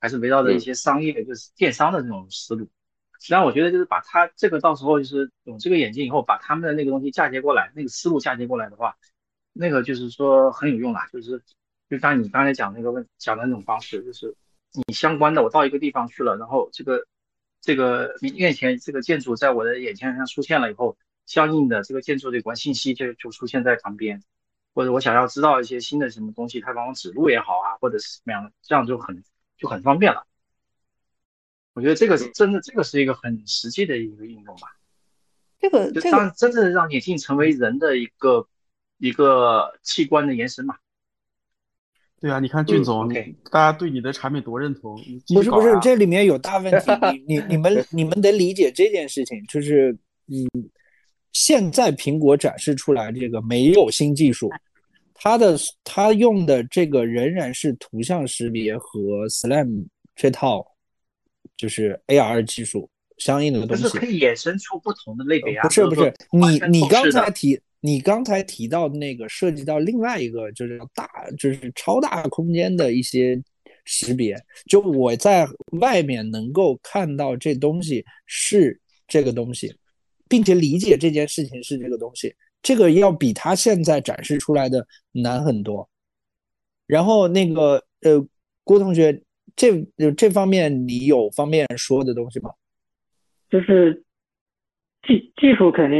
[0.00, 2.64] 还是围绕着一些商业就是电商的这种思路。
[3.20, 8.96] 实际上，我觉得就是把它这个到时候就是有这个眼镜以后，把他们的那个东西嫁接过来，那个思路嫁接过来的话，
[9.52, 11.06] 那个就是说很有用啦。
[11.12, 11.42] 就是
[11.90, 14.34] 就像你刚才讲那个问讲的那种方式，就是
[14.72, 17.04] 你相关的，我到一个地方去了，然后这个
[17.60, 20.96] 这个面前这个建筑在我的眼前上出现了以后，
[21.26, 24.22] 相应的这个建筑的有关信息就就出现在旁边，
[24.78, 29.24] 或者我想要知道一些新的什么东西，他帮我指路也好啊，或者是怎么样的，这样就很
[29.56, 30.24] 就很方便了。
[31.72, 34.68] 我觉得这个真的，这个是一个很实际的一个应用吧。
[35.58, 38.46] 这个就当真正让眼镜成为人的一个
[38.98, 40.76] 一个器官的延伸嘛。
[42.20, 43.08] 对啊，你看俊总，
[43.50, 44.96] 大家对你的产品多认同。
[45.34, 46.92] 不是不是，这里面有大问题。
[47.26, 49.90] 你你你们 你们得理解这件事情，就是
[50.28, 50.46] 嗯，
[51.32, 54.48] 现在苹果展示出来这个没有新技术，
[55.20, 59.86] 它的它用的这个仍然是图像识别和 SLAM
[60.16, 60.66] 这套。
[61.56, 65.62] 就是 AR 技术相应的东西，可以衍生出不同的类别啊。
[65.64, 73.42] 不是不是，你你刚才提你刚才提到那个涉及到另外一个就是大就是超大空间的一些
[73.84, 75.48] 识别，就我在
[75.80, 79.74] 外面能够看到这东西是这个东西，
[80.28, 82.32] 并且理解这件事情是这个东西，
[82.62, 85.88] 这个要比他现在展示出来的难很多。
[86.86, 88.24] 然后那个呃，
[88.64, 89.22] 郭同学。
[89.56, 89.82] 这
[90.16, 92.50] 这方面你有方面说的东西吗？
[93.50, 94.04] 就是
[95.02, 95.98] 技技术肯定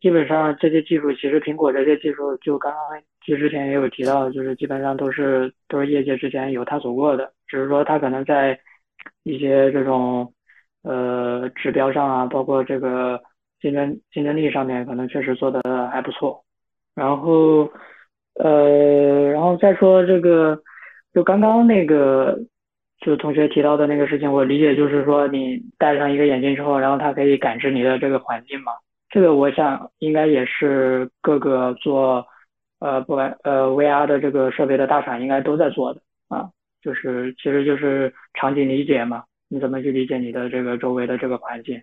[0.00, 2.80] 基本上这些技术，其实苹果这些技术就刚刚
[3.22, 8.58] 其实之前也有提到，就是基本上都是都是业界之前有探索过的，只是说它可能在
[9.24, 10.32] 一些这种
[10.84, 13.20] 呃指标上啊，包括这个
[13.66, 16.44] 竞争竞争力上面，可能确实做的还不错。
[16.94, 17.68] 然后
[18.34, 20.58] 呃，然后再说这个，
[21.12, 22.38] 就刚刚那个。
[23.04, 28.72] 就同学提到的那个事情，我理解就是说，你戴上一个眼镜之后，然后它可以感知你的这个环境嘛。
[29.10, 32.26] 这个我想应该也是各个做
[32.80, 36.48] 呃不管呃 VR 的这个设备的大厂应该都在做的啊，
[36.82, 41.80] 就是其实就是场景理解嘛，你怎么去理解你的这个周围的这个环境？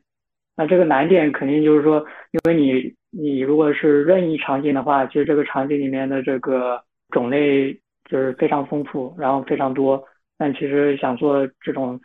[0.56, 7.74] 那这个难点肯定就是说，因为你你如果是任意场景的话，其实这个场景里面的这个种类
[8.10, 10.04] 就是非常丰富，然后非常多。
[10.38, 12.00] 但其实想做这种，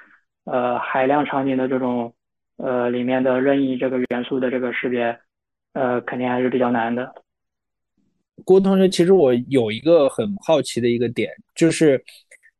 [0.45, 2.13] 呃，海量场景的这种，
[2.57, 5.19] 呃，里面的任意这个元素的这个识别，
[5.73, 7.13] 呃，肯定还是比较难的。
[8.45, 12.03] 郭同学，其实我有一个很好奇的一个点，就是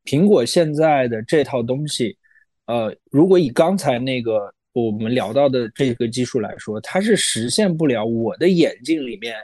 [0.03, 2.17] 苹果现在的这套东西，
[2.65, 4.53] 呃，如果以刚才那个
[4.85, 9.35] 我们聊到的这个技术来说，它是实现不了我的眼镜里面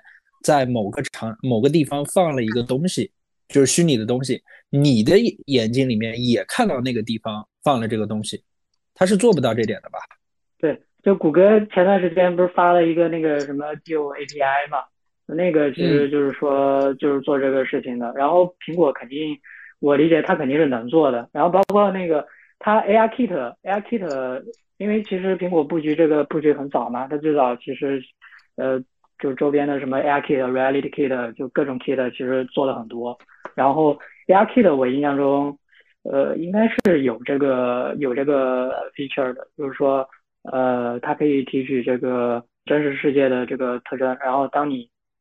[0.43, 3.11] 在某个场某个地方放了一个东西。
[3.47, 4.41] 就是虚拟的东西，
[4.71, 8.41] 你的眼睛里面也看到那个地方放了这个东西，
[8.95, 9.99] 它是做不到这点的吧？
[10.57, 14.79] 对，就谷歌前段时间不是发了一个那个什么 Duo API 嘛，
[15.27, 18.11] 那个其实就是说就是做这个事情的。
[18.15, 19.37] 然后苹果肯定，
[19.79, 21.29] 我理解它肯定是能做的。
[21.31, 22.25] 然后包括那个
[22.57, 24.43] 它 ARKit，ARKit，
[24.77, 28.01] 因为其实苹果布局这个布局很早嘛，它最早其实
[28.55, 28.83] 呃。
[29.17, 33.17] 就是周边的什么 AR Kit、Reality Kit，就各种 Kit 其实做了很多。
[33.55, 33.97] 然后
[34.27, 35.57] AR Kit 我印象中，
[36.03, 40.05] 呃，应该是有这个有这个 feature 的，就是说，
[40.43, 44.17] 呃，它可以提取这个真实世界的这个特征。
[44.19, 44.79] 然后当你，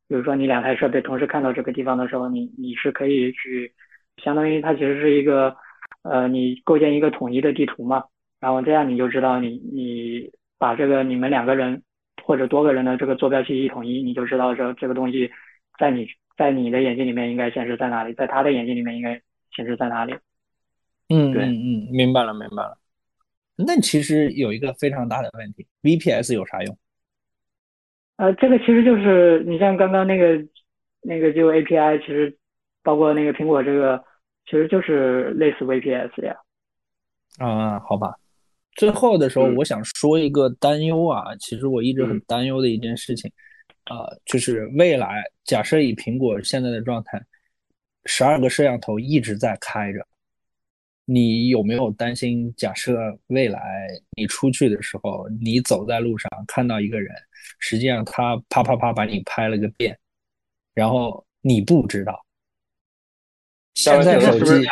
[0.08, 3.72] 比如说你两台设备同时看到这个地方的时候，你你是可以去，
[4.16, 5.54] 相当于它其实是一个，
[6.02, 8.02] 呃，你构建一个统一的地图嘛。
[8.44, 11.82] 然后这样你就知道你你把这个你们两个人。
[12.26, 15.30] 或者多个人的这个坐标系一统一，你就知道这这个东西
[15.78, 16.06] 在你
[16.38, 19.20] 在你的眼睛里面应该显示在哪里，在他的眼睛里面应该
[19.54, 20.14] 显示在哪里。
[21.10, 22.78] 嗯，对，嗯，明白了，明白了。
[23.56, 26.78] 那其实有一个非常大的问题，VPS 有啥用？
[28.16, 30.42] 呃，这个其实就是你像刚刚那个
[31.02, 32.38] 那个就 API，其实
[32.82, 34.02] 包括那个苹果这个，
[34.46, 36.36] 其实就是类似 VPS 呀。
[37.38, 38.14] 啊，好吧。
[38.74, 43.30] 最后的时候，我想说一个担忧啊，其实我一直很担忧的一件事情，
[43.84, 47.24] 啊，就是未来假设以苹果现在的状态，
[48.04, 50.04] 十二个摄像头一直在开着，
[51.04, 52.52] 你有没有担心？
[52.56, 53.86] 假设未来
[54.16, 57.14] 你出去的时候，你走在路上看到一个人，
[57.60, 59.96] 实际上他啪啪啪把你拍了个遍，
[60.74, 62.24] 然后你不知道。
[63.74, 64.66] 现在手机。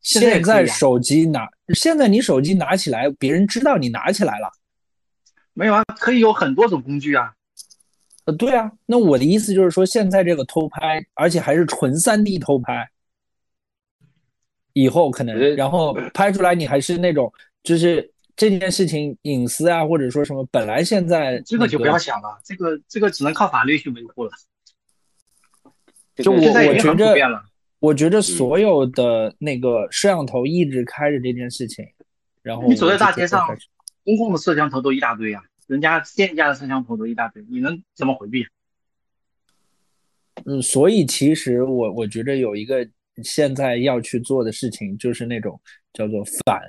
[0.00, 4.50] 现在手机拿，现在你手机拿起来，别人知道你拿起来了，
[5.52, 5.84] 没有啊？
[5.98, 7.34] 可以有很多种工具啊。
[8.24, 12.88] 呃，对啊，那我的意思就是说，现在这个偷拍，而且还是纯三 D 偷拍，
[14.72, 24.30] 以后可能，然后拍出来你还是那种，就是这件事情隐私啊，或者说什么，本来现在这个就不要想了，这个这个只能靠法律去维护了。
[26.16, 27.42] 就我我觉着。
[27.80, 31.84] 我觉得所有的那个摄像头一直开着这件事情，
[32.42, 33.46] 然后你走在大街上，
[34.04, 38.44] 公共的摄像头都一大堆啊，人家店家的摄像头都一大堆，你能怎么回避？
[40.44, 42.84] 嗯，所以其实我我觉得有一个
[43.22, 45.60] 现在要去做的事情，就是那种
[45.92, 46.60] 叫做反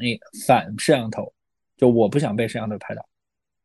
[0.45, 1.33] 反摄像头，
[1.75, 3.03] 就我不想被摄像头拍到，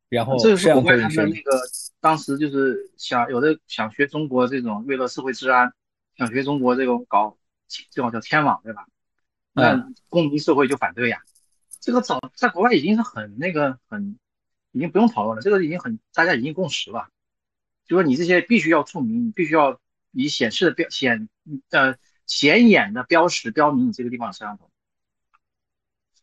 [0.09, 1.61] 然后摄像头他们那个
[2.01, 5.71] 当时就是想有的想学中国这种为了社会治安。
[6.17, 7.37] 想学中国这种搞
[7.69, 8.87] 这种叫天网，对吧？
[9.53, 11.23] 那公民社会就反对呀。
[11.81, 14.19] 这个早在国外已经是很那个很，
[14.73, 15.43] 已经不用讨论了。
[15.43, 17.09] 这个已经很大家已经共识了，
[17.87, 19.79] 就说你这些必须要注明，你必须要
[20.11, 21.29] 以显示的标显
[21.71, 21.95] 呃
[22.27, 24.69] 显眼的标识标明你这个地方的摄像头。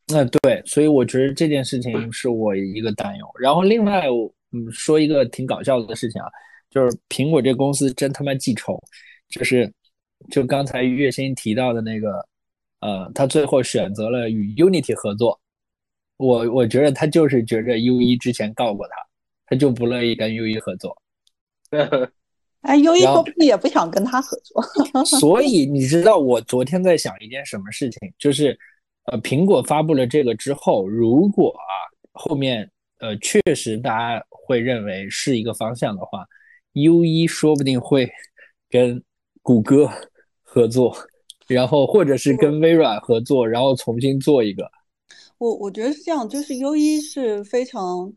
[0.08, 3.26] 那对，所以我觉得这件事情是我一个担忧。
[3.40, 4.08] 然后另外，
[4.52, 6.28] 嗯，说一个挺搞笑的事情啊，
[6.70, 8.78] 就是苹果这公司真他妈记仇，
[9.30, 9.72] 就是。
[10.30, 12.26] 就刚才月薪提到的那个，
[12.82, 15.40] 呃，他最后选择了与 Unity 合作。
[16.18, 18.94] 我我觉得他就是觉着 U 一之前告过他，
[19.48, 20.96] 他就不乐意跟 U 一合作。
[22.62, 24.62] 哎，U 一说不定也不想跟他合作。
[25.20, 28.56] 所以你知道我昨天在想一件什么事情，就是
[29.06, 31.74] 呃，苹果发布了这个之后，如果啊
[32.12, 32.70] 后面
[33.00, 36.24] 呃确实大家会认为是一个方向的话
[36.74, 38.08] ，U 一说不定会
[38.70, 39.04] 跟
[39.42, 39.90] 谷歌。
[40.54, 40.94] 合作，
[41.48, 44.70] 然后或者是跟微软合作，然后重新做一个。
[45.38, 48.12] 我我觉得是这样，就是 U 一是非常，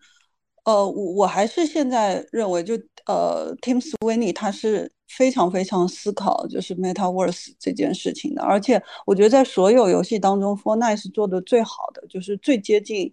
[0.65, 2.75] 呃，我我还是现在认为就
[3.07, 13.13] 呃，Tim Sweeney 他是非常非常思考就是 Metaverse 这件事情的，而且我觉得在所有游戏当中，Fortnite 是做的最好的，就是最接近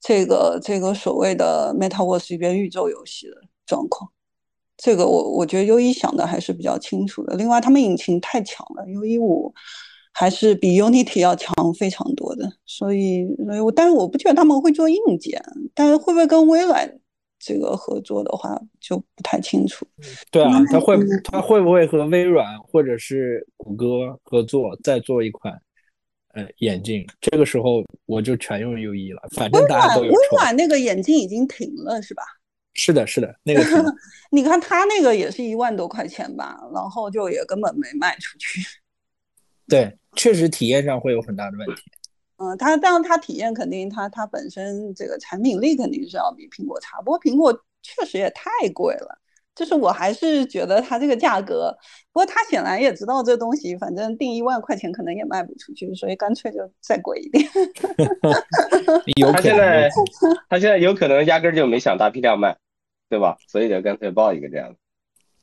[0.00, 3.36] 这个这个所谓的 Metaverse 元宇宙游戏的
[3.66, 4.10] 状况。
[4.76, 7.36] 这个我我觉得 U 一想的还是比较清楚的。
[7.36, 9.54] 另外，他们引擎太强了，U 一五
[10.12, 12.52] 还是比 Unity 要强非常多的。
[12.66, 15.40] 所以，所以我但是我不觉得他们会做硬件，
[15.74, 16.92] 但是会不会跟微软
[17.38, 19.86] 这个合作的话，就不太清楚。
[20.30, 25.52] 对啊，他会他会不会和微软或者是谷歌合作，再做一款
[26.34, 27.06] 呃眼镜？
[27.20, 32.22] 这个时候我就全用 U 一了，反正大家都有微软那个眼镜已经停了，是吧？
[32.74, 33.62] 是的，是的，那个
[34.30, 38.60] 你看他那个也是一万多块钱吧，然后就也根本没卖出去。
[39.68, 41.82] 对，确实体验上会有很大的问题。
[42.36, 49.18] 嗯，他但是他体验肯定，他他本身这个产品力肯定是要比苹果差，不过苹果确实也太贵了。
[49.54, 51.72] 就是我还是觉得它这个价格，
[52.12, 57.48] 不过他显然也知道这东西，反正定一万块钱可能也卖不出去，所以干脆就再贵一点。
[59.32, 59.88] 他现在
[60.50, 62.56] 他现在有可能压根就没想大批量卖。
[63.14, 63.36] 对吧？
[63.46, 64.76] 所以就干脆报一个这样的。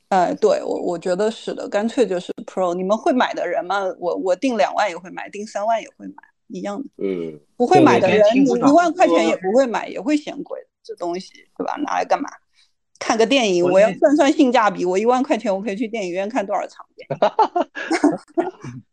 [0.10, 2.74] 哎，对我我觉得是的，干脆就是 Pro。
[2.74, 3.82] 你们会买的人嘛？
[3.98, 6.16] 我我定两万也会买，定三万也会买，
[6.50, 6.90] 一样的。
[6.98, 7.40] 嗯。
[7.56, 10.60] 不会买的人，你一万块钱也不会买，也会嫌贵。
[10.84, 11.78] 这东西对吧？
[11.78, 12.30] 拿来干嘛？
[13.02, 14.86] 看个电影，我要算算性价比。
[14.86, 17.18] 我一万块钱，我可以去电影院看多少场电影？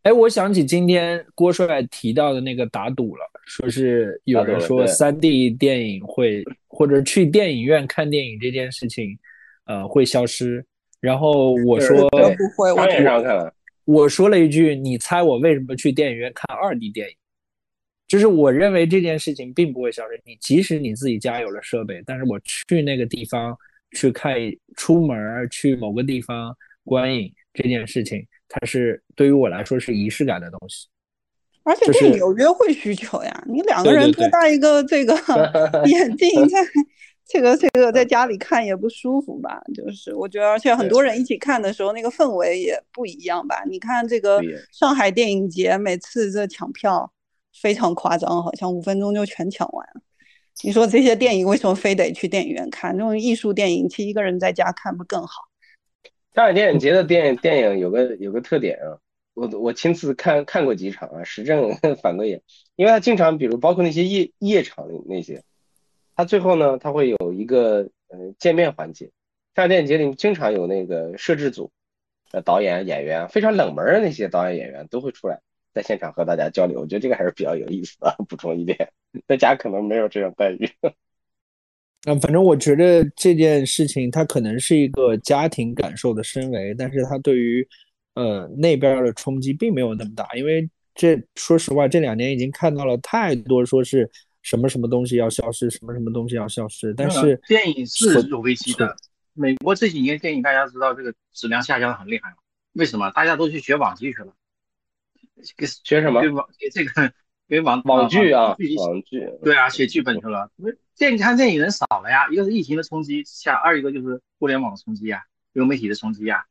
[0.03, 9.17] 哎，我想起今天郭帅提到的那个打赌了，说是有人说三 D 电影会或者去电影院看电影这件事情，
[9.67, 10.65] 呃，会消失。
[11.01, 12.17] 然后我说不
[12.57, 13.53] 会，我上看
[13.85, 17.15] 我说了一句：“你猜我为什么去电影院看二 D 电影？”
[18.09, 20.19] 就是我认为这件事情并不会消失。
[20.25, 23.57] 你即使你自己家有了设备，但是我去那个地方
[23.93, 24.35] 去看，
[24.77, 28.27] 出门去某个地方观影这件事情。
[28.49, 30.87] 它是对于我来说是仪式感的东西，
[31.65, 33.45] 而且电影有约会需求呀。
[33.47, 35.15] 你两个人多戴一个这个
[35.85, 36.59] 眼镜，在
[37.27, 39.61] 这个这个在家里看也不舒服吧？
[39.75, 43.63] 就是我觉得，而且很多人一起看的时候，那个氛围也不一样吧？
[43.69, 44.41] 你看这个
[44.73, 47.13] 上海电影节，每次这抢票
[47.61, 50.01] 非常夸张，好像五分钟就全抢完了。
[50.65, 52.97] 你说这些电影为什么非得去电影院看？
[52.97, 55.43] 那种艺术电影，其实一个人在家看不更好？
[56.35, 58.99] 上海电影节的电电影有个有个特点啊，
[59.35, 62.43] 我我亲自看看过几场啊，实证 反过也，
[62.77, 65.43] 因为他经常比如包括那些夜夜场那些，
[66.15, 69.07] 他最后呢他会有一个呃见面环节，
[69.55, 71.71] 上海电影节里经常有那个摄制组，
[72.33, 75.41] 呃导演演员非常冷门的那些导演演员都会出来
[75.75, 78.15] 在现场和大家交流，我觉得这个还是比较有意思的。
[78.29, 78.91] 补充一点，
[79.27, 80.69] 在家可能没有这种待遇。
[82.07, 87.67] 嗯， 反正我觉得这件事情它可能是一个家庭感受的升维，但是它对于
[88.15, 94.11] 呃那边的冲击并没有那么大，因为这说实话这两年已经看到了太多说是
[94.43, 98.97] 什么什么东西要消失，什么什么东西要消失，但是电影是有危机的。
[99.35, 102.35] 美国这几年电影大家知道这个质量下降的很厉害
[102.73, 103.11] 为什么？
[103.13, 104.33] 大家都去学网剧去了，
[105.43, 106.21] 学什么？
[106.23, 107.13] 给网给这个。
[107.49, 110.51] 给网网剧啊，网剧对啊，写剧本去了。
[110.97, 115.25] 电影看电影人少了呀，一个是疫情的冲击下，二一个就是互联网的冲击呀，
[115.55, 116.45] 流媒体的冲击呀。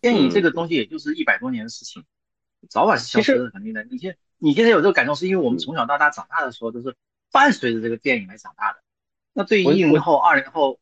[0.00, 2.02] 电影这个东西也就是一百多年的事情，
[2.68, 3.84] 早晚是消失的，肯定的。
[3.84, 6.96] 你现你现在有这个感受，是因为我们从小到大长大的时候都是
[7.30, 8.80] 伴随着这个电影来长大的。
[9.32, 10.80] 那对于一零后、二零后，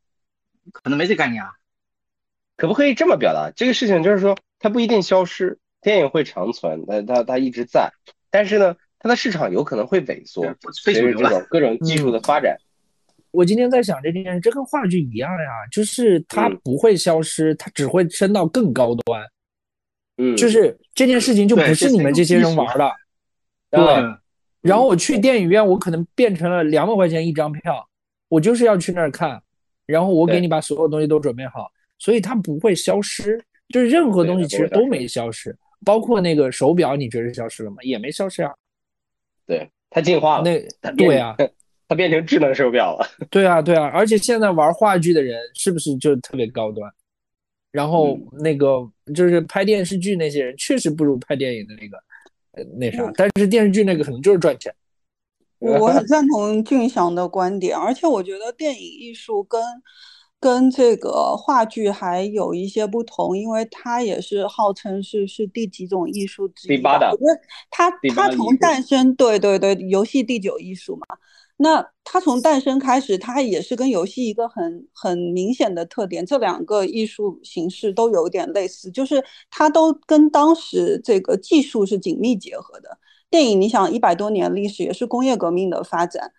[0.72, 1.52] 可能没这概念啊。
[2.56, 3.52] 可不可以这么表达？
[3.54, 7.90] 这个事情就是说，它不一定消失，电影会长存，它它它一直在，
[8.30, 8.74] 但是呢。
[9.04, 12.56] 它的市场有可能会萎缩，随着这种各种技术的发展。
[13.32, 19.26] 我今天在想这件事，这跟话剧一样呀，就是它不会消失，它只会升到更高端。
[20.18, 22.92] 嗯，就是这件事情就不是你们这些人玩的。
[23.70, 23.82] 对。
[24.60, 27.84] 然后我去电影院，我可能变成了两百块钱一张票，
[28.28, 29.42] 我就是要去那儿看，
[29.84, 31.68] 然后我给你把所有东西都准备好，
[31.98, 37.76] 所以它不会消失，就是任何东西其实都没消失，包括那个手表，你觉得消失了吗？
[37.82, 38.52] 也没消失啊。
[39.46, 40.44] 对，它进化了。
[40.80, 41.36] 那对啊，
[41.88, 43.06] 它变成智能手表了。
[43.30, 46.90] 对啊，对啊，而且现在玩话剧的人是不是就特别高端？
[47.70, 51.96] 然后那个就是拍电视剧那些人，确实不如拍电影的那个
[52.52, 53.10] 呃那啥。
[53.16, 54.74] 但是电视剧那个可能就是赚钱。
[55.59, 59.60] 我很 赞同俊祥的观点，而且我觉得电影艺术跟
[60.43, 66.77] 跟这个话剧还有一些不同，因为它也是号称是是第几种艺术之一？
[66.77, 67.40] 第八的我觉得
[67.70, 71.06] 它它从诞生，对对对，游戏第九艺术嘛。
[71.59, 82.98] 那它从诞生开始，它也是跟游戏一个很很明显的特点，这两个艺术形式都有点类似，就是它都跟当时这个技术是紧密结合的。
[83.31, 86.32] 电影，你想一百多年历史，也是工业革命的发展，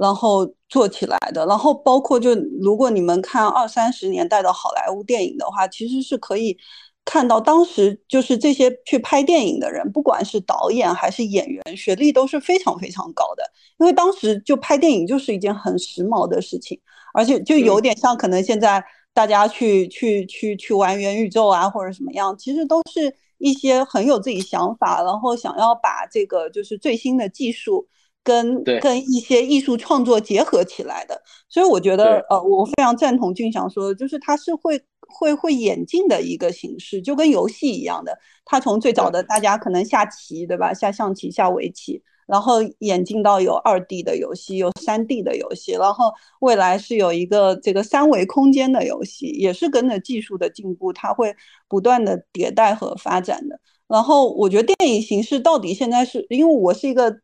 [0.00, 1.44] 然后做起来的。
[1.46, 6.56] 然后包括就如果你们看二三十年代的好莱坞电影的话，其实是可以
[7.04, 13.42] 看到当时就是这些去拍电影的人，不管是导演还是演员，学历都是非常非常高的。
[13.78, 16.78] 因为当时就拍电影就是一件很时髦的事情，
[17.14, 27.88] 而且就有点像可能现在大家去去去去玩元宇宙啊或者什么样，其实都是一些很有自己想法，然后想要把这个就是最新的技术
[28.22, 31.20] 跟对跟一些艺术创作结合起来的。
[31.48, 38.16] 所以我觉得，呃，我非常赞同俊祥说的，就是它是会会会演进的一个形式，就跟游戏一样的。
[38.44, 40.72] 它从最早的大家可能下棋，对吧？
[40.72, 51.34] 下象棋、下围棋，然后演进到有二 D 的游戏，有三 D 的游戏，然后未来是有一个这个三维空间的游戏，也是跟着技术的进步，它会
[51.68, 53.58] 不断的迭代和发展的。
[53.88, 57.20] 然后我觉得电影形式到底现在是因为我是一个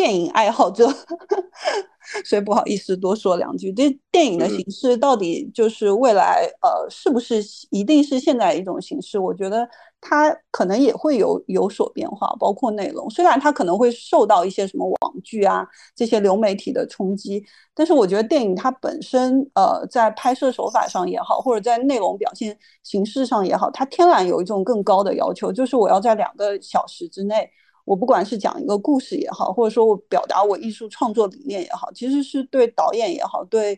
[0.00, 0.88] 电影爱好者，
[2.24, 3.70] 所以不好意思多说两句。
[3.70, 9.18] 这电影的嗯形式到底就是未来呃是不是一定是现在一种形式？
[9.18, 9.68] 我觉得
[10.00, 13.10] 它可能也会有有所变化，包括内容。
[13.10, 17.44] 虽然它可能会受到一些什么网剧啊这些流媒体的冲击，
[17.74, 27.50] 但是我觉得电影它本身呃在拍摄手法上也好，或者在内容表现形式上也好，它天然有一种更高的要求，就是我要在两个小时之内。
[27.90, 33.76] 我不管是讲一个故事也好，或者说我表达我艺术创作理念也好，其实是对导演也好，对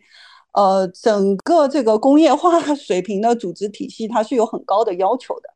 [0.52, 5.48] 呃整个这个工业化水平的组织体系，它是有很高的要求的。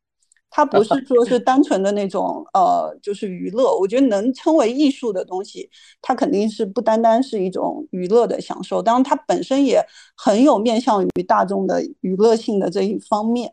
[0.49, 3.79] 它不是说是单纯的那种呃，就是娱乐。
[3.79, 5.69] 我觉得能称为艺术的东西，
[6.01, 9.85] 它肯定是不单单是一种娱乐的享受，当然它本身也
[10.17, 13.53] 很有面向于大众的娱乐性的这一方面。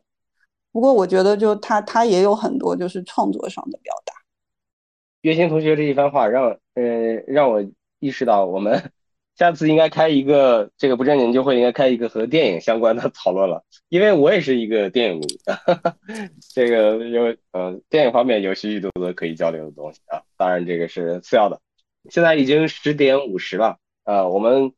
[0.71, 4.22] 不过我觉得就它它也有很多就是创作上的表达。
[5.23, 6.83] 月星同学这一番话让呃
[7.27, 7.65] 让我
[7.99, 8.91] 意识到，我们
[9.35, 15.27] 下次应该开一个这个不正经就会，应该开一个和电影相关的讨论了，因为我也是一个电影迷，
[16.53, 21.61] 这个有呃电影方面有许许多多可以交流的东西啊，当然这个是次要的。
[22.09, 24.73] 现在已经十点五十了，呃，我们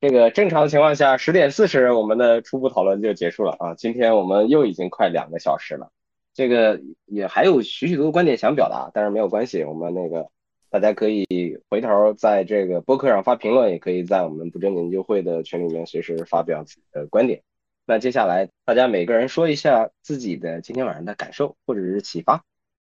[0.00, 5.90] 这个正常情况下十点四十我们的初步讨论就结束了啊，今天我们又已经快两个小时了。
[6.34, 10.28] 这个也还有许许多多观点想表达，但是没有关系，我们那个
[10.70, 11.26] 大家可以
[11.68, 17.42] 回头在这个播客上发评论，也可以在我们不正研究会的群里面随时发表自己的观点。
[17.86, 22.42] 那接下来大家每个人说一下自己的今天晚上的感受或者是启发。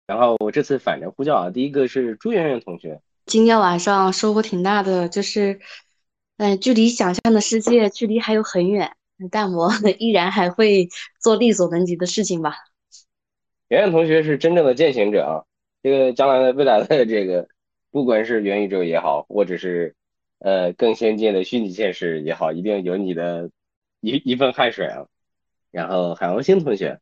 [0.07, 5.59] 然后我这次反着呼叫啊，第一个是朱媛媛同学，今天晚上收获挺大的，就是，
[6.37, 8.91] 嗯、距离想象的世界距离还有很远，
[9.29, 10.89] 但我 依然还会
[11.21, 12.55] 做力所能及的事情吧。
[13.69, 15.45] 圆圆同学是真正的践行者啊，
[15.81, 17.47] 这个将来的未来的 这个，
[17.91, 19.95] 不管是元宇宙也好，或者是
[20.39, 23.49] 呃更先进的虚拟现实也好，一定有你的
[24.01, 25.05] 一一份汗水啊。
[25.71, 26.99] 然后海王星同学，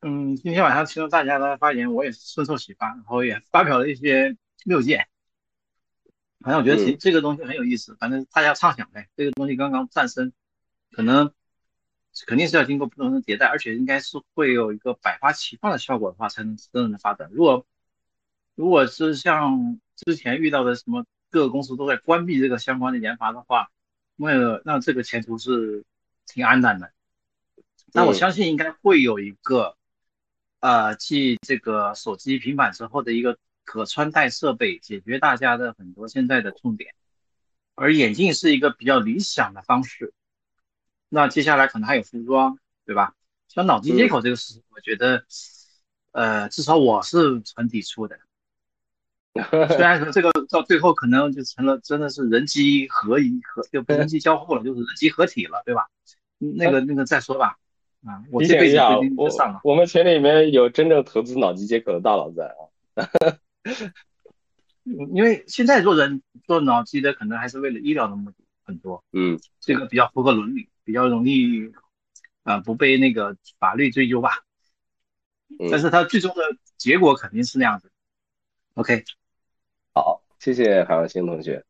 [0.00, 5.08] 嗯，今天晚上听到大家的发言，我也是深受启发，然后也发表了一些六见。
[6.38, 9.08] 反正我觉得其嗯这个东西很有意思，反正大家畅想呗。
[9.16, 10.32] 这个东西刚刚诞生，
[10.92, 11.32] 可能
[12.26, 17.30] 肯定是要经过不同的迭代，而且应该是会有一个百花齐放的效果的话，才能真正的发展。
[17.32, 17.64] 如果
[18.54, 23.70] 如果是像之前遇到的什么各个公司都在关闭这个相关的研发的话，
[24.16, 25.84] 那那这个前途是
[26.26, 26.92] 挺黯淡的。
[27.92, 29.76] 那我嗯相信应该会有一个，
[30.58, 36.94] 呃，继这个手机、平板之后的一个可穿戴设备，解决大家的很多现在的痛点。
[37.74, 40.12] 而眼镜是一个比较理想的方式。
[41.10, 43.14] 那接下来可能还有服装，对吧？
[43.48, 45.24] 像脑机接口这个事情，我觉得，
[46.12, 48.18] 呃，至少我是很抵触的。
[49.34, 55.88] 虽然说这个到最后可能就成了真的是人机合一合，就不人机交互了，就是人机合体了，对吧？
[56.38, 57.56] 嗯那个那个再说吧。
[58.06, 59.28] 啊，我提这辈子不一定，我。
[59.64, 62.62] 我们群里面有真正投资脑机接口的大佬在啊。
[64.84, 68.36] 嗯 因为现在做人做脑机的可能还是为了医疗的目的
[68.70, 71.66] 很多，嗯这个比较符合伦理，比较容易
[72.42, 74.30] 啊、呃不被那个法律追究吧。
[75.58, 76.42] 嗯但是它最终的
[76.76, 77.90] 结果肯定是那样子。
[78.74, 79.02] OK，
[79.92, 81.64] 好，谢谢海王星同学。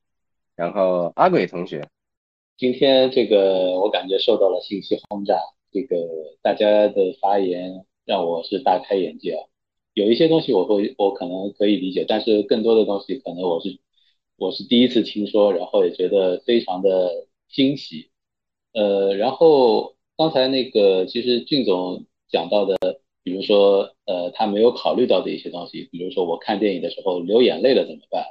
[0.54, 1.88] 然后阿鬼同学，
[2.58, 5.34] 今天这个我感觉受到了信息轰炸，
[5.72, 5.96] 这个
[6.42, 9.48] 大家的发言让我是大开眼界啊。
[9.94, 13.80] 有一些东西我会我可能可以理解，但是更多的东西可能我是
[14.40, 18.08] 我是第一次听说，然后也觉得非常的惊喜。
[18.72, 22.74] 呃，然后刚才那个其实俊总讲到的，
[23.22, 28.24] 比如说呃他没有考虑到的一些东西，比如说我看电影的时候流眼泪了怎么办？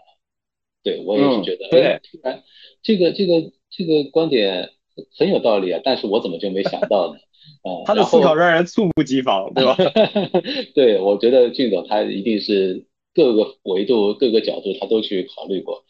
[0.82, 2.42] 对我也是觉得，对，突然
[2.82, 4.72] 这个这个这个观点
[5.16, 7.20] 很有道理啊，但是我怎么就没想到呢？
[7.62, 9.78] 啊，他的思考让人猝不及防，对吧？
[10.74, 12.88] 对，我觉得俊总他一定是
[13.20, 15.84] 各个维度、各个角度他都去考虑过。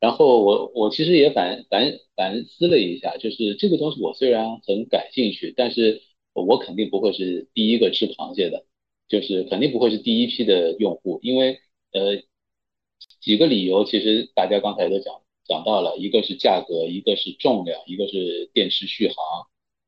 [0.00, 6.02] 然后我我其实也反反反思了一下，就是这个东西我虽然很感兴趣，但是
[6.32, 8.64] 我肯定不会是第一个吃螃蟹的，
[9.08, 11.58] 就是肯定不会是第一批的用户，因为
[11.92, 12.22] 呃。
[13.22, 19.16] 几个理由，其实大家刚才都讲讲到了，一个是价格，一个是重量，一个是电池续航，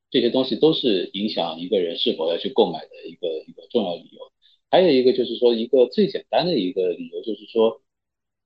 [0.09, 4.32] 这些东西都是影响一个人是否要去购买的一个一个重要理由。
[4.73, 7.83] 还有一个就是说，一个最简单的一个理由就是说，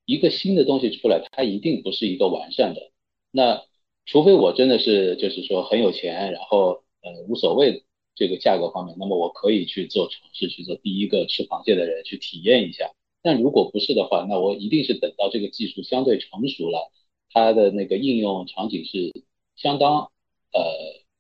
[0.03, 2.91] 一个新的东西出来，它一定不是一个完善的。
[3.31, 3.63] 那
[4.05, 12.91] 除非我真的是就是说很有钱，然后呃无所谓这个价格方面，那么我可以去做尝试，去做第一个吃螃蟹的人去体验一下。
[13.21, 16.91] 但如果不是的话，那我一定是等到这个技术相对成熟了，
[17.31, 19.13] 它的那个应用场景是
[19.55, 20.11] 相当
[20.51, 20.61] 呃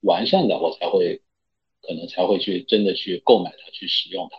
[0.01, 1.21] 完善的，我才会
[1.81, 4.37] 可能才会去真的去购买它，去使用它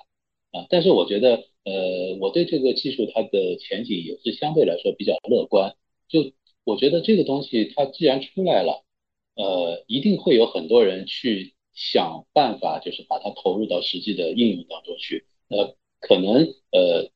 [0.52, 0.66] 啊。
[0.70, 5.76] 但是我觉得呃我对这个技术它的前景也是相对来说比较乐观。
[6.08, 6.32] 就
[6.64, 8.84] 我觉得这个东西它既然出来了，
[9.34, 15.26] 呃一定会有很多人去想办法，就是把它投入到实际的应用当中去。
[15.48, 17.10] 呃可能呃。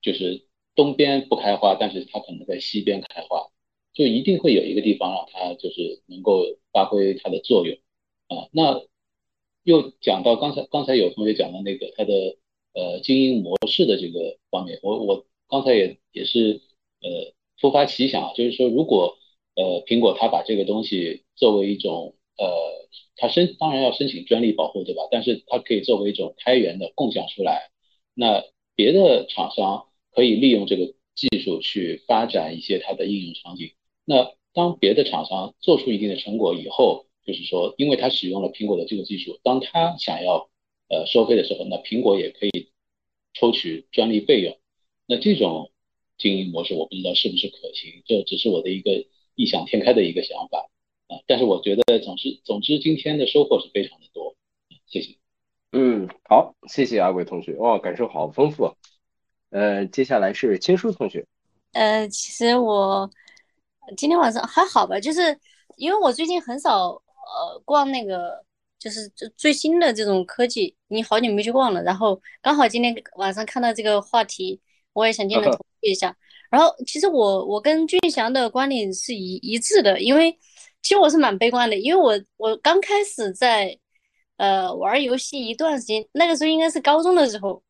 [0.00, 0.46] 就是
[0.76, 3.48] 东边不开花，但是它可能在西边开花，
[3.92, 7.76] 就一定会有一个地方让它就是能够发挥它的作用
[8.28, 8.46] 啊。
[8.52, 8.80] 那
[9.64, 12.36] 又讲到刚才刚才有同学讲的那个它的
[12.74, 16.60] 呃经营模式的这个方面，我我刚才也也是
[17.00, 19.16] 呃突发奇想啊，就是说如果
[19.54, 22.46] 呃苹果它把这个东西作为一种呃
[23.16, 25.02] 它申当然要申请专利保护对吧？
[25.10, 27.70] 但是它可以作为一种开源的共享出来，
[28.14, 29.84] 那别的厂商。
[30.10, 33.70] 可以利用这个技术去发展一些它的应用场景。
[34.04, 40.48] 那当别的厂商做出一定的成果以后，就是说，因为它使用了苹果的这个技术，当他想要
[40.88, 42.70] 呃收费的时候，那苹果也可以
[43.34, 44.58] 抽取专利费用。
[45.06, 45.70] 那这种
[46.18, 50.68] 经营模式，我不知道是不是可行，这只是我的一个异想天开的一个想法
[51.08, 51.20] 啊。
[51.26, 54.34] 但是我觉得，总之，总之，今天的收获是非常的多。
[54.86, 55.16] 谢谢。
[55.72, 58.74] 嗯，好，谢谢阿伟同学，哇，感受好丰富啊。
[59.50, 61.26] 呃，接下来是青书同学。
[61.72, 63.10] 呃，其实我
[63.96, 65.38] 今天晚上还好吧，就是
[65.76, 68.44] 因为我最近很少呃逛那个，
[68.78, 71.82] 就是最新的这种科技，你好久没去逛了。
[71.82, 74.60] 然后刚好今天晚上看到这个话题，
[74.92, 76.16] 我也想进来投一下。
[76.50, 80.32] 然后其实我我跟俊祥的观点是一一致的，因为
[80.82, 83.78] 其实我是蛮悲观的，因为我我刚开始在
[84.36, 87.62] 呃玩游戏一段时间，那个时候应该是高中的时候。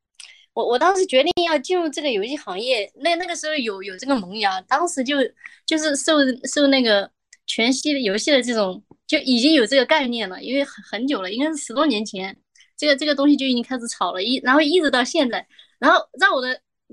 [0.54, 5.16] 我我当时决定要进入这个游戏行业，那那个时候有有这个萌芽，当时就
[5.64, 6.14] 就是受
[6.52, 7.08] 受那个
[7.46, 12.36] 全息的游戏的这种，就已经有这个概念了，因为很很久了，应该是十多年前，
[12.76, 15.44] 这个这个东西就已经开始炒了，一然后一直到现在，
[15.80, 16.50] 然后在我的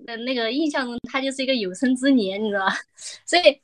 [0.08, 2.74] 呃那个印象中，它就是一个有生之年，你知道吧？
[3.28, 3.62] 所以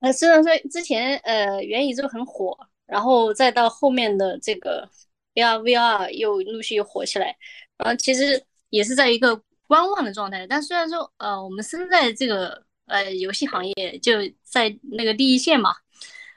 [0.00, 2.54] 呃，虽然说之前呃元宇宙很火，
[2.86, 4.86] 然后再到后面的这个
[5.34, 7.34] AR VR 又陆续又火起来，
[7.78, 8.44] 然后其实。
[8.70, 9.34] 也是在一个
[9.66, 14.12] 观望的状态，但虽然说，呃，我们身在这个呃游戏行业，就
[14.44, 15.74] 在那个第一线嘛，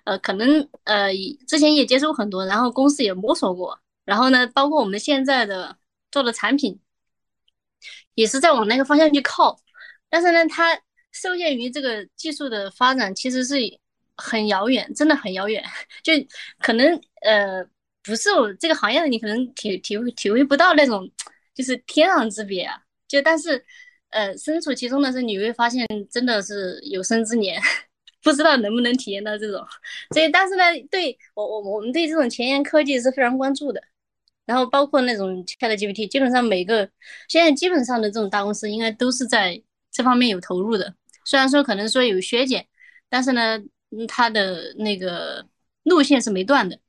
[0.03, 1.11] 呃，可能呃
[1.47, 5.77] 之前也接触很多，然后公司也摸索过，然后呢，包括我们现在的
[6.11, 6.79] 做的产品，
[8.15, 9.59] 也是在往那个方向去靠，
[10.09, 10.79] 但是呢，它
[11.11, 13.55] 受限于这个技术的发展，其实是
[14.17, 15.63] 很遥远，真的很遥远，
[16.03, 16.13] 就
[16.59, 17.63] 可能呃
[18.03, 21.09] 不是我这个行业的，你可能体体会体会不到那种。
[21.55, 22.81] 就是天壤之别啊！
[23.07, 23.63] 就但是，
[24.09, 27.61] 呃，身处其中的时候，你会发现真的是有生之年，
[28.23, 29.63] 不知道能不能体验到这种。
[30.11, 33.83] 所以，但是呢，对我我我们对这种前沿科技是非常关注的。
[34.45, 36.89] 然后，包括那种 ChatGPT，基本上每个
[37.27, 40.95] 现在基本上的这种大公司应该都是在这方面有投入的。
[41.25, 42.65] 虽然说可能说有削减，
[43.09, 43.59] 但是呢，
[44.07, 45.45] 它的那个
[45.83, 46.79] 路线是没断的。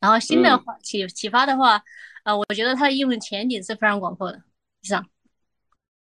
[0.00, 1.82] 然后新的话启启发的话。
[2.24, 4.42] 啊，我觉得它的应用前景是非常广阔的。
[4.82, 5.08] 以上。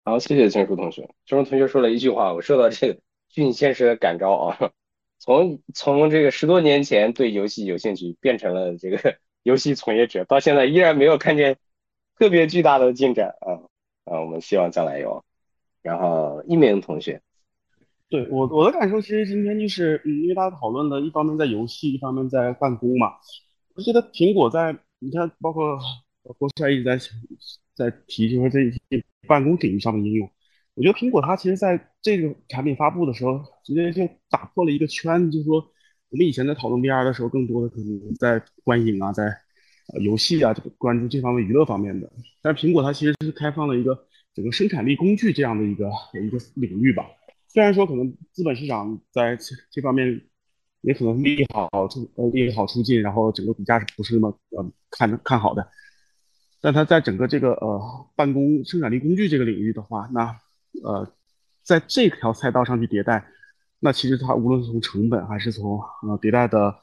[0.04, 1.04] 好，谢谢金叔同学。
[1.26, 3.00] 金叔同学说了一句话，我受到这个
[3.38, 4.72] 俊先生的感召啊。
[5.20, 8.98] 从从这个十多年前对游戏有兴趣，变成了这个
[9.44, 11.58] 游戏从业者，到现在依然没有看见
[12.18, 13.62] 特别巨大的进展啊
[14.06, 14.22] 啊！
[14.22, 15.24] 我们希望将来有。
[15.84, 17.22] 然后一鸣同学，
[18.10, 23.14] 对我我的感受，其实今天就是，嗯，因为大家讨论的一方面在游戏，一方面在办公嘛。
[23.76, 25.78] 我觉得苹果在，你看，包括
[26.40, 26.98] 郭帅一直在
[27.76, 30.28] 在提，就是这一些办公领域上的应用。
[30.78, 35.56] 我觉得苹果它其实在这个产品发布的时候，直接就打破了一个圈，就是说
[36.10, 39.24] 我们以前在讨论 VR 的时候，更多的可能在观影啊，在
[40.02, 42.08] 游戏啊，这个关注这方面娱乐方面的。
[42.44, 43.98] 但是苹果它其实是开放了一个
[44.36, 45.90] 整个生产力工具这样的一个
[46.24, 47.04] 一个领域吧。
[47.48, 50.22] 虽然说可能资本市场在这这方面
[50.82, 55.68] 也可能利好出呃利好出尽，然后整个股价是不是那么呃看看好的？
[56.62, 60.38] 但它在整个这个呃办公生产力工具这个领域的话，那
[60.84, 61.08] 呃，
[61.64, 63.26] 在这条赛道上去迭代，
[63.80, 66.76] 那其实它无论是从成本还是从呃迭代的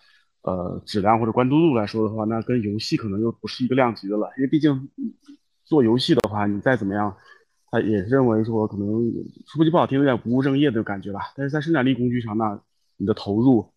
[0.43, 4.31] 呃质量或者关注度来说的话，那跟游戏可能又不是一个量级的了。
[4.37, 4.89] 因为毕竟
[5.65, 7.17] 做游戏的话，你再怎么样，
[7.71, 8.87] 他也认为说可能
[9.47, 11.33] 说句不好听，有点不务正业的感觉吧。
[11.37, 12.61] 但是在生产力工具上，那
[12.97, 13.73] 你的投入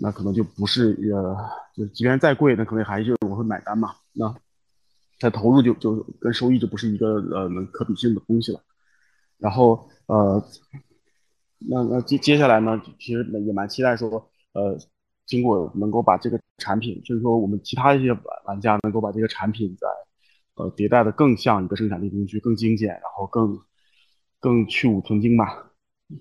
[0.00, 1.36] 那可能就不是呃，
[1.74, 3.90] 就即便再贵，那可能还是我会买单嘛。
[4.12, 4.34] 那
[5.18, 8.60] 它投入就就跟收益就不是一个呃能可比性的东西了。
[9.42, 10.40] 然后呃，
[11.58, 14.08] 那那接接下来呢，其实也蛮期待说，
[14.52, 14.78] 呃，
[15.26, 19.88] 苹果能够把这个产品，就是说我们其他一些玩玩家能够把这个产品在
[20.54, 23.58] 呃迭代的更像一个生产力工具，更精简，然后更
[24.38, 25.72] 更去芜存菁吧。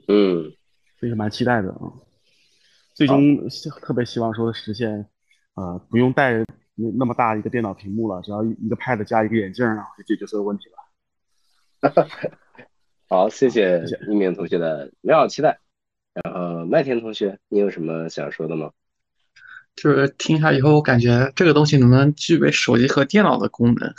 [0.07, 0.51] 嗯，
[0.99, 1.93] 这是蛮期待的啊。
[2.95, 3.47] 最终
[3.81, 5.07] 特别希望说实现，
[5.53, 6.39] 呃，不用带
[6.75, 10.75] 那那么大一个电脑屏幕了，只要一个 Pad 加一个眼镜啊，就解决所有问题了。
[13.11, 15.59] 好，谢谢一鸣同学的美好期待。
[16.13, 18.71] 然后麦田同学，你有什么想说的吗？
[19.75, 23.93] 就是听下以后，我感觉这个东西能不能具备手机和电脑的功能？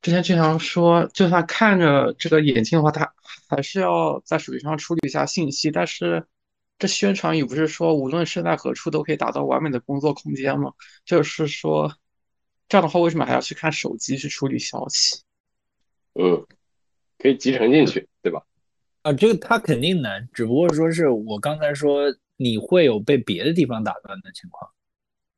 [0.00, 3.12] 之前经常说，就算看着这个眼镜的话，它
[3.48, 5.72] 还是要在手机上处理一下信息。
[5.72, 6.24] 但是
[6.78, 10.72] 这宣传语不是说无论身在何处都可以打造完美的工作空间吗？
[11.04, 11.92] 就是说
[12.68, 15.24] 这样的话，为什么还要去看手机去处理消息？
[16.14, 16.46] 嗯。
[17.24, 18.42] 可以集成进去，对吧？
[19.00, 24.70] 啊，这个它肯定能，只不过说是我刚才说你会有被别的地方打断的情况。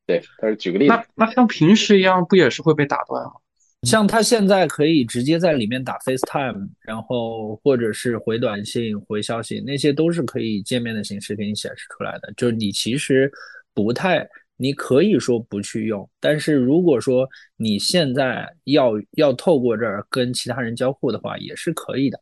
[0.05, 3.35] 对，但是举个例子，那那像平时一样，不也是会被打断吗？
[3.83, 12.33] 像它现在可以直接在里面打 FaceTime，然后或者是回短信、回消息，那些都是可以界面的形式给你显示出来的。
[12.37, 13.31] 就是你其实
[13.73, 14.29] 不太。
[14.57, 22.21] 你可以说不去用，但是如果说你现在要要透过这儿跟其他人交互的话，也是可以的。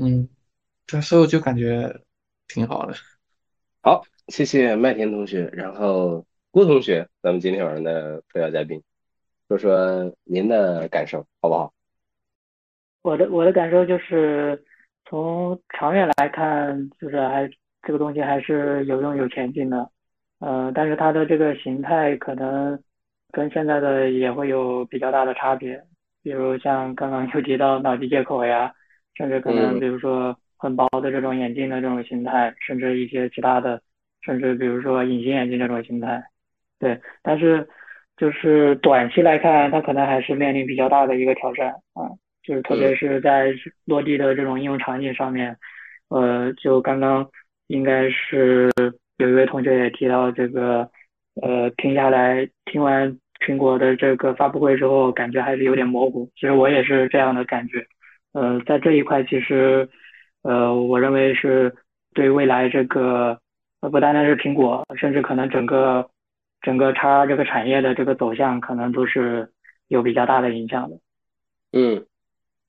[0.00, 0.28] 嗯，
[0.86, 2.00] 对，所以我就感觉
[2.48, 2.94] 挺好的。
[3.82, 8.82] 好，谢谢麦田同学，然后郭同学，咱们今天晚上的特邀嘉宾，
[9.48, 11.72] 说说您的感受好不好？
[13.02, 14.64] 我的我的感受就是，
[15.04, 17.48] 从长远来看，就是还
[17.82, 19.90] 这个东西还是有用有前景的。
[20.40, 22.78] 呃，但是它的这个形态可能
[23.32, 25.80] 跟现在的也会有比较大的差别，
[26.22, 28.70] 比如像刚刚有提到脑机接口呀，
[29.14, 33.80] 甚至可能比如说很薄的这种眼镜的这种形态，甚至一些其他的，
[34.22, 36.22] 甚至比如说隐形眼镜这种形态，
[36.78, 37.66] 对，但是
[38.16, 42.10] 就是短期来看，它可能还是面临比较大的一个挑战啊，
[42.42, 43.54] 就是特别是在
[43.86, 45.56] 落地的这种应用场景上面，
[46.08, 47.26] 呃，就刚刚
[47.68, 48.70] 应该是。
[49.18, 50.90] 有一位同学也提到这个，
[51.40, 56.28] 呃，听下来，听完苹果的这个发布会之后，感觉还是有点模糊。
[56.34, 57.86] 其实我也是这样的感觉。
[58.32, 59.88] 呃，在这一块，其实，
[60.42, 61.72] 呃，我认为是
[62.12, 63.38] 对未来这个，
[63.80, 66.10] 呃，不单单是苹果，甚至可能整个
[66.60, 69.48] 整个叉这个产业的这个走向，可能都是
[69.86, 70.98] 有比较大的影响的。
[71.72, 72.04] 嗯，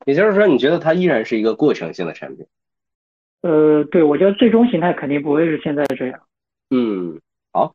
[0.06, 2.46] 也就是说，你觉得它依然是一个过程性的产品？
[3.42, 6.20] 呃，对，我觉得最终形态肯定不会是现在这样。
[6.78, 7.22] 嗯，
[7.54, 7.74] 好，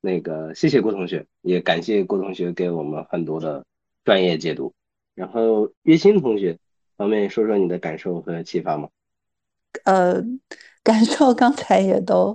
[0.00, 3.66] 那个谢谢郭同学，也感谢郭同学给我们很多的
[4.04, 4.72] 专业解读。
[5.14, 6.58] 然后月新同学，
[6.96, 8.88] 方便说说你的感受和启发吗？
[9.84, 10.24] 呃，
[10.82, 12.34] 感受 刚才也都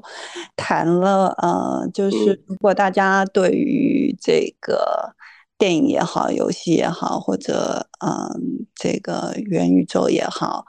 [0.55, 5.15] 谈了，呃，就是如果大家对于这个
[5.57, 10.63] 电影也好，游戏也好，或者嗯，这个元宇宙也好。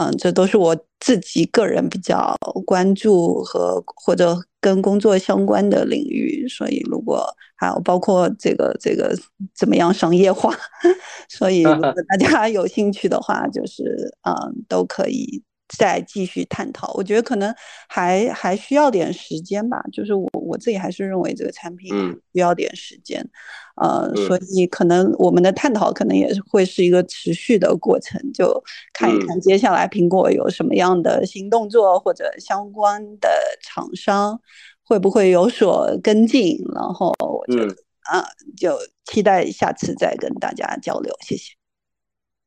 [0.00, 2.32] 嗯，这都是我自己个人比较
[2.64, 7.26] 关注和或者跟工作相关的领域，所以如果
[7.56, 9.16] 还有包括这个这个
[9.54, 10.54] 怎么样商业化，
[11.28, 15.42] 所以如果大家有兴趣的话，就是嗯都可以
[15.76, 16.92] 再继续探讨。
[16.94, 17.54] 我觉得可能
[17.88, 21.90] 还还需要点时间吧，就是我我自己还是认为这个产品
[22.32, 23.28] 需要点时间，
[23.76, 28.62] 呃，所以可能我们的探讨可能也是会是一个持续的过程，就
[28.92, 33.28] 看一看接下来苹果有什么样的新动作，或者相关的
[33.62, 34.40] 厂商
[34.82, 37.74] 会不会有所跟进，然后我觉得
[38.10, 38.24] 啊，
[38.56, 41.52] 就期待下次再跟大家交流，谢谢。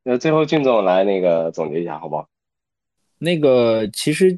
[0.03, 2.27] 那最后俊总来那个总结一下，好不好？
[3.23, 4.37] 那个其实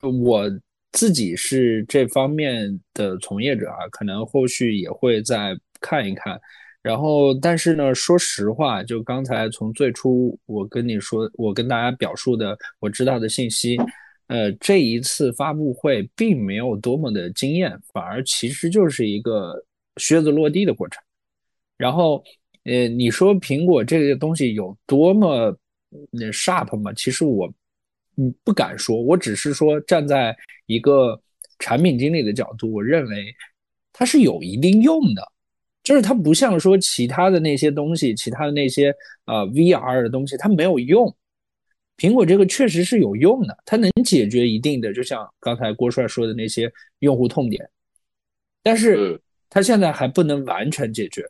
[0.00, 0.48] 我
[0.92, 6.40] 自己是这方面的从业者啊，可能后续也会再看一看。
[6.80, 13.76] 然后，但是呢，说实话，就刚才从最初我跟你说，我跟大家表述的我知道的信息，
[14.28, 19.60] 呃，这一次发布会并没有多么的惊艳，反而其实就是一个
[19.96, 21.02] 靴子落地的过程。
[21.76, 22.22] 然后。
[22.64, 25.50] 呃，你说苹果这个东西有多么
[26.10, 26.92] 那 sharp 吗？
[26.92, 27.50] 其实我
[28.20, 30.36] 嗯不敢说，我只是说站在
[30.66, 31.18] 一个
[31.58, 33.34] 产品经理的角度，我认为
[33.92, 35.22] 它是有一定用的，
[35.82, 38.94] 就是它不像说其他的那些东西，其他的那些
[39.24, 41.16] 呃 VR 的东西，它没有用。
[41.96, 46.70] 苹果这个确实是有用的，它能解决一定的，就像刚才郭帅说的那些
[47.00, 47.68] 用户痛点，
[48.62, 49.20] 但是
[49.50, 51.24] 它现在还不能完全解决。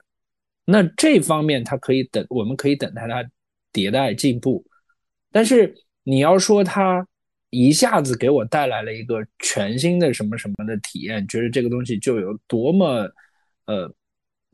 [0.64, 3.28] 那这方面它可以等，我们可以等待它
[3.72, 4.64] 迭代进步，
[5.32, 7.06] 但是你要说它
[7.50, 13.10] 一下子给我带来了一个全新的什么什么的体验，觉得这个东西就有多么
[13.66, 13.88] 呃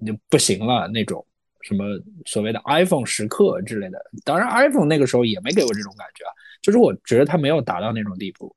[0.05, 1.24] 就不行了那种
[1.62, 1.85] 什么
[2.24, 6.32] 所谓的 iPhone 时刻之类的，当然 iPhone 那个时候也没给我这种感觉啊，
[6.62, 8.55] 就是我觉得它没有达到那种地步，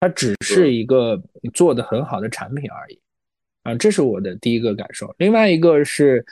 [0.00, 1.22] 它只是一个
[1.54, 3.00] 做的很好的产品而已。
[3.62, 6.24] 啊，这是我的第一个感受，另外一个是。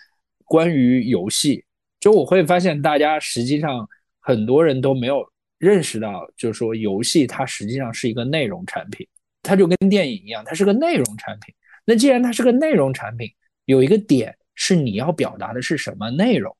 [0.47, 1.65] 关于游戏，
[1.99, 3.89] 就我会发现，大家实际上
[4.21, 5.27] 很多人都没有
[5.65, 9.07] 认识到，就是说游戏它实际上是一个内容产品，
[9.43, 11.55] 它就跟电影一样，它是个内容产品。
[11.85, 13.29] 那既然它是个内容产品，
[13.65, 16.55] 有一个点是你要表达的是什么内容，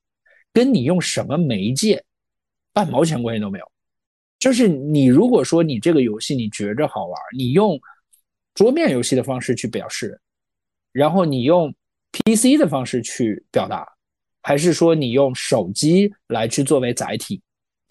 [0.51, 2.03] 跟你用什么媒介
[2.73, 3.71] 半毛钱关系都没有。
[4.39, 7.79] 就是你如果说你这个游戏你觉着好玩，你用
[8.53, 10.19] 桌面游戏的方式去表示，
[10.91, 11.73] 然后你用。
[12.15, 13.85] PC 的方式去表达，
[14.41, 17.41] 还是说你用手机来去作为载体？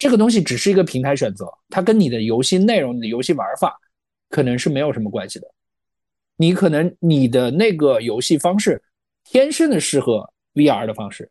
[0.05, 3.75] 这个东西只是一个平台选择，它跟你的游戏内容、你的游戏玩法
[4.29, 5.47] 可能是没有什么关系的。
[6.35, 8.79] 你可能你的那个游戏方式
[9.23, 11.27] 天生的适合 VR 的方式，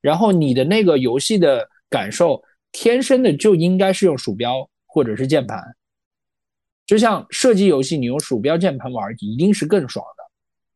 [0.00, 2.40] 然后你的那个游戏的感受
[2.70, 5.60] 天生的就应该是用鼠标或者是键盘。
[6.86, 10.22] 就像射击游戏，你用鼠标键盘玩一定是更爽的。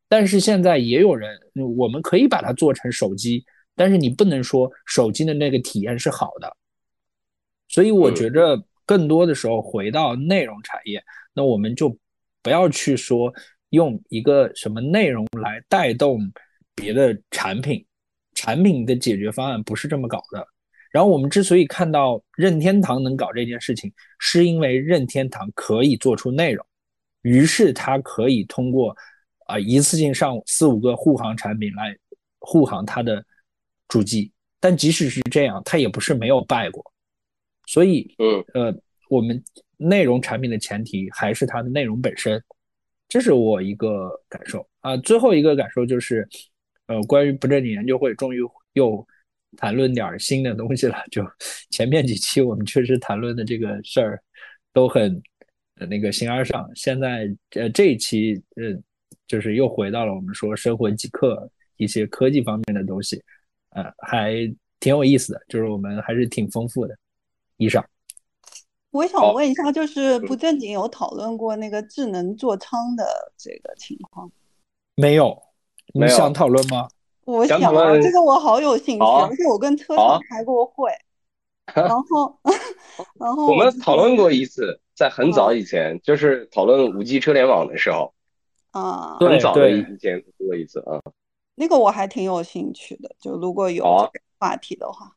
[0.08, 1.38] 但是现在也有人，
[1.76, 3.44] 我们可以把它做成手机，
[3.76, 6.56] 但是你不能说手机的那个体验是好的。
[7.68, 11.02] 所以我觉着更多的时候回到内容产业，
[11.32, 11.96] 那我们就
[12.42, 13.32] 不要去说
[13.70, 16.20] 用一个什么内容来带动
[16.74, 17.84] 别的产品，
[18.34, 20.46] 产品的解决方案不是这么搞的。
[20.90, 26.64] 然后我们之所以看到任天堂能搞这件事情，是因为任天堂可以做出内容，
[27.22, 28.96] 于是它可以通过。
[29.46, 31.96] 啊，一次性上四五个护航产品来
[32.40, 33.24] 护航它的
[33.86, 36.84] 主机，但即使是这样，它也不是没有败过。
[37.66, 38.80] 所以，嗯，呃，
[39.10, 39.42] 我们
[39.76, 42.42] 内容产品的前提还是它的内容本身，
[43.08, 44.96] 这是我一个感受啊。
[44.96, 46.26] 最后一个感受就是，
[46.86, 48.38] 呃，关于不正经研究会终于
[48.72, 49.06] 又
[49.56, 50.96] 谈论点新的东西了。
[51.10, 51.22] 就
[51.70, 54.22] 前面几期我们确实谈论的这个事儿
[54.72, 55.20] 都很
[55.74, 58.80] 那个形而上，现在呃这一期呃。
[59.28, 63.20] 就是又回到了我们说生活即刻一些科技方面的东西，
[63.70, 64.34] 呃，还
[64.78, 66.96] 挺有意思的，就是我们还是挺丰富的。
[67.56, 67.84] 以上，
[68.90, 74.30] 我想问一下，就是不正经有讨论过那个智能座舱的这个情况？
[74.94, 75.42] 没有，
[75.94, 76.88] 你想讨论吗？
[77.24, 80.90] 我想啊，这个我好有兴趣，而且我跟车厂开过会，
[81.74, 82.38] 然后，
[83.18, 88.12] 然后我们讨论过一次，在很早以前，就是讨论五 G 车联网的时候。
[88.72, 91.00] 啊，很早的以前过一次啊，
[91.54, 93.82] 那个我还挺有兴趣的，就如果有
[94.38, 95.15] 话题的话，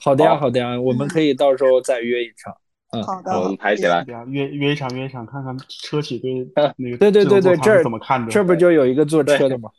[0.00, 2.56] 好的呀，好的呀，我们可以到时候再约一场，
[2.92, 6.32] 嗯，好的，我们排起来，约约一场，约一场，看看车企对
[6.76, 8.30] 那个对对对对，这怎么看的？
[8.30, 9.70] 这不就有一个坐车的吗？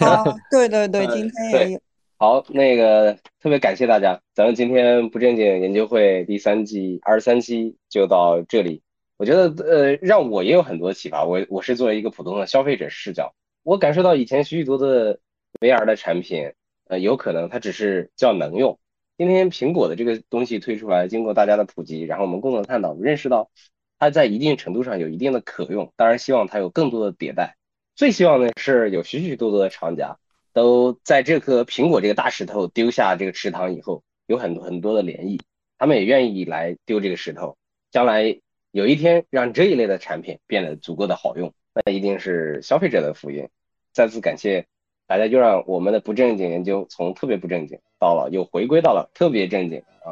[0.00, 1.80] 啊， 对对对，今天也有。
[2.18, 3.12] 好，那个
[3.42, 8.82] 特别感谢大家，咱们今天不正经研究会第三季二十三期就到这里。
[9.18, 11.24] 我觉得，呃，让我也有很多启发。
[11.24, 15.18] 我我是作为一个普通的消费者视角，我感受到以前许许多多的
[15.60, 16.52] VR 的产品，
[16.88, 18.78] 呃，有可能它只是叫能用，
[19.18, 23.50] 今天苹果的这个东西推出来，经过大家的普及，然后我们共同探讨，认识到
[23.98, 27.56] 它在一定程度上有一定的可用，当然希望它有更多的迭代。
[27.94, 30.18] 最希望的是有许许多多的厂家
[30.52, 35.40] 都在这颗苹果这个大石头丢下这个池塘以后，有很多很多的涟漪，
[35.78, 37.56] 他们也愿意来丢这个石头，
[37.90, 38.38] 将来
[38.70, 43.48] 有一天让这一类的产品变得足够的好用，那一定是消费者的福音。
[43.94, 44.66] 再次感谢
[45.06, 50.10] 大家，就让我们的不正经研究从特别不正经到了又回归到了特别正经啊！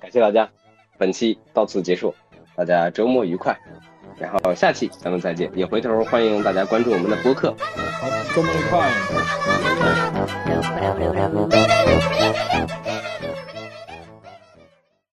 [0.00, 0.50] 感谢大家，
[0.98, 2.14] 本期到此结束，
[2.54, 3.58] 大家周末愉快。
[4.18, 7.52] 然后下期咱们再见，也回头欢迎大家关注我们的播客。
[7.58, 8.88] 好，周末愉快。